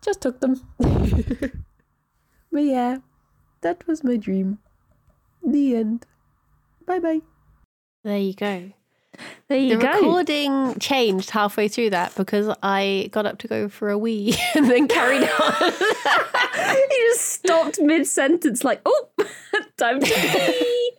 just 0.00 0.20
took 0.20 0.40
them. 0.40 0.60
but 0.78 2.64
yeah, 2.64 2.98
that 3.60 3.86
was 3.86 4.02
my 4.02 4.16
dream. 4.16 4.58
The 5.44 5.76
end. 5.76 6.06
Bye 6.84 6.98
bye. 6.98 7.20
There 8.02 8.18
you 8.18 8.34
go. 8.34 8.72
There 9.48 9.58
you 9.58 9.76
the 9.76 9.82
go. 9.82 9.92
recording 9.92 10.78
changed 10.78 11.30
halfway 11.30 11.68
through 11.68 11.90
that 11.90 12.14
because 12.14 12.54
I 12.62 13.10
got 13.12 13.26
up 13.26 13.38
to 13.40 13.48
go 13.48 13.68
for 13.68 13.90
a 13.90 13.98
wee 13.98 14.34
and 14.54 14.70
then 14.70 14.88
carried 14.88 15.22
on. 15.22 15.72
he 16.74 16.86
just 16.88 17.20
stopped 17.26 17.80
mid 17.80 18.06
sentence, 18.06 18.64
like, 18.64 18.80
oh, 18.86 19.08
time 19.76 20.00
to 20.00 20.06
pee. 20.06 20.90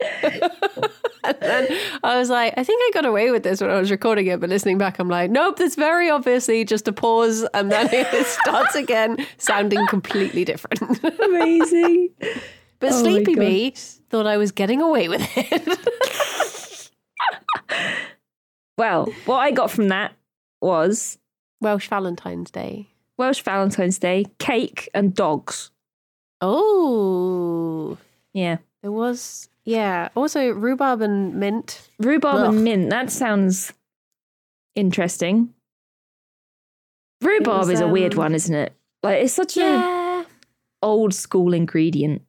and 1.23 1.37
then 1.41 1.79
I 2.03 2.17
was 2.17 2.29
like, 2.29 2.53
I 2.55 2.63
think 2.63 2.81
I 2.83 2.91
got 2.93 3.05
away 3.05 3.31
with 3.31 3.43
this 3.43 3.61
when 3.61 3.71
I 3.71 3.79
was 3.79 3.89
recording 3.89 4.27
it, 4.27 4.39
but 4.39 4.49
listening 4.49 4.77
back, 4.77 4.99
I'm 4.99 5.09
like, 5.09 5.31
nope, 5.31 5.57
that's 5.57 5.75
very 5.75 6.09
obviously 6.09 6.63
just 6.65 6.87
a 6.87 6.93
pause, 6.93 7.47
and 7.53 7.71
then 7.71 7.89
it 7.91 8.27
starts 8.27 8.75
again, 8.75 9.25
sounding 9.37 9.85
completely 9.87 10.45
different. 10.45 11.03
Amazing. 11.03 12.09
But 12.79 12.91
Oh 12.91 13.01
Sleepy 13.01 13.35
Me 13.35 13.73
thought 14.09 14.27
I 14.27 14.37
was 14.37 14.51
getting 14.51 14.81
away 14.81 15.07
with 15.07 15.25
it. 15.35 16.59
Well, 18.77 19.05
what 19.25 19.37
I 19.37 19.51
got 19.51 19.69
from 19.71 19.89
that 19.89 20.13
was 20.61 21.19
Welsh 21.61 21.87
Valentine's 21.89 22.49
Day. 22.51 22.89
Welsh 23.17 23.41
Valentine's 23.43 23.99
Day, 23.99 24.25
cake, 24.39 24.89
and 24.93 25.13
dogs. 25.13 25.69
Oh, 26.41 27.97
Yeah. 28.33 28.57
there 28.81 28.91
was, 28.91 29.47
yeah. 29.63 30.09
Also, 30.15 30.49
rhubarb 30.49 31.01
and 31.01 31.35
mint. 31.35 31.89
Rhubarb 31.99 32.35
Ugh. 32.39 32.53
and 32.53 32.63
mint. 32.63 32.89
That 32.89 33.11
sounds 33.11 33.71
interesting. 34.75 35.53
Rhubarb 37.21 37.59
was, 37.59 37.69
is 37.69 37.79
a 37.79 37.87
weird 37.87 38.13
um, 38.13 38.17
one, 38.19 38.35
isn't 38.35 38.53
it? 38.55 38.73
Like 39.03 39.23
it's 39.23 39.33
such 39.33 39.55
a 39.57 40.25
old 40.81 41.13
school 41.13 41.53
ingredient. 41.53 42.23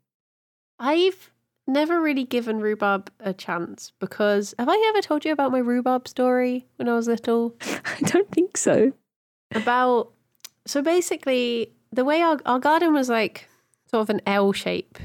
I've 0.79 1.31
never 1.67 2.01
really 2.01 2.25
given 2.25 2.61
rhubarb 2.61 3.11
a 3.21 3.33
chance 3.33 3.93
because 3.99 4.55
have 4.59 4.69
I 4.69 4.85
ever 4.91 5.01
told 5.03 5.25
you 5.25 5.33
about 5.33 5.53
my 5.53 5.59
rhubarb 5.59 6.07
story 6.09 6.67
when 6.77 6.89
I 6.89 6.95
was 6.95 7.07
little? 7.09 7.55
I 7.63 8.01
don't 8.05 8.31
think 8.31 8.57
so. 8.57 8.93
About 9.55 10.11
so 10.67 10.83
basically 10.83 11.73
the 11.93 12.05
way 12.05 12.21
our, 12.23 12.39
our 12.45 12.59
garden 12.59 12.93
was 12.93 13.09
like 13.09 13.49
sort 13.91 14.03
of 14.03 14.11
an 14.11 14.21
L 14.27 14.53
shape 14.53 14.99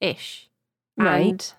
ish. 0.00 0.48
Right. 0.96 1.26
And 1.30 1.54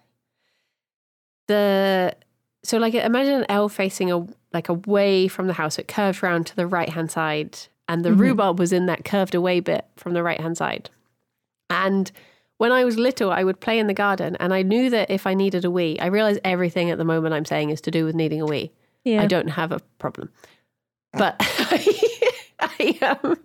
the 1.47 2.15
so 2.63 2.77
like 2.77 2.93
imagine 2.93 3.33
an 3.41 3.45
L 3.49 3.69
facing 3.69 4.11
a 4.11 4.25
like 4.53 4.69
away 4.69 5.27
from 5.27 5.47
the 5.47 5.53
house. 5.53 5.77
It 5.77 5.87
curved 5.87 6.23
round 6.23 6.47
to 6.47 6.55
the 6.55 6.67
right 6.67 6.89
hand 6.89 7.11
side, 7.11 7.57
and 7.89 8.05
the 8.05 8.11
Mhm. 8.11 8.19
rhubarb 8.19 8.59
was 8.59 8.71
in 8.71 8.85
that 8.85 9.03
curved 9.03 9.35
away 9.35 9.59
bit 9.59 9.85
from 9.97 10.13
the 10.13 10.23
right 10.23 10.39
hand 10.39 10.57
side. 10.57 10.89
And 11.69 12.11
when 12.57 12.71
I 12.71 12.85
was 12.85 12.97
little, 12.97 13.31
I 13.31 13.43
would 13.43 13.59
play 13.59 13.79
in 13.79 13.87
the 13.87 13.93
garden, 13.93 14.35
and 14.39 14.53
I 14.53 14.61
knew 14.61 14.89
that 14.89 15.09
if 15.09 15.25
I 15.27 15.33
needed 15.33 15.65
a 15.65 15.71
wee, 15.71 15.97
I 15.99 16.07
realize 16.07 16.39
everything 16.43 16.89
at 16.91 16.97
the 16.97 17.05
moment 17.05 17.33
I'm 17.33 17.45
saying 17.45 17.71
is 17.71 17.81
to 17.81 17.91
do 17.91 18.05
with 18.05 18.15
needing 18.15 18.41
a 18.41 18.45
wee. 18.45 18.71
Yeah. 19.03 19.21
I 19.21 19.27
don't 19.27 19.49
have 19.49 19.71
a 19.71 19.79
problem. 19.99 20.29
But 21.13 21.35
I, 22.59 22.97
um, 23.01 23.37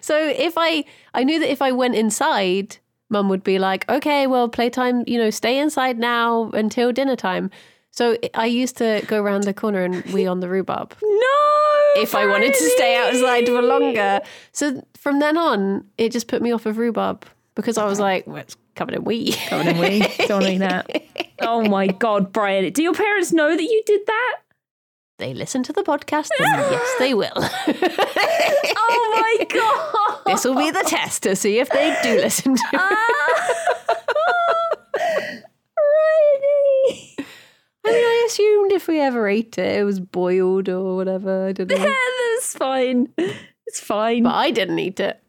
so 0.00 0.16
if 0.18 0.54
I, 0.56 0.84
I 1.14 1.24
knew 1.24 1.40
that 1.40 1.50
if 1.50 1.62
I 1.62 1.72
went 1.72 1.94
inside, 1.94 2.76
mum 3.08 3.28
would 3.28 3.42
be 3.42 3.58
like, 3.58 3.88
okay, 3.88 4.26
well, 4.26 4.48
playtime, 4.48 5.04
you 5.06 5.18
know, 5.18 5.30
stay 5.30 5.58
inside 5.58 5.98
now 5.98 6.50
until 6.50 6.92
dinner 6.92 7.16
time. 7.16 7.50
So 7.90 8.16
I 8.34 8.46
used 8.46 8.76
to 8.78 9.02
go 9.06 9.20
around 9.20 9.44
the 9.44 9.54
corner 9.54 9.82
and 9.82 10.04
wee 10.12 10.26
on 10.26 10.40
the 10.40 10.48
rhubarb 10.48 10.94
no. 11.02 12.02
if 12.02 12.14
I 12.14 12.26
wanted 12.26 12.54
to 12.54 12.70
stay 12.70 12.96
outside 12.96 13.46
for 13.46 13.62
longer. 13.62 14.20
So 14.52 14.84
from 14.94 15.20
then 15.20 15.36
on, 15.36 15.84
it 15.96 16.12
just 16.12 16.28
put 16.28 16.42
me 16.42 16.52
off 16.52 16.66
of 16.66 16.78
rhubarb 16.78 17.24
because 17.58 17.76
I 17.76 17.86
was 17.86 17.98
like, 17.98 18.24
well, 18.28 18.36
it's 18.36 18.56
covered 18.76 18.94
in 18.94 19.02
wee. 19.02 19.32
Covered 19.48 19.66
in 19.66 19.78
wee. 19.78 20.06
Don't 20.28 20.44
eat 20.44 20.58
that. 20.58 20.88
Oh 21.40 21.62
my 21.62 21.86
god, 21.86 22.32
Brian! 22.32 22.72
Do 22.72 22.82
your 22.82 22.94
parents 22.94 23.32
know 23.32 23.56
that 23.56 23.62
you 23.62 23.82
did 23.86 24.00
that? 24.06 24.38
they 25.18 25.34
listen 25.34 25.62
to 25.64 25.72
the 25.72 25.82
podcast, 25.84 26.28
then 26.36 26.48
yes, 26.72 26.94
they 26.98 27.14
will. 27.14 27.30
Oh 28.80 29.36
my 29.38 29.44
god! 29.44 30.20
this 30.26 30.44
will 30.44 30.56
be 30.56 30.72
the 30.72 30.82
test 30.84 31.22
to 31.22 31.36
see 31.36 31.60
if 31.60 31.70
they 31.70 31.96
do 32.02 32.16
listen 32.16 32.56
to 32.56 32.62
it. 32.72 32.80
I 37.84 37.90
mean, 37.92 37.94
I 37.94 38.24
assumed 38.26 38.72
if 38.72 38.88
we 38.88 39.00
ever 39.00 39.28
ate 39.28 39.56
it, 39.58 39.78
it 39.80 39.84
was 39.84 40.00
boiled 40.00 40.68
or 40.68 40.96
whatever. 40.96 41.46
I 41.46 41.52
don't 41.52 41.70
know. 41.70 41.76
That's 41.76 42.56
fine. 42.56 43.08
It's 43.66 43.80
fine. 43.80 44.24
but 44.24 44.34
I 44.34 44.50
didn't 44.50 44.78
eat 44.80 44.98
it. 44.98 45.22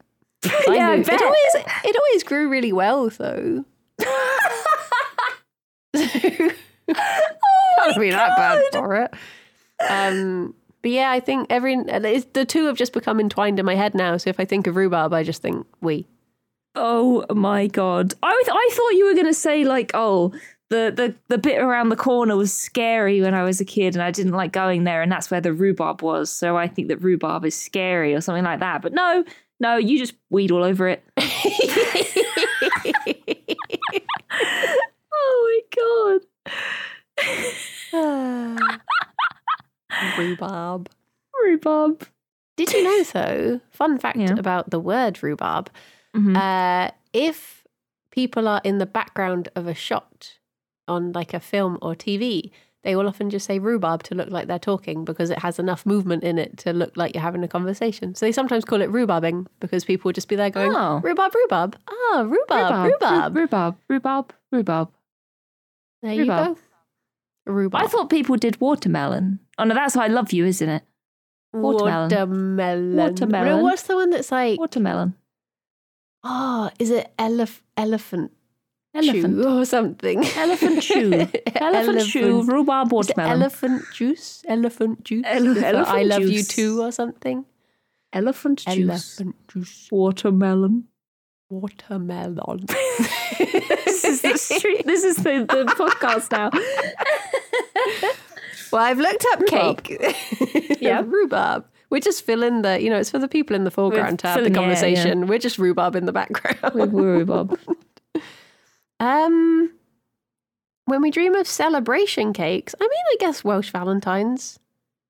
I 0.44 0.64
yeah, 0.68 0.94
it 0.94 1.22
always 1.22 1.54
it 1.84 1.96
always 1.96 2.22
grew 2.24 2.48
really 2.48 2.72
well 2.72 3.08
though. 3.10 3.64
Can't 5.94 6.56
be 7.98 8.10
that 8.10 8.36
bad 8.36 8.62
for 8.72 8.96
it. 8.96 9.14
Um, 9.88 10.54
but 10.82 10.90
yeah, 10.90 11.10
I 11.10 11.20
think 11.20 11.46
every 11.50 11.74
it's, 11.74 12.26
the 12.32 12.44
two 12.44 12.66
have 12.66 12.76
just 12.76 12.92
become 12.92 13.20
entwined 13.20 13.58
in 13.58 13.66
my 13.66 13.74
head 13.74 13.94
now. 13.94 14.16
So 14.16 14.30
if 14.30 14.40
I 14.40 14.44
think 14.44 14.66
of 14.66 14.76
rhubarb, 14.76 15.12
I 15.12 15.22
just 15.22 15.42
think 15.42 15.66
we. 15.80 16.06
Oh 16.74 17.24
my 17.34 17.66
god! 17.66 18.14
I 18.22 18.42
th- 18.44 18.54
I 18.54 18.70
thought 18.72 18.90
you 18.90 19.06
were 19.06 19.14
gonna 19.14 19.34
say 19.34 19.64
like, 19.64 19.90
oh, 19.92 20.32
the 20.70 20.92
the 20.94 21.14
the 21.28 21.38
bit 21.38 21.60
around 21.60 21.88
the 21.88 21.96
corner 21.96 22.36
was 22.36 22.52
scary 22.52 23.20
when 23.20 23.34
I 23.34 23.42
was 23.42 23.60
a 23.60 23.64
kid, 23.64 23.94
and 23.94 24.02
I 24.02 24.10
didn't 24.10 24.32
like 24.32 24.52
going 24.52 24.84
there, 24.84 25.02
and 25.02 25.10
that's 25.10 25.30
where 25.30 25.40
the 25.40 25.52
rhubarb 25.52 26.00
was. 26.00 26.30
So 26.30 26.56
I 26.56 26.68
think 26.68 26.88
that 26.88 26.98
rhubarb 26.98 27.44
is 27.44 27.56
scary 27.56 28.14
or 28.14 28.20
something 28.20 28.44
like 28.44 28.60
that. 28.60 28.80
But 28.82 28.92
no, 28.92 29.24
no, 29.60 29.76
you 29.76 29.98
just 29.98 30.14
weed 30.30 30.50
all 30.50 30.64
over 30.64 30.88
it. 30.88 31.04
oh 35.12 35.60
my 35.72 36.20
god! 37.92 38.58
rhubarb. 40.18 40.88
Rhubarb. 41.44 42.06
Did 42.56 42.72
you 42.72 42.82
know 42.82 43.02
though? 43.04 43.60
Fun 43.70 43.98
fact 43.98 44.18
Yeah. 44.18 44.34
about 44.38 44.70
the 44.70 44.80
word 44.80 45.22
rhubarb. 45.22 45.70
Mhm. 46.14 46.36
Uh, 46.36 46.90
if 47.12 47.64
people 48.10 48.48
are 48.48 48.60
in 48.64 48.78
the 48.78 48.86
background 48.86 49.48
of 49.54 49.66
a 49.66 49.74
shot 49.74 50.38
on 50.88 51.12
like 51.12 51.32
a 51.34 51.40
film 51.40 51.78
or 51.80 51.94
TV, 51.94 52.50
they 52.82 52.96
will 52.96 53.06
often 53.06 53.28
just 53.30 53.46
say 53.46 53.58
rhubarb 53.58 54.02
to 54.04 54.14
look 54.14 54.30
like 54.30 54.46
they're 54.46 54.58
talking 54.58 55.04
because 55.04 55.28
it 55.30 55.38
has 55.40 55.58
enough 55.58 55.84
movement 55.84 56.24
in 56.24 56.38
it 56.38 56.56
to 56.58 56.72
look 56.72 56.96
like 56.96 57.14
you're 57.14 57.22
having 57.22 57.44
a 57.44 57.48
conversation. 57.48 58.14
So 58.14 58.24
they 58.26 58.32
sometimes 58.32 58.64
call 58.64 58.80
it 58.80 58.90
rhubarbing 58.90 59.46
because 59.60 59.84
people 59.84 60.08
will 60.08 60.14
just 60.14 60.28
be 60.28 60.36
there 60.36 60.48
going, 60.50 60.72
Oh. 60.74 61.00
rhubarb, 61.04 61.34
rhubarb. 61.34 61.76
Ah, 61.88 62.22
rhubarb, 62.26 62.86
rhubarb. 62.92 63.36
rhubarb, 63.36 63.76
rhubarb, 63.88 64.32
rhubarb. 64.50 64.90
There 66.02 66.14
you 66.14 66.24
go. 66.26 66.56
Rhubarb. 67.46 67.84
I 67.84 67.86
thought 67.86 68.08
people 68.10 68.36
did 68.36 68.60
watermelon. 68.60 69.40
Oh 69.58 69.64
no, 69.64 69.74
that's 69.74 69.94
how 69.94 70.02
I 70.02 70.06
love 70.08 70.32
you, 70.32 70.46
isn't 70.46 70.68
it? 70.68 70.82
watermelon. 71.52 72.10
Watermelon. 72.10 72.96
Watermelon. 72.96 73.46
No, 73.58 73.62
what's 73.62 73.82
the 73.82 73.96
one 73.96 74.10
that's 74.10 74.30
like, 74.32 74.58
Watermelon. 74.58 75.14
oh, 76.24 76.70
is 76.78 76.90
it 76.90 77.12
elef- 77.18 77.62
elephant, 77.76 78.30
Elephant. 78.92 79.36
chew 79.36 79.48
or 79.48 79.64
something? 79.64 80.24
Elephant 80.36 80.82
chew. 80.88 81.28
Elephant 81.54 82.02
chew. 82.06 82.42
Rhubarb 82.42 82.92
watermelon. 82.92 83.42
elephant 83.42 83.84
juice? 83.92 84.42
Elephant 84.48 85.04
juice? 85.04 85.24
Ele- 85.26 85.64
elephant 85.64 85.88
I 85.88 86.02
love 86.02 86.22
you 86.22 86.42
too 86.42 86.82
or 86.82 86.90
something? 86.90 87.44
Elephant 88.12 88.58
juice. 88.58 89.20
Elephant 89.20 89.36
juice. 89.48 89.88
Watermelon. 89.92 90.88
Watermelon. 91.50 92.66
this 93.38 94.04
is 94.04 94.22
the 94.22 94.36
street. 94.36 94.84
This 94.86 95.04
is 95.04 95.16
the, 95.16 95.46
the 95.48 95.64
podcast 95.76 96.32
now. 96.32 96.50
well, 98.72 98.82
I've 98.82 98.98
looked 98.98 99.24
up 99.32 99.40
Rhubarb. 99.40 99.84
cake. 99.84 100.80
Yeah. 100.80 101.02
rhubarb. 101.06 101.64
We're 101.90 102.00
just 102.00 102.24
filling 102.24 102.62
the, 102.62 102.80
you 102.80 102.90
know, 102.90 102.98
it's 102.98 103.10
for 103.10 103.18
the 103.18 103.28
people 103.28 103.54
in 103.54 103.64
the 103.64 103.70
foreground 103.70 104.20
to 104.20 104.28
have 104.28 104.36
the 104.36 104.42
air, 104.42 104.48
yeah. 104.48 104.54
conversation. 104.54 105.26
We're 105.26 105.38
just 105.38 105.58
rhubarb 105.58 105.94
in 105.96 106.06
the 106.06 106.12
background. 106.12 106.74
We're 106.74 106.86
rhubarb. 106.86 107.58
Um, 109.00 109.72
when 110.84 111.02
we 111.02 111.10
dream 111.10 111.34
of 111.34 111.46
celebration 111.48 112.32
cakes, 112.32 112.74
I 112.80 112.84
mean, 112.84 112.90
I 113.12 113.16
guess 113.18 113.42
Welsh 113.42 113.70
Valentines 113.70 114.58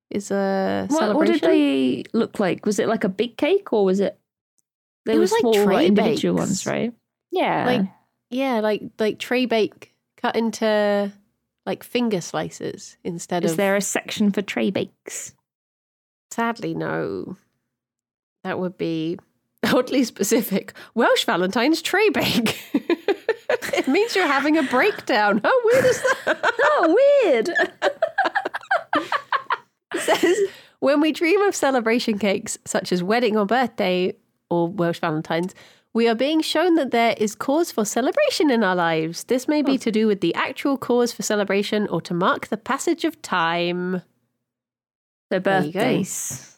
is 0.09 0.31
a 0.31 0.87
What, 0.89 1.15
what 1.15 1.27
celebration. 1.27 1.33
did 1.33 1.41
they 1.49 2.03
look 2.13 2.39
like? 2.39 2.65
Was 2.65 2.79
it 2.79 2.87
like 2.87 3.03
a 3.03 3.09
big 3.09 3.37
cake 3.37 3.71
or 3.73 3.83
was 3.85 3.99
it? 3.99 4.17
They 5.05 5.13
It 5.13 5.15
were 5.15 5.21
was 5.21 5.31
like 5.31 5.39
small, 5.41 5.53
like, 5.55 5.65
tray 5.65 5.85
individual 5.87 6.35
bakes. 6.35 6.47
ones, 6.47 6.65
right? 6.65 6.93
Yeah. 7.31 7.65
Like, 7.65 7.81
yeah, 8.29 8.59
like 8.61 8.81
like 8.99 9.19
tray 9.19 9.45
bake 9.45 9.93
cut 10.17 10.35
into 10.35 11.11
like 11.65 11.83
finger 11.83 12.21
slices 12.21 12.97
instead 13.03 13.43
is 13.43 13.51
of. 13.51 13.53
Is 13.53 13.57
there 13.57 13.75
a 13.75 13.81
section 13.81 14.31
for 14.31 14.41
tray 14.41 14.69
bakes? 14.71 15.33
Sadly, 16.31 16.73
no. 16.73 17.35
That 18.43 18.57
would 18.59 18.77
be 18.77 19.17
oddly 19.63 20.03
specific. 20.03 20.73
Welsh 20.95 21.25
Valentine's 21.25 21.81
tray 21.81 22.09
bake. 22.09 22.59
it 23.73 23.87
means 23.87 24.15
you're 24.15 24.27
having 24.27 24.57
a 24.57 24.63
breakdown. 24.63 25.41
How 25.43 25.53
weird 25.65 25.85
is 25.85 26.01
that? 26.25 26.37
Oh, 26.63 26.95
weird. 27.23 27.49
says 29.99 30.37
when 30.79 31.01
we 31.01 31.11
dream 31.11 31.41
of 31.41 31.55
celebration 31.55 32.17
cakes 32.17 32.57
such 32.65 32.91
as 32.91 33.03
wedding 33.03 33.37
or 33.37 33.45
birthday 33.45 34.15
or 34.49 34.67
Welsh 34.67 34.99
Valentines, 34.99 35.53
we 35.93 36.07
are 36.07 36.15
being 36.15 36.41
shown 36.41 36.75
that 36.75 36.91
there 36.91 37.13
is 37.17 37.35
cause 37.35 37.71
for 37.71 37.83
celebration 37.85 38.49
in 38.49 38.63
our 38.63 38.75
lives. 38.75 39.25
This 39.25 39.47
may 39.47 39.61
be 39.61 39.77
to 39.79 39.91
do 39.91 40.07
with 40.07 40.21
the 40.21 40.33
actual 40.35 40.77
cause 40.77 41.11
for 41.11 41.21
celebration 41.23 41.87
or 41.89 42.01
to 42.01 42.13
mark 42.13 42.47
the 42.47 42.57
passage 42.57 43.03
of 43.03 43.21
time. 43.21 44.01
So 45.31 45.39
There 45.39 45.39
birthdays. 45.41 46.57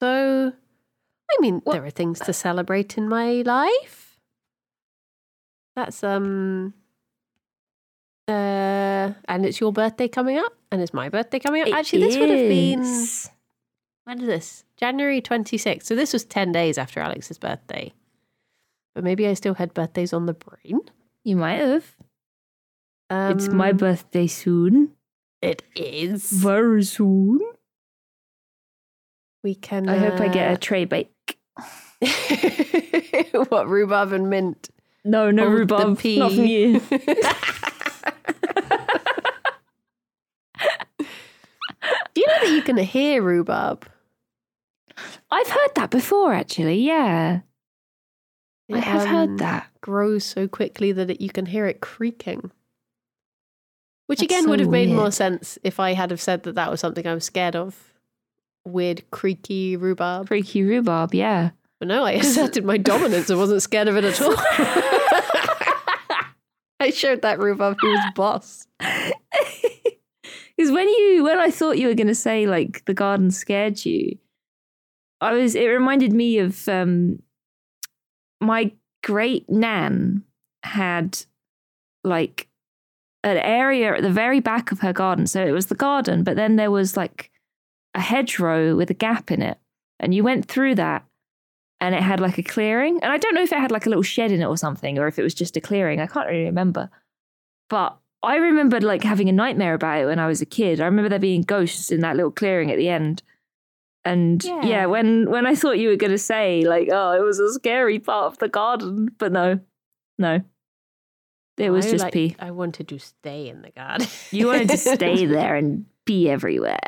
So, 0.00 0.52
I 1.30 1.36
mean, 1.40 1.60
What- 1.64 1.74
there 1.74 1.84
are 1.84 1.90
things 1.90 2.18
to 2.20 2.32
celebrate 2.32 2.96
in 2.96 3.08
my 3.08 3.42
life. 3.42 4.09
That's 5.76 6.02
um 6.04 6.74
Uh, 8.28 9.12
and 9.28 9.44
it's 9.44 9.60
your 9.60 9.72
birthday 9.72 10.08
coming 10.08 10.38
up, 10.38 10.52
and 10.70 10.80
it's 10.80 10.94
my 10.94 11.08
birthday 11.08 11.38
coming 11.38 11.62
up. 11.62 11.68
Actually, 11.72 12.02
this 12.02 12.16
would 12.16 12.30
have 12.30 12.48
been 12.48 12.84
when 14.04 14.20
is 14.20 14.26
this? 14.26 14.64
January 14.76 15.20
26th. 15.20 15.84
So 15.84 15.94
this 15.94 16.12
was 16.12 16.24
10 16.24 16.52
days 16.52 16.78
after 16.78 17.00
Alex's 17.00 17.38
birthday. 17.38 17.92
But 18.94 19.04
maybe 19.04 19.26
I 19.28 19.34
still 19.34 19.54
had 19.54 19.72
birthdays 19.72 20.12
on 20.12 20.26
the 20.26 20.34
brain. 20.34 20.80
You 21.22 21.36
might 21.36 21.60
have. 21.60 21.96
Um, 23.08 23.36
it's 23.36 23.48
my 23.48 23.72
birthday 23.72 24.26
soon. 24.26 24.96
It 25.42 25.62
is. 25.76 26.30
Very 26.30 26.82
soon. 26.82 27.40
We 29.44 29.54
can. 29.54 29.88
I 29.88 29.96
hope 29.98 30.20
I 30.20 30.28
get 30.28 30.50
a 30.50 30.54
uh, 30.54 30.56
tray 30.56 30.86
bake. 30.86 31.38
what 33.48 33.68
rhubarb 33.68 34.12
and 34.12 34.28
mint? 34.28 34.70
No, 35.04 35.30
no 35.30 35.44
the 35.44 35.50
rhubarb. 35.50 36.04
Not 36.04 36.32
from 36.32 36.44
you. 36.44 36.80
Do 42.14 42.20
you 42.20 42.26
know 42.26 42.40
that 42.42 42.50
you 42.50 42.62
can 42.62 42.76
hear 42.76 43.22
rhubarb? 43.22 43.88
I've 45.30 45.48
heard 45.48 45.70
that 45.76 45.90
before, 45.90 46.34
actually. 46.34 46.80
Yeah, 46.80 47.40
I 48.72 48.78
have 48.78 49.02
um, 49.02 49.08
heard 49.08 49.38
that. 49.38 49.68
Grows 49.80 50.24
so 50.24 50.46
quickly 50.46 50.92
that 50.92 51.10
it, 51.10 51.20
you 51.20 51.30
can 51.30 51.46
hear 51.46 51.66
it 51.66 51.80
creaking. 51.80 52.50
Which 54.06 54.18
That's 54.18 54.32
again 54.32 54.44
so 54.44 54.50
would 54.50 54.60
have 54.60 54.68
made 54.68 54.90
more 54.90 55.10
sense 55.10 55.58
if 55.62 55.80
I 55.80 55.92
had 55.92 56.10
have 56.10 56.20
said 56.20 56.42
that 56.42 56.56
that 56.56 56.70
was 56.70 56.80
something 56.80 57.06
I 57.06 57.14
was 57.14 57.24
scared 57.24 57.56
of. 57.56 57.94
Weird 58.66 59.10
creaky 59.10 59.76
rhubarb. 59.76 60.26
Creaky 60.26 60.62
rhubarb. 60.64 61.14
Yeah. 61.14 61.50
But 61.78 61.88
no, 61.88 62.04
I 62.04 62.12
asserted 62.12 62.64
my 62.64 62.76
dominance. 62.76 63.30
I 63.30 63.36
wasn't 63.36 63.62
scared 63.62 63.88
of 63.88 63.96
it 63.96 64.04
at 64.04 64.20
all. 64.20 64.34
I 66.82 66.90
showed 66.90 67.22
that 67.22 67.38
rhubarb 67.38 67.76
who 67.80 67.90
was 67.90 68.04
boss. 68.14 68.66
Because 70.56 70.72
when 70.72 70.88
you 70.88 71.24
when 71.24 71.38
I 71.38 71.50
thought 71.50 71.78
you 71.78 71.88
were 71.88 71.94
going 71.94 72.06
to 72.06 72.14
say 72.14 72.46
like 72.46 72.84
the 72.86 72.94
garden 72.94 73.30
scared 73.30 73.84
you, 73.84 74.18
I 75.20 75.34
was 75.34 75.54
it 75.54 75.66
reminded 75.66 76.12
me 76.12 76.38
of 76.38 76.68
um 76.68 77.22
my 78.40 78.72
great 79.02 79.48
nan 79.48 80.24
had 80.62 81.24
like 82.04 82.48
an 83.22 83.36
area 83.36 83.94
at 83.96 84.02
the 84.02 84.10
very 84.10 84.40
back 84.40 84.72
of 84.72 84.80
her 84.80 84.92
garden. 84.92 85.26
So 85.26 85.44
it 85.44 85.52
was 85.52 85.66
the 85.66 85.74
garden, 85.74 86.24
but 86.24 86.36
then 86.36 86.56
there 86.56 86.70
was 86.70 86.96
like 86.96 87.30
a 87.94 88.00
hedgerow 88.00 88.74
with 88.74 88.90
a 88.90 88.94
gap 88.94 89.30
in 89.30 89.42
it, 89.42 89.58
and 89.98 90.14
you 90.14 90.24
went 90.24 90.46
through 90.46 90.76
that. 90.76 91.04
And 91.80 91.94
it 91.94 92.02
had 92.02 92.20
like 92.20 92.36
a 92.38 92.42
clearing. 92.42 92.98
And 93.02 93.10
I 93.10 93.16
don't 93.16 93.34
know 93.34 93.42
if 93.42 93.52
it 93.52 93.58
had 93.58 93.70
like 93.70 93.86
a 93.86 93.88
little 93.88 94.02
shed 94.02 94.32
in 94.32 94.42
it 94.42 94.46
or 94.46 94.56
something, 94.56 94.98
or 94.98 95.06
if 95.06 95.18
it 95.18 95.22
was 95.22 95.34
just 95.34 95.56
a 95.56 95.60
clearing. 95.60 96.00
I 96.00 96.06
can't 96.06 96.28
really 96.28 96.44
remember. 96.44 96.90
But 97.70 97.96
I 98.22 98.36
remembered 98.36 98.82
like 98.82 99.02
having 99.02 99.28
a 99.30 99.32
nightmare 99.32 99.74
about 99.74 100.02
it 100.02 100.06
when 100.06 100.18
I 100.18 100.26
was 100.26 100.42
a 100.42 100.46
kid. 100.46 100.80
I 100.80 100.84
remember 100.84 101.08
there 101.08 101.18
being 101.18 101.40
ghosts 101.42 101.90
in 101.90 102.00
that 102.00 102.16
little 102.16 102.30
clearing 102.30 102.70
at 102.70 102.76
the 102.76 102.88
end. 102.90 103.22
And 104.04 104.42
yeah, 104.44 104.62
Yeah. 104.64 104.86
when 104.86 105.30
when 105.30 105.46
I 105.46 105.54
thought 105.54 105.78
you 105.78 105.88
were 105.88 105.96
going 105.96 106.10
to 106.10 106.18
say 106.18 106.64
like, 106.66 106.88
oh, 106.92 107.12
it 107.12 107.22
was 107.22 107.38
a 107.38 107.52
scary 107.52 107.98
part 107.98 108.26
of 108.32 108.38
the 108.38 108.48
garden, 108.48 109.10
but 109.18 109.30
no, 109.32 109.60
no, 110.18 110.40
it 111.58 111.70
was 111.70 111.86
I 111.86 111.90
just 111.90 112.04
like- 112.04 112.12
pee. 112.14 112.36
I 112.38 112.50
wanted 112.50 112.88
to 112.88 112.98
stay 112.98 113.48
in 113.48 113.62
the 113.62 113.70
garden. 113.70 114.06
You 114.30 114.46
wanted 114.48 114.68
to 114.70 114.76
stay 114.78 115.24
there 115.26 115.54
and 115.54 115.86
pee 116.06 116.28
everywhere. 116.30 116.78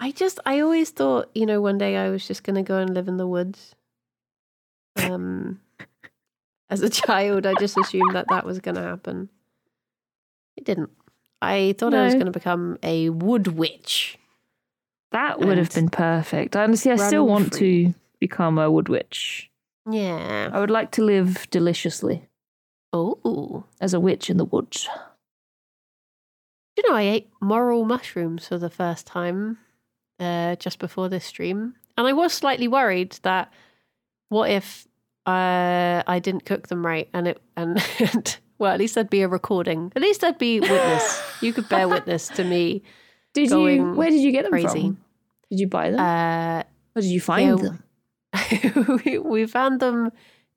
I 0.00 0.12
just, 0.12 0.38
I 0.46 0.60
always 0.60 0.90
thought, 0.90 1.28
you 1.34 1.44
know, 1.44 1.60
one 1.60 1.76
day 1.78 1.96
I 1.96 2.08
was 2.10 2.24
just 2.26 2.44
going 2.44 2.54
to 2.56 2.62
go 2.62 2.78
and 2.78 2.94
live 2.94 3.08
in 3.08 3.16
the 3.16 3.26
woods. 3.26 3.74
Um, 5.04 5.60
as 6.70 6.82
a 6.82 6.88
child, 6.90 7.46
I 7.46 7.54
just 7.58 7.78
assumed 7.78 8.14
that 8.14 8.26
that 8.28 8.44
was 8.44 8.58
going 8.60 8.74
to 8.74 8.82
happen. 8.82 9.28
It 10.56 10.64
didn't. 10.64 10.90
I 11.40 11.74
thought 11.78 11.94
I 11.94 12.04
was 12.04 12.14
going 12.14 12.26
to 12.26 12.32
become 12.32 12.78
a 12.82 13.10
wood 13.10 13.46
witch. 13.48 14.18
That 15.12 15.38
would 15.40 15.56
have 15.56 15.72
been 15.72 15.88
perfect. 15.88 16.56
Honestly, 16.56 16.90
I 16.90 16.96
still 16.96 17.26
want 17.26 17.54
free. 17.56 17.86
to 17.86 17.94
become 18.18 18.58
a 18.58 18.70
wood 18.70 18.88
witch. 18.88 19.50
Yeah. 19.88 20.50
I 20.52 20.58
would 20.60 20.70
like 20.70 20.90
to 20.92 21.02
live 21.04 21.48
deliciously 21.50 22.28
Oh. 22.92 23.64
as 23.80 23.94
a 23.94 24.00
witch 24.00 24.28
in 24.28 24.36
the 24.36 24.44
woods. 24.44 24.88
Do 26.76 26.82
you 26.82 26.90
know, 26.90 26.96
I 26.96 27.02
ate 27.02 27.30
morel 27.40 27.84
mushrooms 27.84 28.48
for 28.48 28.58
the 28.58 28.70
first 28.70 29.06
time 29.06 29.58
uh, 30.18 30.56
just 30.56 30.78
before 30.78 31.08
this 31.08 31.24
stream. 31.24 31.76
And 31.96 32.06
I 32.06 32.12
was 32.12 32.32
slightly 32.32 32.66
worried 32.68 33.18
that 33.22 33.52
what 34.28 34.50
if 34.50 34.87
uh, 35.28 36.02
I 36.06 36.18
didn't 36.20 36.46
cook 36.46 36.68
them 36.68 36.84
right 36.84 37.08
and 37.12 37.28
it, 37.28 37.42
and, 37.56 38.38
well, 38.58 38.72
at 38.72 38.78
least 38.78 38.94
there'd 38.94 39.10
be 39.10 39.22
a 39.22 39.28
recording. 39.28 39.92
At 39.94 40.02
least 40.02 40.22
there'd 40.22 40.38
be 40.38 40.60
witness. 40.60 41.22
you 41.42 41.52
could 41.52 41.68
bear 41.68 41.86
witness 41.86 42.28
to 42.28 42.44
me. 42.44 42.82
Did 43.34 43.50
you? 43.50 43.92
Where 43.92 44.10
did 44.10 44.20
you 44.20 44.32
get 44.32 44.44
them 44.44 44.52
crazy. 44.52 44.80
from? 44.80 44.98
Did 45.50 45.60
you 45.60 45.68
buy 45.68 45.90
them? 45.90 46.00
Uh, 46.00 46.62
or 46.96 47.02
did 47.02 47.10
you 47.10 47.20
find 47.20 47.62
yeah, 47.62 48.62
them? 48.72 49.00
we, 49.04 49.18
we 49.18 49.46
found 49.46 49.80
them 49.80 50.10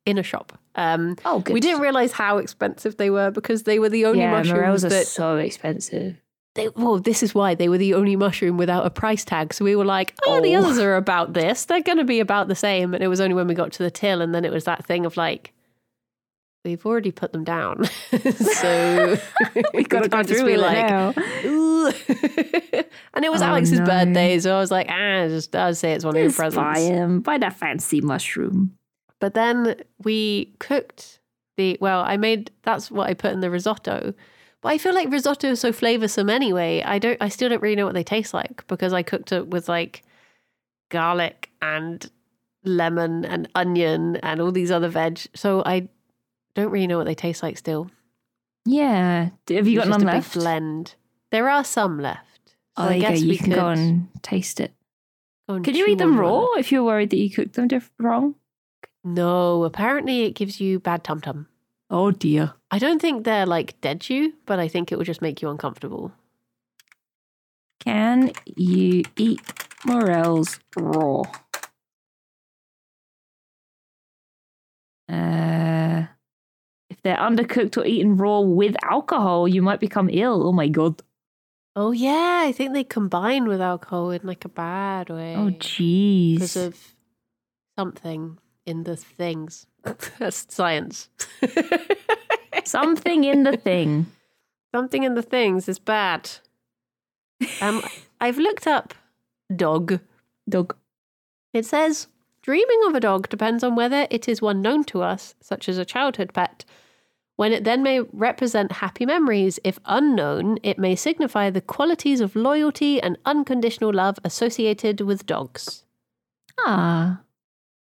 in 0.05 0.17
a 0.17 0.23
shop. 0.23 0.57
Um, 0.75 1.17
Oh, 1.25 1.39
good. 1.39 1.53
we 1.53 1.59
didn't 1.59 1.81
realize 1.81 2.13
how 2.13 2.37
expensive 2.37 2.97
they 2.97 3.09
were 3.09 3.29
because 3.29 3.63
they 3.63 3.77
were 3.77 3.89
the 3.89 4.05
only 4.05 4.21
yeah, 4.21 4.31
mushrooms 4.31 4.57
morels 4.57 4.85
are 4.85 4.89
that 4.89 5.05
so 5.05 5.35
expensive. 5.37 6.15
They, 6.55 6.67
well, 6.69 6.99
this 6.99 7.23
is 7.23 7.33
why 7.33 7.55
they 7.55 7.69
were 7.69 7.77
the 7.77 7.93
only 7.93 8.15
mushroom 8.15 8.57
without 8.57 8.85
a 8.85 8.89
price 8.89 9.23
tag. 9.23 9.53
So 9.53 9.63
we 9.63 9.75
were 9.75 9.85
like, 9.85 10.13
oh, 10.25 10.41
the 10.41 10.55
Oh. 10.55 10.59
others 10.63 10.79
are 10.79 10.95
about 10.97 11.33
this. 11.33 11.65
They're 11.65 11.81
going 11.81 11.97
to 11.97 12.03
be 12.03 12.19
about 12.19 12.47
the 12.49 12.55
same. 12.55 12.93
And 12.93 13.01
it 13.03 13.07
was 13.07 13.21
only 13.21 13.33
when 13.35 13.47
we 13.47 13.53
got 13.53 13.71
to 13.73 13.83
the 13.83 13.91
till, 13.91 14.21
and 14.21 14.35
then 14.35 14.43
it 14.43 14.51
was 14.51 14.65
that 14.65 14.85
thing 14.85 15.05
of 15.05 15.15
like, 15.15 15.53
we've 16.65 16.85
already 16.85 17.11
put 17.11 17.31
them 17.31 17.43
down, 17.43 17.85
so 18.11 19.17
We 19.73 19.83
got 19.83 20.03
to 20.03 20.09
go 20.09 20.21
just 20.23 20.39
through 20.41 20.45
be 20.45 20.57
like, 20.57 20.77
it 20.77 20.89
now. 20.89 21.13
"Ooh." 21.45 21.87
and 23.13 23.25
it 23.25 23.31
was 23.31 23.41
Oh, 23.41 23.45
Alex's 23.45 23.79
no. 23.79 23.85
birthday, 23.85 24.37
so 24.39 24.55
I 24.55 24.59
was 24.59 24.69
like, 24.71 24.87
ah, 24.89 25.27
just 25.27 25.55
I'll 25.55 25.73
say 25.73 25.93
it's 25.93 26.05
one 26.05 26.15
of 26.15 26.19
your 26.21 26.29
Just 26.29 26.37
buy 26.37 26.49
presents. 26.49 26.89
them. 26.89 27.19
Buy 27.21 27.37
that 27.39 27.53
fancy 27.57 28.01
mushroom. 28.01 28.77
But 29.19 29.33
then 29.33 29.75
we 30.03 30.53
cooked 30.59 31.19
the 31.57 31.77
well, 31.81 32.01
I 32.01 32.17
made 32.17 32.51
that's 32.63 32.91
what 32.91 33.09
I 33.09 33.13
put 33.13 33.31
in 33.31 33.39
the 33.39 33.49
risotto. 33.49 34.13
But 34.61 34.69
I 34.69 34.77
feel 34.77 34.93
like 34.93 35.09
risotto 35.11 35.47
is 35.49 35.59
so 35.59 35.71
flavoursome 35.71 36.29
anyway. 36.31 36.81
I 36.83 36.99
don't 36.99 37.17
I 37.19 37.29
still 37.29 37.49
don't 37.49 37.61
really 37.61 37.75
know 37.75 37.85
what 37.85 37.95
they 37.95 38.03
taste 38.03 38.33
like 38.33 38.65
because 38.67 38.93
I 38.93 39.01
cooked 39.03 39.31
it 39.31 39.47
with 39.47 39.67
like 39.67 40.03
garlic 40.89 41.49
and 41.61 42.09
lemon 42.63 43.25
and 43.25 43.49
onion 43.55 44.17
and 44.17 44.39
all 44.39 44.51
these 44.51 44.71
other 44.71 44.89
veg. 44.89 45.19
So 45.33 45.63
I 45.65 45.89
don't 46.53 46.69
really 46.69 46.87
know 46.87 46.97
what 46.97 47.05
they 47.07 47.15
taste 47.15 47.41
like 47.41 47.57
still. 47.57 47.89
Yeah. 48.65 49.29
Have 49.49 49.67
you 49.67 49.79
got 49.79 49.87
none 49.87 50.01
left? 50.01 50.33
blend. 50.35 50.95
There 51.31 51.49
are 51.49 51.63
some 51.63 51.99
left. 51.99 52.55
Oh, 52.77 52.83
So 52.83 52.89
there 52.89 52.91
I 52.91 52.95
you 52.97 53.01
go. 53.01 53.07
guess 53.09 53.21
You 53.21 53.29
we 53.29 53.37
can 53.37 53.49
go 53.53 53.67
and 53.69 54.07
taste 54.21 54.59
it. 54.59 54.73
and 55.47 55.63
Can 55.65 55.75
you 55.75 55.87
eat 55.87 55.97
them 55.97 56.19
raw 56.19 56.45
if 56.57 56.71
you're 56.71 56.83
worried 56.83 57.09
that 57.09 57.17
you 57.17 57.29
cooked 57.31 57.53
them 57.53 57.67
diff- 57.67 57.91
wrong? 57.97 58.35
No, 59.03 59.63
apparently 59.63 60.21
it 60.25 60.35
gives 60.35 60.61
you 60.61 60.79
bad 60.79 61.03
tum 61.03 61.21
tum. 61.21 61.47
Oh 61.91 62.09
dear. 62.11 62.53
I 62.71 62.79
don't 62.79 63.01
think 63.01 63.25
they're 63.25 63.45
like 63.45 63.79
dead 63.81 64.09
you, 64.09 64.33
but 64.45 64.59
I 64.59 64.69
think 64.69 64.91
it 64.91 64.97
will 64.97 65.03
just 65.03 65.21
make 65.21 65.41
you 65.41 65.49
uncomfortable. 65.49 66.13
Can 67.83 68.31
you 68.55 69.03
eat 69.17 69.41
morels 69.85 70.57
raw? 70.77 71.23
Uh, 75.09 76.05
if 76.89 77.01
they're 77.03 77.17
undercooked 77.17 77.75
or 77.75 77.85
eaten 77.85 78.15
raw 78.15 78.39
with 78.39 78.77
alcohol, 78.83 79.45
you 79.45 79.61
might 79.61 79.81
become 79.81 80.09
ill. 80.09 80.47
Oh 80.47 80.53
my 80.53 80.69
god. 80.69 81.01
Oh 81.75 81.91
yeah, 81.91 82.43
I 82.45 82.53
think 82.53 82.71
they 82.71 82.85
combine 82.85 83.49
with 83.49 83.59
alcohol 83.59 84.11
in 84.11 84.21
like 84.23 84.45
a 84.45 84.49
bad 84.49 85.09
way. 85.09 85.35
Oh 85.35 85.49
jeez. 85.51 86.35
because 86.35 86.55
of 86.55 86.95
something 87.77 88.37
in 88.71 88.83
the 88.83 88.95
things. 88.95 89.67
That's 90.17 90.45
science. 90.49 91.09
Something 92.63 93.23
in 93.25 93.43
the 93.43 93.57
thing. 93.57 94.07
something 94.73 95.03
in 95.03 95.15
the 95.15 95.21
things 95.21 95.67
is 95.67 95.79
bad. 95.79 96.29
Um, 97.59 97.83
I've 98.21 98.37
looked 98.37 98.65
up 98.65 98.93
dog. 99.53 99.99
Dog. 100.47 100.75
It 101.53 101.65
says 101.65 102.07
dreaming 102.41 102.81
of 102.87 102.95
a 102.95 102.99
dog 102.99 103.29
depends 103.29 103.63
on 103.63 103.75
whether 103.75 104.07
it 104.09 104.29
is 104.29 104.41
one 104.41 104.61
known 104.61 104.83
to 104.85 105.01
us, 105.01 105.35
such 105.41 105.67
as 105.67 105.77
a 105.77 105.85
childhood 105.85 106.33
pet. 106.33 106.63
When 107.35 107.51
it 107.51 107.63
then 107.63 107.81
may 107.83 108.01
represent 108.01 108.71
happy 108.83 109.05
memories, 109.05 109.59
if 109.63 109.79
unknown, 109.85 110.59
it 110.63 110.77
may 110.77 110.95
signify 110.95 111.49
the 111.49 111.67
qualities 111.75 112.21
of 112.21 112.35
loyalty 112.35 113.01
and 113.01 113.17
unconditional 113.25 113.93
love 113.93 114.17
associated 114.23 115.01
with 115.01 115.25
dogs. 115.25 115.83
Ah. 116.59 117.21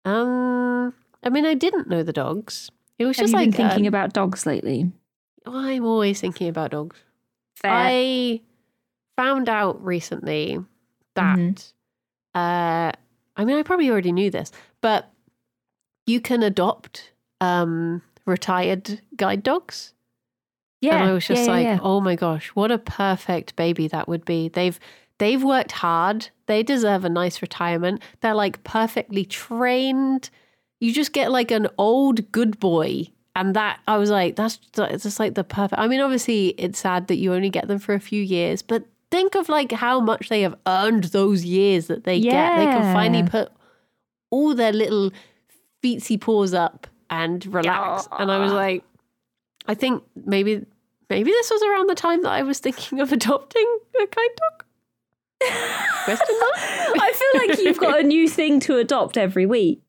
Um, 0.04 0.94
I 1.22 1.28
mean, 1.30 1.46
I 1.46 1.54
didn't 1.54 1.88
know 1.88 2.02
the 2.02 2.12
dogs. 2.12 2.70
It 2.98 3.06
was 3.06 3.16
Have 3.16 3.24
just 3.24 3.34
like 3.34 3.50
been 3.50 3.68
thinking 3.68 3.86
uh, 3.86 3.88
about 3.88 4.12
dogs 4.12 4.46
lately? 4.46 4.90
I'm 5.46 5.84
always 5.84 6.20
thinking 6.20 6.48
about 6.48 6.70
dogs. 6.70 6.96
Fair. 7.56 7.70
I 7.72 8.40
found 9.16 9.48
out 9.48 9.82
recently 9.84 10.58
that 11.14 11.36
Mhm. 11.38 11.72
uh 12.34 12.92
I 13.36 13.44
mean 13.44 13.56
I 13.56 13.62
probably 13.62 13.90
already 13.90 14.12
knew 14.12 14.30
this, 14.30 14.50
but 14.80 15.10
you 16.06 16.20
can 16.20 16.42
adopt 16.42 17.12
um 17.40 18.02
retired 18.24 19.00
guide 19.16 19.42
dogs. 19.42 19.94
Yeah. 20.80 20.96
and 20.96 21.10
I 21.10 21.12
was 21.12 21.26
just 21.26 21.44
yeah, 21.46 21.52
like, 21.52 21.64
yeah. 21.64 21.78
oh 21.82 22.00
my 22.00 22.16
gosh, 22.16 22.48
what 22.50 22.72
a 22.72 22.78
perfect 22.78 23.54
baby 23.54 23.86
that 23.88 24.08
would 24.08 24.24
be. 24.24 24.48
They've 24.48 24.78
they've 25.22 25.44
worked 25.44 25.70
hard. 25.70 26.30
They 26.46 26.64
deserve 26.64 27.04
a 27.04 27.08
nice 27.08 27.42
retirement. 27.42 28.02
They're 28.20 28.34
like 28.34 28.64
perfectly 28.64 29.24
trained. 29.24 30.30
You 30.80 30.92
just 30.92 31.12
get 31.12 31.30
like 31.30 31.52
an 31.52 31.68
old 31.78 32.32
good 32.32 32.58
boy. 32.58 33.06
And 33.36 33.54
that 33.54 33.78
I 33.86 33.98
was 33.98 34.10
like, 34.10 34.34
that's 34.34 34.56
just 34.56 35.20
like 35.20 35.34
the 35.34 35.44
perfect. 35.44 35.80
I 35.80 35.86
mean, 35.86 36.00
obviously, 36.00 36.48
it's 36.58 36.80
sad 36.80 37.06
that 37.06 37.18
you 37.18 37.32
only 37.32 37.50
get 37.50 37.68
them 37.68 37.78
for 37.78 37.94
a 37.94 38.00
few 38.00 38.20
years, 38.20 38.62
but 38.62 38.84
think 39.12 39.36
of 39.36 39.48
like 39.48 39.70
how 39.70 40.00
much 40.00 40.28
they 40.28 40.42
have 40.42 40.56
earned 40.66 41.04
those 41.04 41.44
years 41.44 41.86
that 41.86 42.02
they 42.02 42.18
get. 42.20 42.56
They 42.56 42.64
can 42.64 42.92
finally 42.92 43.22
put 43.22 43.52
all 44.30 44.56
their 44.56 44.72
little 44.72 45.12
feetsy 45.84 46.20
paws 46.20 46.52
up 46.52 46.88
and 47.10 47.46
relax. 47.46 48.08
And 48.18 48.30
I 48.32 48.38
was 48.38 48.52
like, 48.52 48.82
I 49.66 49.74
think 49.74 50.02
maybe 50.26 50.66
maybe 51.08 51.30
this 51.30 51.48
was 51.48 51.62
around 51.62 51.88
the 51.88 51.94
time 51.94 52.22
that 52.22 52.32
I 52.32 52.42
was 52.42 52.58
thinking 52.58 52.98
of 52.98 53.12
adopting 53.18 53.78
a 54.02 54.06
kind 54.08 54.30
dog. 54.36 54.61
Question 56.04 56.36
mark? 56.40 56.56
I 56.56 57.12
feel 57.14 57.48
like 57.48 57.58
you've 57.60 57.78
got 57.78 58.00
a 58.00 58.02
new 58.02 58.28
thing 58.28 58.60
to 58.60 58.76
adopt 58.76 59.16
every 59.16 59.46
week. 59.46 59.82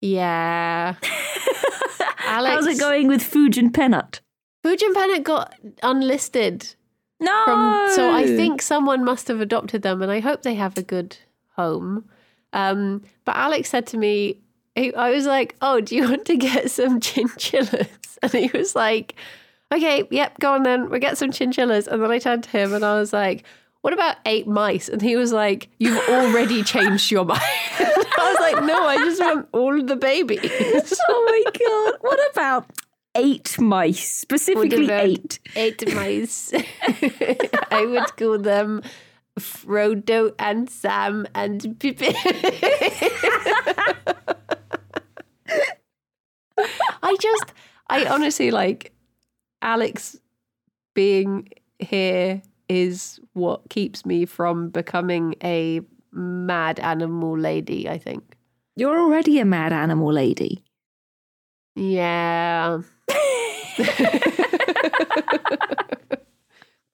Yeah. 0.00 0.94
Alex, 2.26 2.54
How's 2.54 2.66
it 2.66 2.78
going 2.80 3.08
with 3.08 3.22
Fuji 3.22 3.60
and 3.60 3.72
Pennant? 3.72 4.20
Fujin 4.64 4.92
Pennant 4.94 5.24
got 5.24 5.54
unlisted 5.82 6.74
No. 7.20 7.42
from, 7.44 7.88
so 7.94 8.12
I 8.12 8.26
think 8.26 8.60
someone 8.60 9.04
must 9.04 9.28
have 9.28 9.40
adopted 9.40 9.82
them, 9.82 10.02
and 10.02 10.10
I 10.10 10.20
hope 10.20 10.42
they 10.42 10.56
have 10.56 10.76
a 10.76 10.82
good 10.82 11.16
home. 11.56 12.08
Um, 12.52 13.02
but 13.24 13.36
Alex 13.36 13.70
said 13.70 13.86
to 13.88 13.96
me, 13.96 14.40
I 14.76 15.10
was 15.10 15.24
like, 15.24 15.56
"Oh, 15.62 15.80
do 15.80 15.94
you 15.96 16.02
want 16.08 16.26
to 16.26 16.36
get 16.36 16.70
some 16.70 17.00
chinchillas?" 17.00 17.88
And 18.22 18.32
he 18.32 18.50
was 18.52 18.74
like, 18.74 19.14
"Okay, 19.72 20.06
yep, 20.10 20.38
go 20.40 20.52
on 20.54 20.62
then. 20.64 20.90
We'll 20.90 21.00
get 21.00 21.16
some 21.16 21.30
chinchillas." 21.30 21.86
And 21.86 22.02
then 22.02 22.10
I 22.10 22.18
turned 22.18 22.44
to 22.44 22.50
him 22.50 22.72
and 22.74 22.84
I 22.84 22.98
was 22.98 23.12
like, 23.12 23.44
"What 23.82 23.92
about 23.92 24.16
eight 24.26 24.46
mice?" 24.46 24.88
And 24.88 25.00
he 25.02 25.16
was 25.16 25.32
like, 25.32 25.68
"You've 25.78 26.08
already 26.08 26.62
changed 26.62 27.10
your 27.10 27.24
mind." 27.24 27.40
I 27.78 28.04
was 28.18 28.38
like, 28.40 28.64
"No, 28.64 28.86
I 28.86 28.96
just 28.96 29.20
want 29.20 29.48
all 29.52 29.78
of 29.78 29.86
the 29.86 29.96
babies." 29.96 30.40
oh 31.08 31.42
my 31.44 31.50
god! 31.50 31.98
What 32.00 32.18
about 32.32 32.70
eight 33.14 33.58
mice? 33.60 34.10
Specifically 34.10 34.90
eight. 34.90 35.38
eight 35.54 35.94
mice. 35.94 36.52
I 37.70 37.86
would 37.86 38.16
call 38.16 38.38
them 38.38 38.82
Frodo 39.38 40.34
and 40.38 40.68
Sam 40.70 41.26
and 41.34 41.78
Pippin. 41.78 42.14
I 47.02 47.16
just, 47.20 47.52
I 47.88 48.06
honestly 48.06 48.50
like 48.50 48.92
Alex 49.62 50.16
being 50.94 51.48
here 51.78 52.42
is 52.68 53.20
what 53.32 53.68
keeps 53.68 54.04
me 54.04 54.24
from 54.26 54.70
becoming 54.70 55.34
a 55.42 55.80
mad 56.12 56.80
animal 56.80 57.38
lady, 57.38 57.88
I 57.88 57.98
think. 57.98 58.36
You're 58.74 58.98
already 58.98 59.38
a 59.38 59.44
mad 59.44 59.72
animal 59.72 60.12
lady. 60.12 60.64
Yeah. 61.74 62.80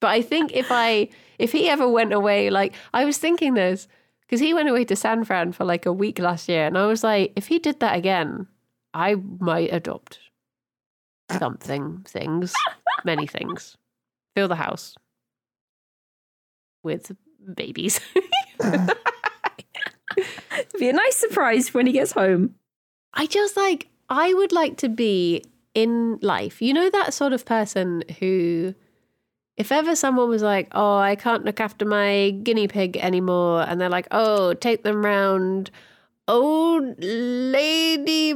but 0.00 0.10
I 0.10 0.22
think 0.22 0.52
if 0.52 0.68
I 0.70 1.08
if 1.38 1.52
he 1.52 1.68
ever 1.68 1.88
went 1.88 2.12
away, 2.12 2.50
like 2.50 2.74
I 2.92 3.04
was 3.04 3.18
thinking 3.18 3.54
this 3.54 3.88
because 4.22 4.40
he 4.40 4.54
went 4.54 4.68
away 4.68 4.84
to 4.84 4.96
San 4.96 5.24
Fran 5.24 5.52
for 5.52 5.64
like 5.64 5.86
a 5.86 5.92
week 5.92 6.18
last 6.18 6.48
year, 6.48 6.66
and 6.66 6.76
I 6.76 6.86
was 6.86 7.04
like, 7.04 7.32
if 7.36 7.46
he 7.46 7.58
did 7.58 7.80
that 7.80 7.96
again, 7.96 8.46
I 8.94 9.14
might 9.14 9.72
adopt 9.72 10.18
uh. 11.30 11.38
something, 11.38 12.04
things, 12.06 12.52
many 13.04 13.26
things, 13.26 13.76
fill 14.34 14.48
the 14.48 14.56
house 14.56 14.94
with 16.82 17.12
babies. 17.54 18.00
It'd 18.62 18.96
be 20.78 20.88
a 20.88 20.92
nice 20.92 21.16
surprise 21.16 21.72
when 21.74 21.86
he 21.86 21.92
gets 21.92 22.12
home. 22.12 22.54
I 23.14 23.26
just 23.26 23.56
like 23.56 23.88
I 24.08 24.34
would 24.34 24.52
like 24.52 24.76
to 24.78 24.88
be 24.88 25.44
in 25.74 26.18
life. 26.22 26.60
You 26.60 26.74
know 26.74 26.90
that 26.90 27.14
sort 27.14 27.32
of 27.32 27.44
person 27.44 28.04
who 28.18 28.74
if 29.56 29.70
ever 29.70 29.94
someone 29.94 30.28
was 30.28 30.42
like, 30.42 30.68
"Oh, 30.72 30.96
I 30.96 31.14
can't 31.16 31.44
look 31.44 31.60
after 31.60 31.84
my 31.84 32.30
guinea 32.42 32.68
pig 32.68 32.96
anymore," 32.96 33.62
and 33.68 33.80
they're 33.80 33.88
like, 33.88 34.08
"Oh, 34.10 34.54
take 34.54 34.82
them 34.82 35.04
round 35.04 35.70
old 36.28 36.94
lady 36.98 38.34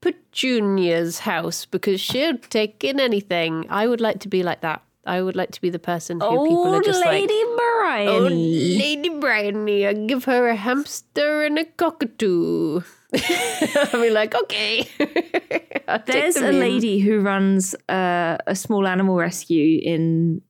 Petunia's 0.00 1.20
house 1.20 1.66
because 1.66 2.00
she'll 2.00 2.38
take 2.38 2.84
in 2.84 3.00
anything." 3.00 3.66
I 3.68 3.86
would 3.86 4.00
like 4.00 4.20
to 4.20 4.28
be 4.28 4.42
like 4.42 4.60
that. 4.60 4.82
I 5.06 5.22
would 5.22 5.36
like 5.36 5.52
to 5.52 5.60
be 5.60 5.70
the 5.70 5.78
person 5.78 6.20
who 6.20 6.26
people 6.26 6.64
are 6.66 6.74
Old 6.74 6.84
just 6.84 7.04
lady 7.04 7.32
like, 7.32 7.56
Briony. 7.56 8.08
"Oh, 8.08 8.22
Lady 8.22 9.08
Briony, 9.08 9.86
I 9.86 9.92
give 9.92 10.24
her 10.24 10.48
a 10.48 10.56
hamster 10.56 11.44
and 11.44 11.58
a 11.58 11.64
cockatoo." 11.64 12.80
I'll 13.14 14.02
be 14.02 14.10
like, 14.10 14.34
okay. 14.34 14.88
There's 16.06 16.34
them 16.34 16.44
a 16.44 16.48
in. 16.48 16.58
lady 16.58 16.98
who 16.98 17.20
runs 17.20 17.74
uh, 17.88 18.38
a 18.46 18.56
small 18.56 18.86
animal 18.86 19.16
rescue 19.16 19.80
in 19.80 20.42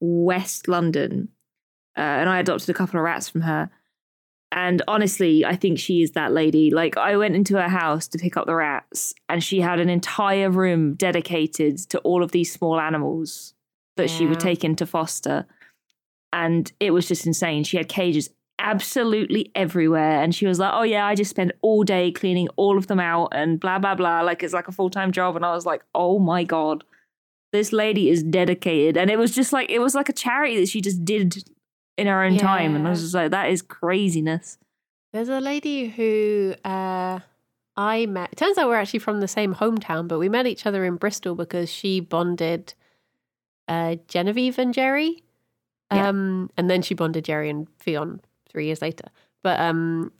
West 0.00 0.68
London, 0.68 1.28
uh, 1.98 2.00
and 2.00 2.28
I 2.28 2.38
adopted 2.38 2.70
a 2.70 2.74
couple 2.74 3.00
of 3.00 3.04
rats 3.04 3.28
from 3.28 3.40
her. 3.42 3.70
And 4.52 4.80
honestly, 4.86 5.44
I 5.44 5.56
think 5.56 5.80
she 5.80 6.02
is 6.02 6.12
that 6.12 6.32
lady. 6.32 6.70
Like, 6.70 6.96
I 6.96 7.16
went 7.16 7.34
into 7.34 7.60
her 7.60 7.68
house 7.68 8.06
to 8.08 8.18
pick 8.18 8.36
up 8.36 8.46
the 8.46 8.54
rats, 8.54 9.12
and 9.28 9.42
she 9.42 9.60
had 9.60 9.80
an 9.80 9.90
entire 9.90 10.48
room 10.48 10.94
dedicated 10.94 11.78
to 11.90 11.98
all 11.98 12.22
of 12.22 12.30
these 12.30 12.52
small 12.52 12.78
animals 12.80 13.55
that 13.96 14.10
she 14.10 14.26
would 14.26 14.40
take 14.40 14.64
into 14.64 14.86
foster. 14.86 15.46
And 16.32 16.70
it 16.80 16.90
was 16.90 17.08
just 17.08 17.26
insane. 17.26 17.64
She 17.64 17.76
had 17.76 17.88
cages 17.88 18.30
absolutely 18.58 19.50
everywhere. 19.54 20.22
And 20.22 20.34
she 20.34 20.46
was 20.46 20.58
like, 20.58 20.72
Oh, 20.74 20.82
yeah, 20.82 21.06
I 21.06 21.14
just 21.14 21.30
spend 21.30 21.52
all 21.62 21.82
day 21.82 22.12
cleaning 22.12 22.48
all 22.56 22.78
of 22.78 22.86
them 22.86 23.00
out 23.00 23.28
and 23.32 23.60
blah, 23.60 23.78
blah, 23.78 23.94
blah. 23.94 24.22
Like 24.22 24.42
it's 24.42 24.54
like 24.54 24.68
a 24.68 24.72
full 24.72 24.90
time 24.90 25.12
job. 25.12 25.36
And 25.36 25.44
I 25.44 25.54
was 25.54 25.66
like, 25.66 25.82
Oh 25.94 26.18
my 26.18 26.44
God, 26.44 26.84
this 27.52 27.72
lady 27.72 28.10
is 28.10 28.22
dedicated. 28.22 28.96
And 28.96 29.10
it 29.10 29.18
was 29.18 29.34
just 29.34 29.52
like, 29.52 29.70
it 29.70 29.78
was 29.78 29.94
like 29.94 30.08
a 30.08 30.14
charity 30.14 30.58
that 30.60 30.68
she 30.68 30.80
just 30.80 31.04
did 31.04 31.44
in 31.96 32.06
her 32.06 32.22
own 32.22 32.36
time. 32.36 32.74
And 32.74 32.86
I 32.86 32.90
was 32.90 33.02
just 33.02 33.14
like, 33.14 33.30
That 33.30 33.50
is 33.50 33.62
craziness. 33.62 34.58
There's 35.12 35.28
a 35.28 35.40
lady 35.40 35.88
who 35.88 36.54
uh, 36.64 37.20
I 37.76 38.06
met. 38.06 38.32
It 38.32 38.36
turns 38.36 38.58
out 38.58 38.68
we're 38.68 38.76
actually 38.76 38.98
from 38.98 39.20
the 39.20 39.28
same 39.28 39.54
hometown, 39.54 40.08
but 40.08 40.18
we 40.18 40.28
met 40.28 40.46
each 40.46 40.66
other 40.66 40.84
in 40.84 40.96
Bristol 40.96 41.34
because 41.34 41.70
she 41.70 42.00
bonded 42.00 42.74
uh, 43.68 43.96
Genevieve 44.08 44.58
and 44.58 44.74
Jerry. 44.74 45.22
Yeah. 45.92 46.08
Um, 46.08 46.50
and 46.56 46.68
then 46.68 46.82
she 46.82 46.94
bonded 46.94 47.24
Jerry 47.24 47.48
and 47.48 47.68
Fionn 47.78 48.20
three 48.48 48.66
years 48.66 48.82
later. 48.82 49.08
But 49.42 49.60
um, 49.60 50.12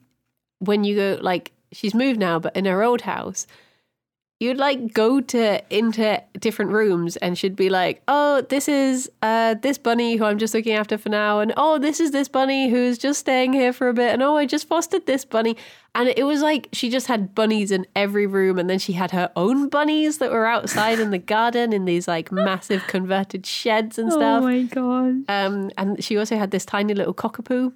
when 0.60 0.84
you 0.84 0.96
go, 0.96 1.18
like, 1.20 1.52
she's 1.72 1.94
moved 1.94 2.20
now, 2.20 2.38
but 2.38 2.56
in 2.56 2.64
her 2.66 2.82
old 2.82 3.00
house, 3.00 3.46
you'd 4.38 4.58
like 4.58 4.92
go 4.92 5.20
to 5.20 5.62
into 5.74 6.22
different 6.38 6.70
rooms 6.70 7.16
and 7.16 7.38
she'd 7.38 7.56
be 7.56 7.70
like, 7.70 8.02
"Oh, 8.06 8.42
this 8.42 8.68
is 8.68 9.10
uh 9.22 9.54
this 9.54 9.78
bunny 9.78 10.16
who 10.16 10.24
I'm 10.24 10.38
just 10.38 10.54
looking 10.54 10.74
after 10.74 10.98
for 10.98 11.08
now," 11.08 11.40
and 11.40 11.54
"Oh, 11.56 11.78
this 11.78 12.00
is 12.00 12.10
this 12.10 12.28
bunny 12.28 12.68
who's 12.68 12.98
just 12.98 13.20
staying 13.20 13.52
here 13.54 13.72
for 13.72 13.88
a 13.88 13.94
bit," 13.94 14.12
and 14.12 14.22
"Oh, 14.22 14.36
I 14.36 14.44
just 14.46 14.68
fostered 14.68 15.06
this 15.06 15.24
bunny," 15.24 15.56
and 15.94 16.08
it 16.08 16.24
was 16.24 16.42
like 16.42 16.68
she 16.72 16.90
just 16.90 17.06
had 17.06 17.34
bunnies 17.34 17.70
in 17.70 17.86
every 17.96 18.26
room, 18.26 18.58
and 18.58 18.68
then 18.68 18.78
she 18.78 18.92
had 18.92 19.10
her 19.12 19.30
own 19.36 19.68
bunnies 19.68 20.18
that 20.18 20.30
were 20.30 20.46
outside 20.46 21.00
in 21.00 21.10
the 21.10 21.18
garden 21.18 21.72
in 21.72 21.86
these 21.86 22.06
like 22.06 22.30
massive 22.30 22.86
converted 22.88 23.46
sheds 23.46 23.98
and 23.98 24.12
stuff. 24.12 24.42
Oh 24.42 24.46
my 24.46 24.62
God. 24.62 25.24
Um, 25.28 25.70
and 25.78 26.02
she 26.04 26.18
also 26.18 26.36
had 26.36 26.50
this 26.50 26.66
tiny 26.66 26.92
little 26.92 27.14
cockapoo 27.14 27.72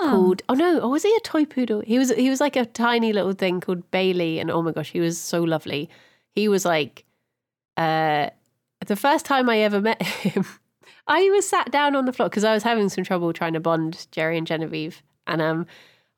Oh. 0.00 0.08
called 0.10 0.42
oh 0.48 0.54
no 0.54 0.80
oh 0.80 0.88
was 0.88 1.02
he 1.02 1.14
a 1.14 1.20
toy 1.20 1.44
poodle? 1.44 1.80
He 1.80 1.98
was 1.98 2.10
he 2.10 2.30
was 2.30 2.40
like 2.40 2.56
a 2.56 2.66
tiny 2.66 3.12
little 3.12 3.32
thing 3.32 3.60
called 3.60 3.90
bailey 3.90 4.38
and 4.38 4.50
oh 4.50 4.62
my 4.62 4.72
gosh 4.72 4.90
he 4.90 5.00
was 5.00 5.18
so 5.18 5.42
lovely. 5.42 5.88
He 6.30 6.48
was 6.48 6.64
like 6.64 7.04
uh 7.76 8.30
the 8.86 8.96
first 8.96 9.24
time 9.24 9.48
i 9.48 9.58
ever 9.58 9.80
met 9.80 10.02
him 10.02 10.44
i 11.08 11.28
was 11.30 11.48
sat 11.48 11.70
down 11.72 11.96
on 11.96 12.04
the 12.04 12.12
floor 12.12 12.28
because 12.28 12.44
i 12.44 12.52
was 12.52 12.62
having 12.62 12.88
some 12.88 13.02
trouble 13.02 13.32
trying 13.32 13.54
to 13.54 13.60
bond 13.60 14.06
jerry 14.12 14.36
and 14.36 14.46
genevieve 14.46 15.02
and 15.26 15.40
um 15.40 15.66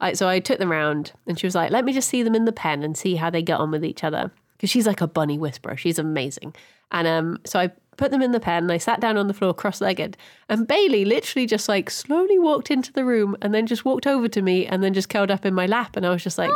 I, 0.00 0.12
so 0.12 0.28
i 0.28 0.40
took 0.40 0.58
them 0.58 0.70
round 0.70 1.12
and 1.26 1.38
she 1.38 1.46
was 1.46 1.54
like 1.54 1.70
let 1.70 1.84
me 1.84 1.92
just 1.92 2.08
see 2.08 2.22
them 2.22 2.34
in 2.34 2.44
the 2.44 2.52
pen 2.52 2.82
and 2.82 2.96
see 2.96 3.14
how 3.14 3.30
they 3.30 3.40
get 3.42 3.60
on 3.60 3.70
with 3.70 3.84
each 3.84 4.04
other. 4.04 4.30
Because 4.52 4.70
she's 4.70 4.86
like 4.86 5.02
a 5.02 5.06
bunny 5.06 5.36
whisperer. 5.38 5.76
She's 5.76 5.98
amazing. 5.98 6.54
And 6.90 7.06
um 7.06 7.38
so 7.44 7.60
i 7.60 7.70
put 7.96 8.10
them 8.10 8.22
in 8.22 8.32
the 8.32 8.40
pen 8.40 8.64
and 8.64 8.72
i 8.72 8.78
sat 8.78 9.00
down 9.00 9.16
on 9.16 9.26
the 9.28 9.34
floor 9.34 9.54
cross-legged 9.54 10.16
and 10.48 10.66
bailey 10.66 11.04
literally 11.04 11.46
just 11.46 11.68
like 11.68 11.90
slowly 11.90 12.38
walked 12.38 12.70
into 12.70 12.92
the 12.92 13.04
room 13.04 13.36
and 13.42 13.54
then 13.54 13.66
just 13.66 13.84
walked 13.84 14.06
over 14.06 14.28
to 14.28 14.42
me 14.42 14.66
and 14.66 14.82
then 14.82 14.94
just 14.94 15.08
curled 15.08 15.30
up 15.30 15.44
in 15.46 15.54
my 15.54 15.66
lap 15.66 15.96
and 15.96 16.06
i 16.06 16.10
was 16.10 16.22
just 16.22 16.38
like 16.38 16.50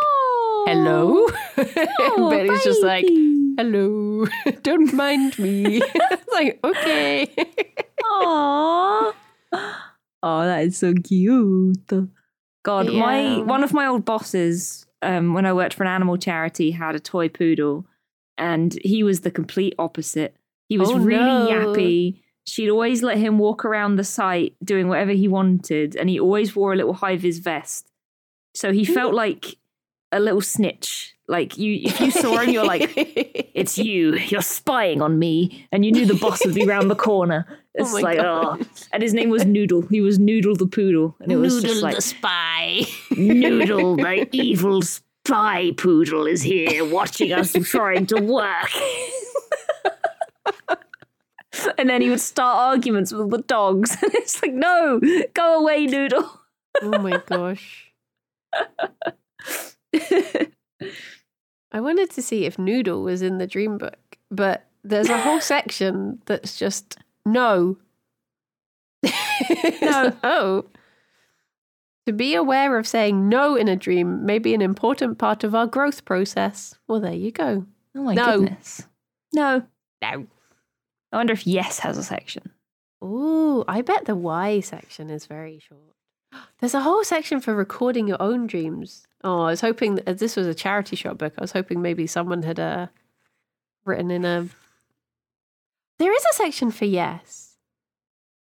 hello 0.66 1.26
and 1.56 2.30
bailey 2.30 2.50
was 2.50 2.64
just 2.64 2.82
like 2.82 3.06
hello 3.56 4.26
don't 4.62 4.92
mind 4.92 5.38
me 5.38 5.80
It's 5.94 6.32
like 6.32 6.60
okay 6.64 7.34
Aww. 8.02 9.14
Oh, 10.22 10.44
that 10.44 10.64
is 10.64 10.76
so 10.76 10.92
cute. 10.94 11.92
God, 12.62 12.92
my 12.92 13.38
one 13.38 13.64
of 13.64 13.72
my 13.72 13.86
old 13.86 14.04
bosses, 14.04 14.86
um, 15.02 15.32
when 15.32 15.46
I 15.46 15.52
worked 15.52 15.74
for 15.74 15.84
an 15.84 15.88
animal 15.88 16.18
charity, 16.18 16.72
had 16.72 16.94
a 16.94 17.00
toy 17.00 17.28
poodle, 17.28 17.86
and 18.36 18.76
he 18.84 19.02
was 19.02 19.20
the 19.20 19.30
complete 19.30 19.74
opposite. 19.78 20.36
He 20.70 20.78
was 20.78 20.88
Oh, 20.90 20.98
really 20.98 21.18
no. 21.18 21.48
yappy. 21.50 22.20
She'd 22.46 22.70
always 22.70 23.02
let 23.02 23.18
him 23.18 23.38
walk 23.38 23.64
around 23.64 23.96
the 23.96 24.04
site 24.04 24.54
doing 24.64 24.88
whatever 24.88 25.10
he 25.10 25.28
wanted, 25.28 25.96
and 25.96 26.08
he 26.08 26.18
always 26.18 26.54
wore 26.56 26.72
a 26.72 26.76
little 26.76 26.94
high 26.94 27.16
vis 27.16 27.38
vest. 27.38 27.90
So 28.54 28.72
he 28.72 28.84
hmm. 28.84 28.94
felt 28.94 29.12
like 29.12 29.56
a 30.12 30.20
little 30.20 30.40
snitch. 30.40 31.16
Like 31.28 31.58
you, 31.58 31.80
if 31.84 32.00
you 32.00 32.10
saw 32.10 32.38
him, 32.38 32.50
you're 32.50 32.64
like, 32.64 32.92
"It's 32.96 33.78
you. 33.88 34.14
You're 34.14 34.42
spying 34.42 35.02
on 35.02 35.18
me," 35.18 35.66
and 35.72 35.84
you 35.84 35.92
knew 35.92 36.06
the 36.06 36.14
boss 36.14 36.44
would 36.44 36.54
be 36.54 36.64
round 36.66 36.90
the 36.90 36.96
corner. 36.96 37.46
Oh 37.78 37.84
it's 37.84 37.92
my 37.92 38.00
like, 38.00 38.18
God. 38.18 38.60
oh, 38.60 38.66
and 38.92 39.00
his 39.00 39.14
name 39.14 39.30
was 39.30 39.46
Noodle. 39.46 39.82
He 39.82 40.00
was 40.00 40.18
Noodle 40.18 40.56
the 40.56 40.66
poodle, 40.66 41.14
and 41.20 41.30
it 41.30 41.36
was 41.36 41.62
just 41.62 41.82
like 41.82 41.94
the 41.94 42.02
spy. 42.02 42.82
Noodle, 43.16 43.94
the 43.96 44.28
evil 44.32 44.82
spy 44.82 45.70
poodle, 45.76 46.26
is 46.26 46.42
here 46.42 46.84
watching 46.84 47.32
us 47.32 47.52
trying 47.52 48.06
to 48.06 48.20
work. 48.20 48.70
And 51.80 51.88
then 51.90 52.00
he 52.02 52.10
would 52.10 52.20
start 52.20 52.58
arguments 52.58 53.12
with 53.12 53.30
the 53.30 53.38
dogs. 53.38 53.96
And 54.02 54.14
it's 54.14 54.40
like, 54.42 54.52
no, 54.52 55.00
go 55.34 55.58
away, 55.60 55.86
Noodle. 55.86 56.40
oh 56.82 56.98
my 56.98 57.20
gosh. 57.26 57.92
I 61.72 61.80
wanted 61.80 62.10
to 62.10 62.22
see 62.22 62.44
if 62.46 62.58
Noodle 62.58 63.02
was 63.02 63.22
in 63.22 63.38
the 63.38 63.46
dream 63.46 63.78
book, 63.78 64.18
but 64.30 64.66
there's 64.82 65.08
a 65.08 65.18
whole 65.20 65.40
section 65.54 66.20
that's 66.26 66.58
just 66.58 66.98
no. 67.24 67.76
no. 69.82 70.12
Oh. 70.24 70.64
To 72.06 72.12
be 72.12 72.34
aware 72.34 72.76
of 72.76 72.88
saying 72.88 73.28
no 73.28 73.54
in 73.54 73.68
a 73.68 73.76
dream 73.76 74.24
may 74.26 74.38
be 74.38 74.52
an 74.54 74.62
important 74.62 75.18
part 75.18 75.44
of 75.44 75.54
our 75.54 75.66
growth 75.66 76.04
process. 76.04 76.74
Well, 76.88 77.00
there 77.00 77.12
you 77.12 77.30
go. 77.30 77.66
Oh 77.94 78.02
my 78.02 78.14
No. 78.14 78.40
goodness. 78.40 78.82
No. 79.32 79.62
No. 80.02 80.26
I 81.12 81.16
wonder 81.16 81.32
if 81.32 81.46
yes 81.46 81.80
has 81.80 81.98
a 81.98 82.04
section. 82.04 82.50
Ooh, 83.02 83.64
I 83.66 83.82
bet 83.82 84.04
the 84.04 84.14
why 84.14 84.60
section 84.60 85.10
is 85.10 85.26
very 85.26 85.58
short. 85.58 85.94
There's 86.60 86.74
a 86.74 86.80
whole 86.80 87.04
section 87.04 87.40
for 87.40 87.54
recording 87.54 88.06
your 88.06 88.20
own 88.20 88.46
dreams. 88.46 89.06
Oh, 89.24 89.42
I 89.42 89.50
was 89.50 89.60
hoping 89.60 89.96
that 89.96 90.18
this 90.18 90.36
was 90.36 90.46
a 90.46 90.54
charity 90.54 90.96
shop 90.96 91.18
book. 91.18 91.34
I 91.36 91.40
was 91.40 91.52
hoping 91.52 91.82
maybe 91.82 92.06
someone 92.06 92.42
had 92.42 92.60
uh, 92.60 92.86
written 93.84 94.10
in 94.10 94.24
a. 94.24 94.48
There 95.98 96.14
is 96.14 96.24
a 96.30 96.34
section 96.34 96.70
for 96.70 96.84
yes. 96.84 97.56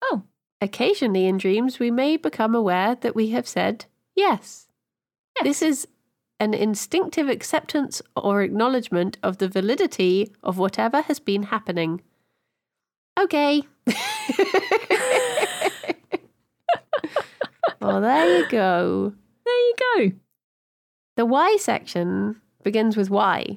Oh. 0.02 0.24
Occasionally 0.62 1.26
in 1.26 1.38
dreams, 1.38 1.78
we 1.78 1.92
may 1.92 2.16
become 2.16 2.56
aware 2.56 2.96
that 2.96 3.16
we 3.16 3.32
have 3.32 3.46
said 3.46 3.86
yes. 4.16 4.68
This 5.42 5.62
is 5.62 5.88
an 6.40 6.54
instinctive 6.54 7.28
acceptance 7.28 8.02
or 8.16 8.42
acknowledgement 8.42 9.18
of 9.22 9.40
the 9.40 9.50
validity 9.50 10.34
of 10.42 10.58
whatever 10.58 11.02
has 11.02 11.20
been 11.20 11.44
happening. 11.44 12.02
Okay. 13.20 13.64
well, 17.80 18.02
there 18.02 18.40
you 18.40 18.48
go. 18.50 19.14
There 19.46 19.56
you 19.56 19.76
go. 19.80 20.12
The 21.16 21.26
why 21.26 21.58
section 21.60 22.42
begins 22.64 22.98
with 22.98 23.10
why. 23.10 23.56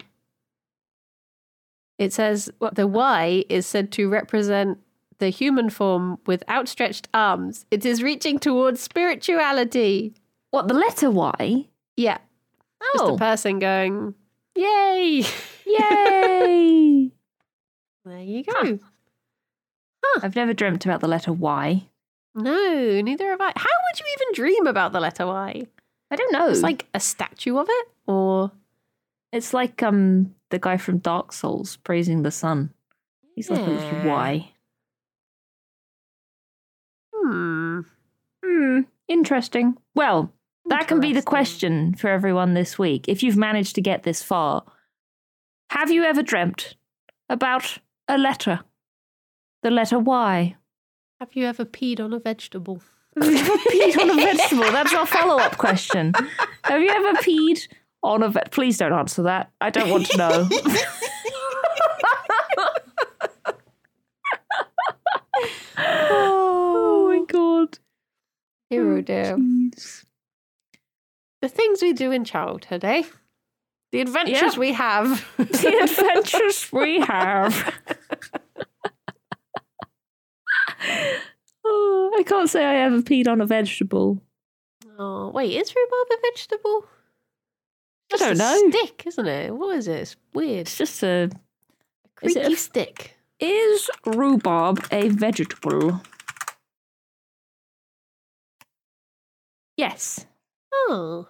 It 1.98 2.12
says 2.12 2.50
the 2.72 2.86
why 2.86 3.44
is 3.48 3.66
said 3.66 3.90
to 3.92 4.09
represent 4.09 4.78
the 5.18 5.30
human 5.30 5.70
form 5.70 6.18
with 6.26 6.44
outstretched 6.48 7.09
arms. 7.14 7.64
It 7.70 7.86
is 7.86 8.02
reaching 8.02 8.38
towards 8.38 8.82
spirituality. 8.82 10.14
What, 10.50 10.68
the 10.68 10.74
letter 10.74 11.11
Y? 11.11 11.66
Yeah. 11.96 12.18
Just 12.92 13.04
Oh, 13.04 13.14
a 13.14 13.18
person 13.18 13.59
going, 13.59 14.14
Yay! 14.54 15.24
yay! 15.66 17.11
There 18.04 18.20
you 18.20 18.44
go. 18.44 18.78
I've 20.22 20.36
never 20.36 20.54
dreamt 20.54 20.84
about 20.84 21.00
the 21.00 21.09
letter 21.09 21.32
Y. 21.32 21.86
No, 22.34 23.00
neither 23.00 23.30
have 23.30 23.40
I. 23.40 23.52
How 23.57 23.64
would 23.64 24.00
you 24.00 24.07
even 24.14 24.34
dream 24.34 24.66
about 24.66 24.92
the 24.92 25.00
letter 25.00 25.26
Y? 25.26 25.66
I 26.11 26.16
don't 26.16 26.32
know. 26.32 26.48
It's 26.48 26.62
like 26.62 26.86
a 26.94 27.00
statue 27.00 27.57
of 27.59 27.66
it, 27.68 27.88
or 28.07 28.52
It's 29.32 29.52
like 29.54 29.82
um 29.82 30.34
the 30.50 30.59
guy 30.59 30.76
from 30.76 30.98
Dark 30.98 31.32
Souls 31.32 31.76
praising 31.78 32.22
the 32.22 32.30
sun. 32.30 32.72
He's 33.34 33.50
like 33.50 33.66
a 33.66 33.70
little 33.70 34.09
Y. 34.09 34.52
hmm. 37.14 37.80
Hmm, 38.44 38.80
interesting. 39.09 39.76
Well, 39.94 40.32
that 40.66 40.88
can 40.88 41.00
be 41.00 41.12
the 41.12 41.22
question 41.22 41.94
for 41.94 42.09
everyone 42.09 42.54
this 42.54 42.78
week. 42.78 43.09
If 43.09 43.22
you've 43.22 43.36
managed 43.36 43.74
to 43.74 43.80
get 43.80 44.02
this 44.02 44.22
far, 44.22 44.64
have 45.70 45.90
you 45.90 46.04
ever 46.04 46.22
dreamt 46.22 46.76
about 47.28 47.78
a 48.09 48.18
letter? 48.18 48.61
The 49.62 49.70
letter 49.70 49.98
Y. 49.98 50.57
Have 51.20 51.30
you 51.34 51.46
ever 51.46 51.64
peed 51.64 51.98
on 52.00 52.12
a 52.12 52.18
vegetable? 52.18 52.82
Have 53.20 53.30
you 53.32 53.38
ever 53.38 53.57
peed 53.57 53.98
on 54.00 54.11
a 54.11 54.14
vegetable? 54.14 54.70
That's 54.70 54.92
our 54.94 55.07
follow 55.07 55.38
up 55.42 55.57
question. 55.59 56.12
Have 56.64 56.82
you 56.82 56.90
ever 56.90 57.12
peed 57.20 57.66
on 58.02 58.22
a 58.22 58.28
vet? 58.28 58.50
Please 58.52 58.78
don't 58.78 58.92
answer 58.92 59.22
that. 59.22 59.50
I 59.61 59.70
don't 59.70 59.88
want 59.90 60.07
to 60.11 60.16
know. 60.18 60.48
oh 65.78 67.09
my 67.09 67.24
god. 67.32 67.78
Hero 68.70 69.00
dear. 69.00 69.36
The 71.42 71.48
things 71.48 71.82
we 71.82 71.92
do 71.92 72.11
in 72.11 72.24
childhood, 72.24 72.84
eh? 72.84 73.02
The 73.92 74.00
adventures 74.00 74.54
Yeah. 74.54 74.59
we 74.61 74.72
have. 74.72 75.24
The 75.36 75.78
adventures 75.82 76.72
we 76.72 77.00
have. 77.00 77.72
Oh, 81.64 82.14
I 82.18 82.22
can't 82.22 82.49
say 82.51 82.64
I 82.64 82.76
ever 82.76 83.03
peed 83.03 83.28
on 83.28 83.40
a 83.40 83.47
vegetable. 83.47 84.20
oh, 84.99 85.30
wait, 85.30 85.53
is 85.53 85.74
rhubarb 85.74 86.07
a 86.11 86.16
vegetable? 86.32 86.86
I 88.12 88.16
don't 88.18 88.32
a 88.32 88.38
know. 88.38 88.70
Stick, 88.70 89.03
isn't 89.07 89.26
it? 89.26 89.53
What 89.55 89.76
is 89.76 89.88
it? 89.88 89.97
It's 90.01 90.16
weird. 90.32 90.61
It's 90.61 90.76
just 90.76 91.03
a. 91.03 91.24
Is 91.24 91.30
Creaky 92.34 92.40
it 92.40 92.53
a- 92.53 92.57
stick. 92.57 93.16
Is 93.40 93.90
rhubarb 94.07 94.82
a 94.90 95.09
vegetable? 95.11 96.01
Yes, 99.76 100.24
Oh, 100.88 101.28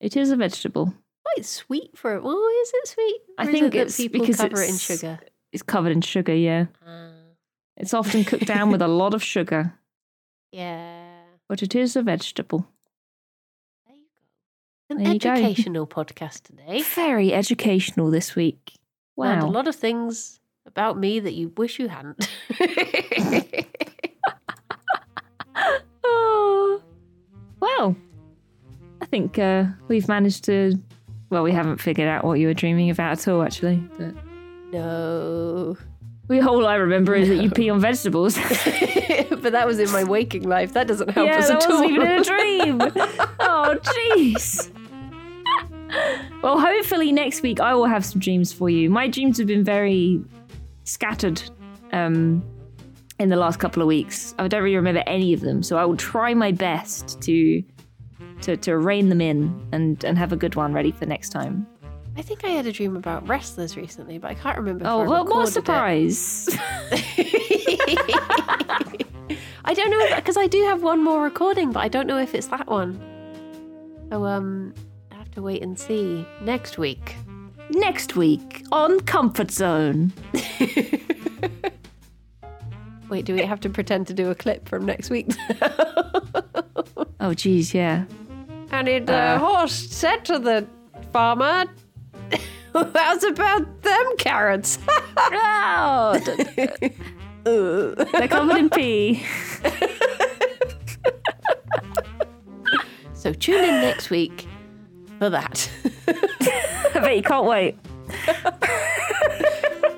it 0.00 0.16
is 0.16 0.30
a 0.30 0.36
vegetable. 0.36 0.94
quite 1.24 1.44
sweet 1.44 1.96
for 1.96 2.14
it. 2.14 2.22
Well, 2.22 2.46
is 2.62 2.70
it 2.74 2.88
sweet? 2.88 3.20
I 3.38 3.44
is 3.44 3.48
think 3.50 3.66
it 3.66 3.72
that 3.72 3.86
it's 3.88 3.96
people 3.96 4.20
because 4.20 4.36
cover 4.36 4.62
it 4.62 4.70
in 4.70 4.76
sugar. 4.78 5.18
It's 5.52 5.62
covered 5.62 5.90
in 5.92 6.00
sugar, 6.02 6.34
yeah. 6.34 6.66
Ah, 6.86 7.10
It's 7.78 7.94
often 7.94 8.24
cooked 8.24 8.46
down 8.46 8.70
with 8.70 8.82
a 8.82 8.88
lot 8.88 9.14
of 9.14 9.22
sugar, 9.22 9.72
yeah. 10.52 11.20
but 11.48 11.62
it 11.62 11.74
is 11.74 11.94
a 11.96 12.02
vegetable. 12.02 12.66
There 13.86 13.96
you 13.96 14.02
go. 14.90 14.96
An 14.96 15.02
There 15.04 15.12
you 15.14 15.18
go. 15.20 15.30
educational 15.32 15.86
podcast 15.86 16.42
today. 16.42 16.82
Very 16.82 17.32
educational 17.32 18.10
this 18.10 18.34
week. 18.36 18.74
Learned 19.16 19.42
a 19.42 19.46
lot 19.46 19.66
of 19.68 19.74
things 19.76 20.40
about 20.66 20.98
me 20.98 21.18
that 21.20 21.34
you 21.34 21.52
wish 21.56 21.78
you 21.78 21.88
hadn't. 21.88 22.28
Oh. 26.04 26.82
Well, 27.60 27.96
I 29.02 29.06
think 29.06 29.36
uh, 29.38 29.64
we've 29.88 30.06
managed 30.06 30.44
to. 30.44 30.74
Well, 31.30 31.42
we 31.42 31.50
haven't 31.50 31.78
figured 31.78 32.06
out 32.06 32.22
what 32.24 32.38
you 32.38 32.46
were 32.46 32.54
dreaming 32.54 32.88
about 32.88 33.18
at 33.18 33.26
all, 33.26 33.42
actually. 33.42 33.76
But 33.98 34.14
no. 34.72 35.76
We 36.28 36.40
all 36.40 36.66
I 36.66 36.74
remember 36.76 37.14
is 37.14 37.28
that 37.28 37.42
you 37.42 37.50
pee 37.50 37.70
on 37.70 37.80
vegetables. 37.80 38.36
but 39.30 39.52
that 39.52 39.66
was 39.66 39.78
in 39.78 39.90
my 39.90 40.04
waking 40.04 40.42
life. 40.42 40.74
That 40.74 40.86
doesn't 40.86 41.10
help 41.10 41.26
yeah, 41.26 41.38
us 41.38 41.48
that 41.48 41.62
at 41.62 41.70
all. 41.70 41.80
wasn't 41.80 41.90
even 41.92 42.06
in 42.06 42.18
a 42.18 42.24
dream. 42.24 42.80
oh, 43.40 43.78
jeez. 43.82 44.70
well, 46.42 46.60
hopefully 46.60 47.12
next 47.12 47.42
week 47.42 47.60
I 47.60 47.74
will 47.74 47.86
have 47.86 48.04
some 48.04 48.20
dreams 48.20 48.52
for 48.52 48.68
you. 48.68 48.90
My 48.90 49.08
dreams 49.08 49.38
have 49.38 49.46
been 49.46 49.64
very 49.64 50.22
scattered 50.84 51.42
um, 51.92 52.44
in 53.18 53.30
the 53.30 53.36
last 53.36 53.58
couple 53.58 53.82
of 53.82 53.88
weeks. 53.88 54.34
I 54.38 54.48
don't 54.48 54.62
really 54.62 54.76
remember 54.76 55.02
any 55.06 55.32
of 55.32 55.40
them, 55.40 55.62
so 55.62 55.78
I 55.78 55.84
will 55.86 55.96
try 55.96 56.34
my 56.34 56.52
best 56.52 57.20
to 57.22 57.62
to, 58.42 58.56
to 58.56 58.78
rein 58.78 59.08
them 59.08 59.20
in 59.20 59.68
and, 59.72 60.04
and 60.04 60.16
have 60.16 60.32
a 60.32 60.36
good 60.36 60.54
one 60.54 60.72
ready 60.72 60.92
for 60.92 61.06
next 61.06 61.30
time. 61.30 61.66
I 62.18 62.22
think 62.22 62.44
I 62.44 62.48
had 62.48 62.66
a 62.66 62.72
dream 62.72 62.96
about 62.96 63.26
wrestlers 63.28 63.76
recently, 63.76 64.18
but 64.18 64.30
I 64.30 64.34
can't 64.34 64.58
remember. 64.58 64.84
Oh, 64.86 65.04
well, 65.08 65.24
more 65.24 65.46
surprise! 65.46 66.48
I 69.64 69.74
don't 69.74 69.90
know 69.90 70.16
because 70.16 70.36
I 70.36 70.46
do 70.48 70.62
have 70.64 70.82
one 70.82 71.02
more 71.04 71.22
recording, 71.22 71.70
but 71.72 71.80
I 71.80 71.88
don't 71.88 72.06
know 72.08 72.18
if 72.18 72.34
it's 72.34 72.48
that 72.48 72.66
one. 72.66 73.00
So 74.10 74.24
um, 74.24 74.74
I 75.12 75.16
have 75.16 75.30
to 75.32 75.42
wait 75.42 75.62
and 75.62 75.78
see 75.78 76.26
next 76.40 76.76
week. 76.78 77.14
next 77.70 78.16
week 78.16 78.64
on 78.72 78.98
Comfort 79.00 79.50
Zone. 79.50 80.12
Wait, 83.10 83.24
do 83.24 83.34
we 83.34 83.40
have 83.42 83.58
to 83.60 83.70
pretend 83.70 84.06
to 84.06 84.12
do 84.14 84.28
a 84.30 84.34
clip 84.34 84.68
from 84.68 84.84
next 84.84 85.08
week? 85.10 85.28
Oh, 87.20 87.34
geez, 87.34 87.74
yeah. 87.74 88.04
and 88.70 88.86
it, 88.88 89.06
the 89.06 89.12
Uh. 89.14 89.38
horse 89.40 89.72
said 89.74 90.24
to 90.26 90.38
the 90.38 90.64
farmer, 91.12 91.64
was 92.94 93.24
about 93.24 93.82
them 93.82 94.16
carrots. 94.18 94.78
Oh, 95.16 96.18
they're 97.44 98.28
covered 98.28 98.56
in 98.56 98.70
pee. 98.70 99.24
so 103.14 103.32
tune 103.32 103.64
in 103.64 103.80
next 103.80 104.10
week 104.10 104.46
for 105.18 105.30
that. 105.30 105.70
I 106.06 106.90
bet 106.94 107.16
you 107.16 107.22
can't 107.22 107.46
wait. 107.46 107.76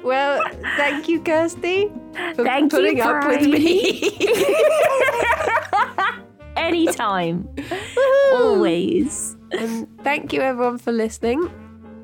well, 0.03 0.43
thank 0.76 1.09
you, 1.09 1.20
Kirsty, 1.20 1.91
for 2.35 2.45
Thank 2.45 2.72
you, 2.72 2.78
putting 2.78 3.01
up 3.01 3.26
with 3.26 3.47
me. 3.47 4.11
Anytime. 6.57 7.49
Always. 8.33 9.37
and 9.53 9.87
thank 10.03 10.33
you, 10.33 10.41
everyone, 10.41 10.78
for 10.78 10.93
listening. 10.93 11.51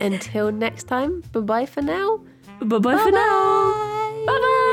Until 0.01 0.53
next 0.53 0.85
time, 0.85 1.23
bye 1.33 1.41
bye 1.41 1.67
for 1.67 1.83
now. 1.83 2.21
Bye 2.61 2.79
bye 2.79 2.99
for 2.99 3.11
now. 3.11 3.73
Bye 4.27 4.39
bye. 4.41 4.73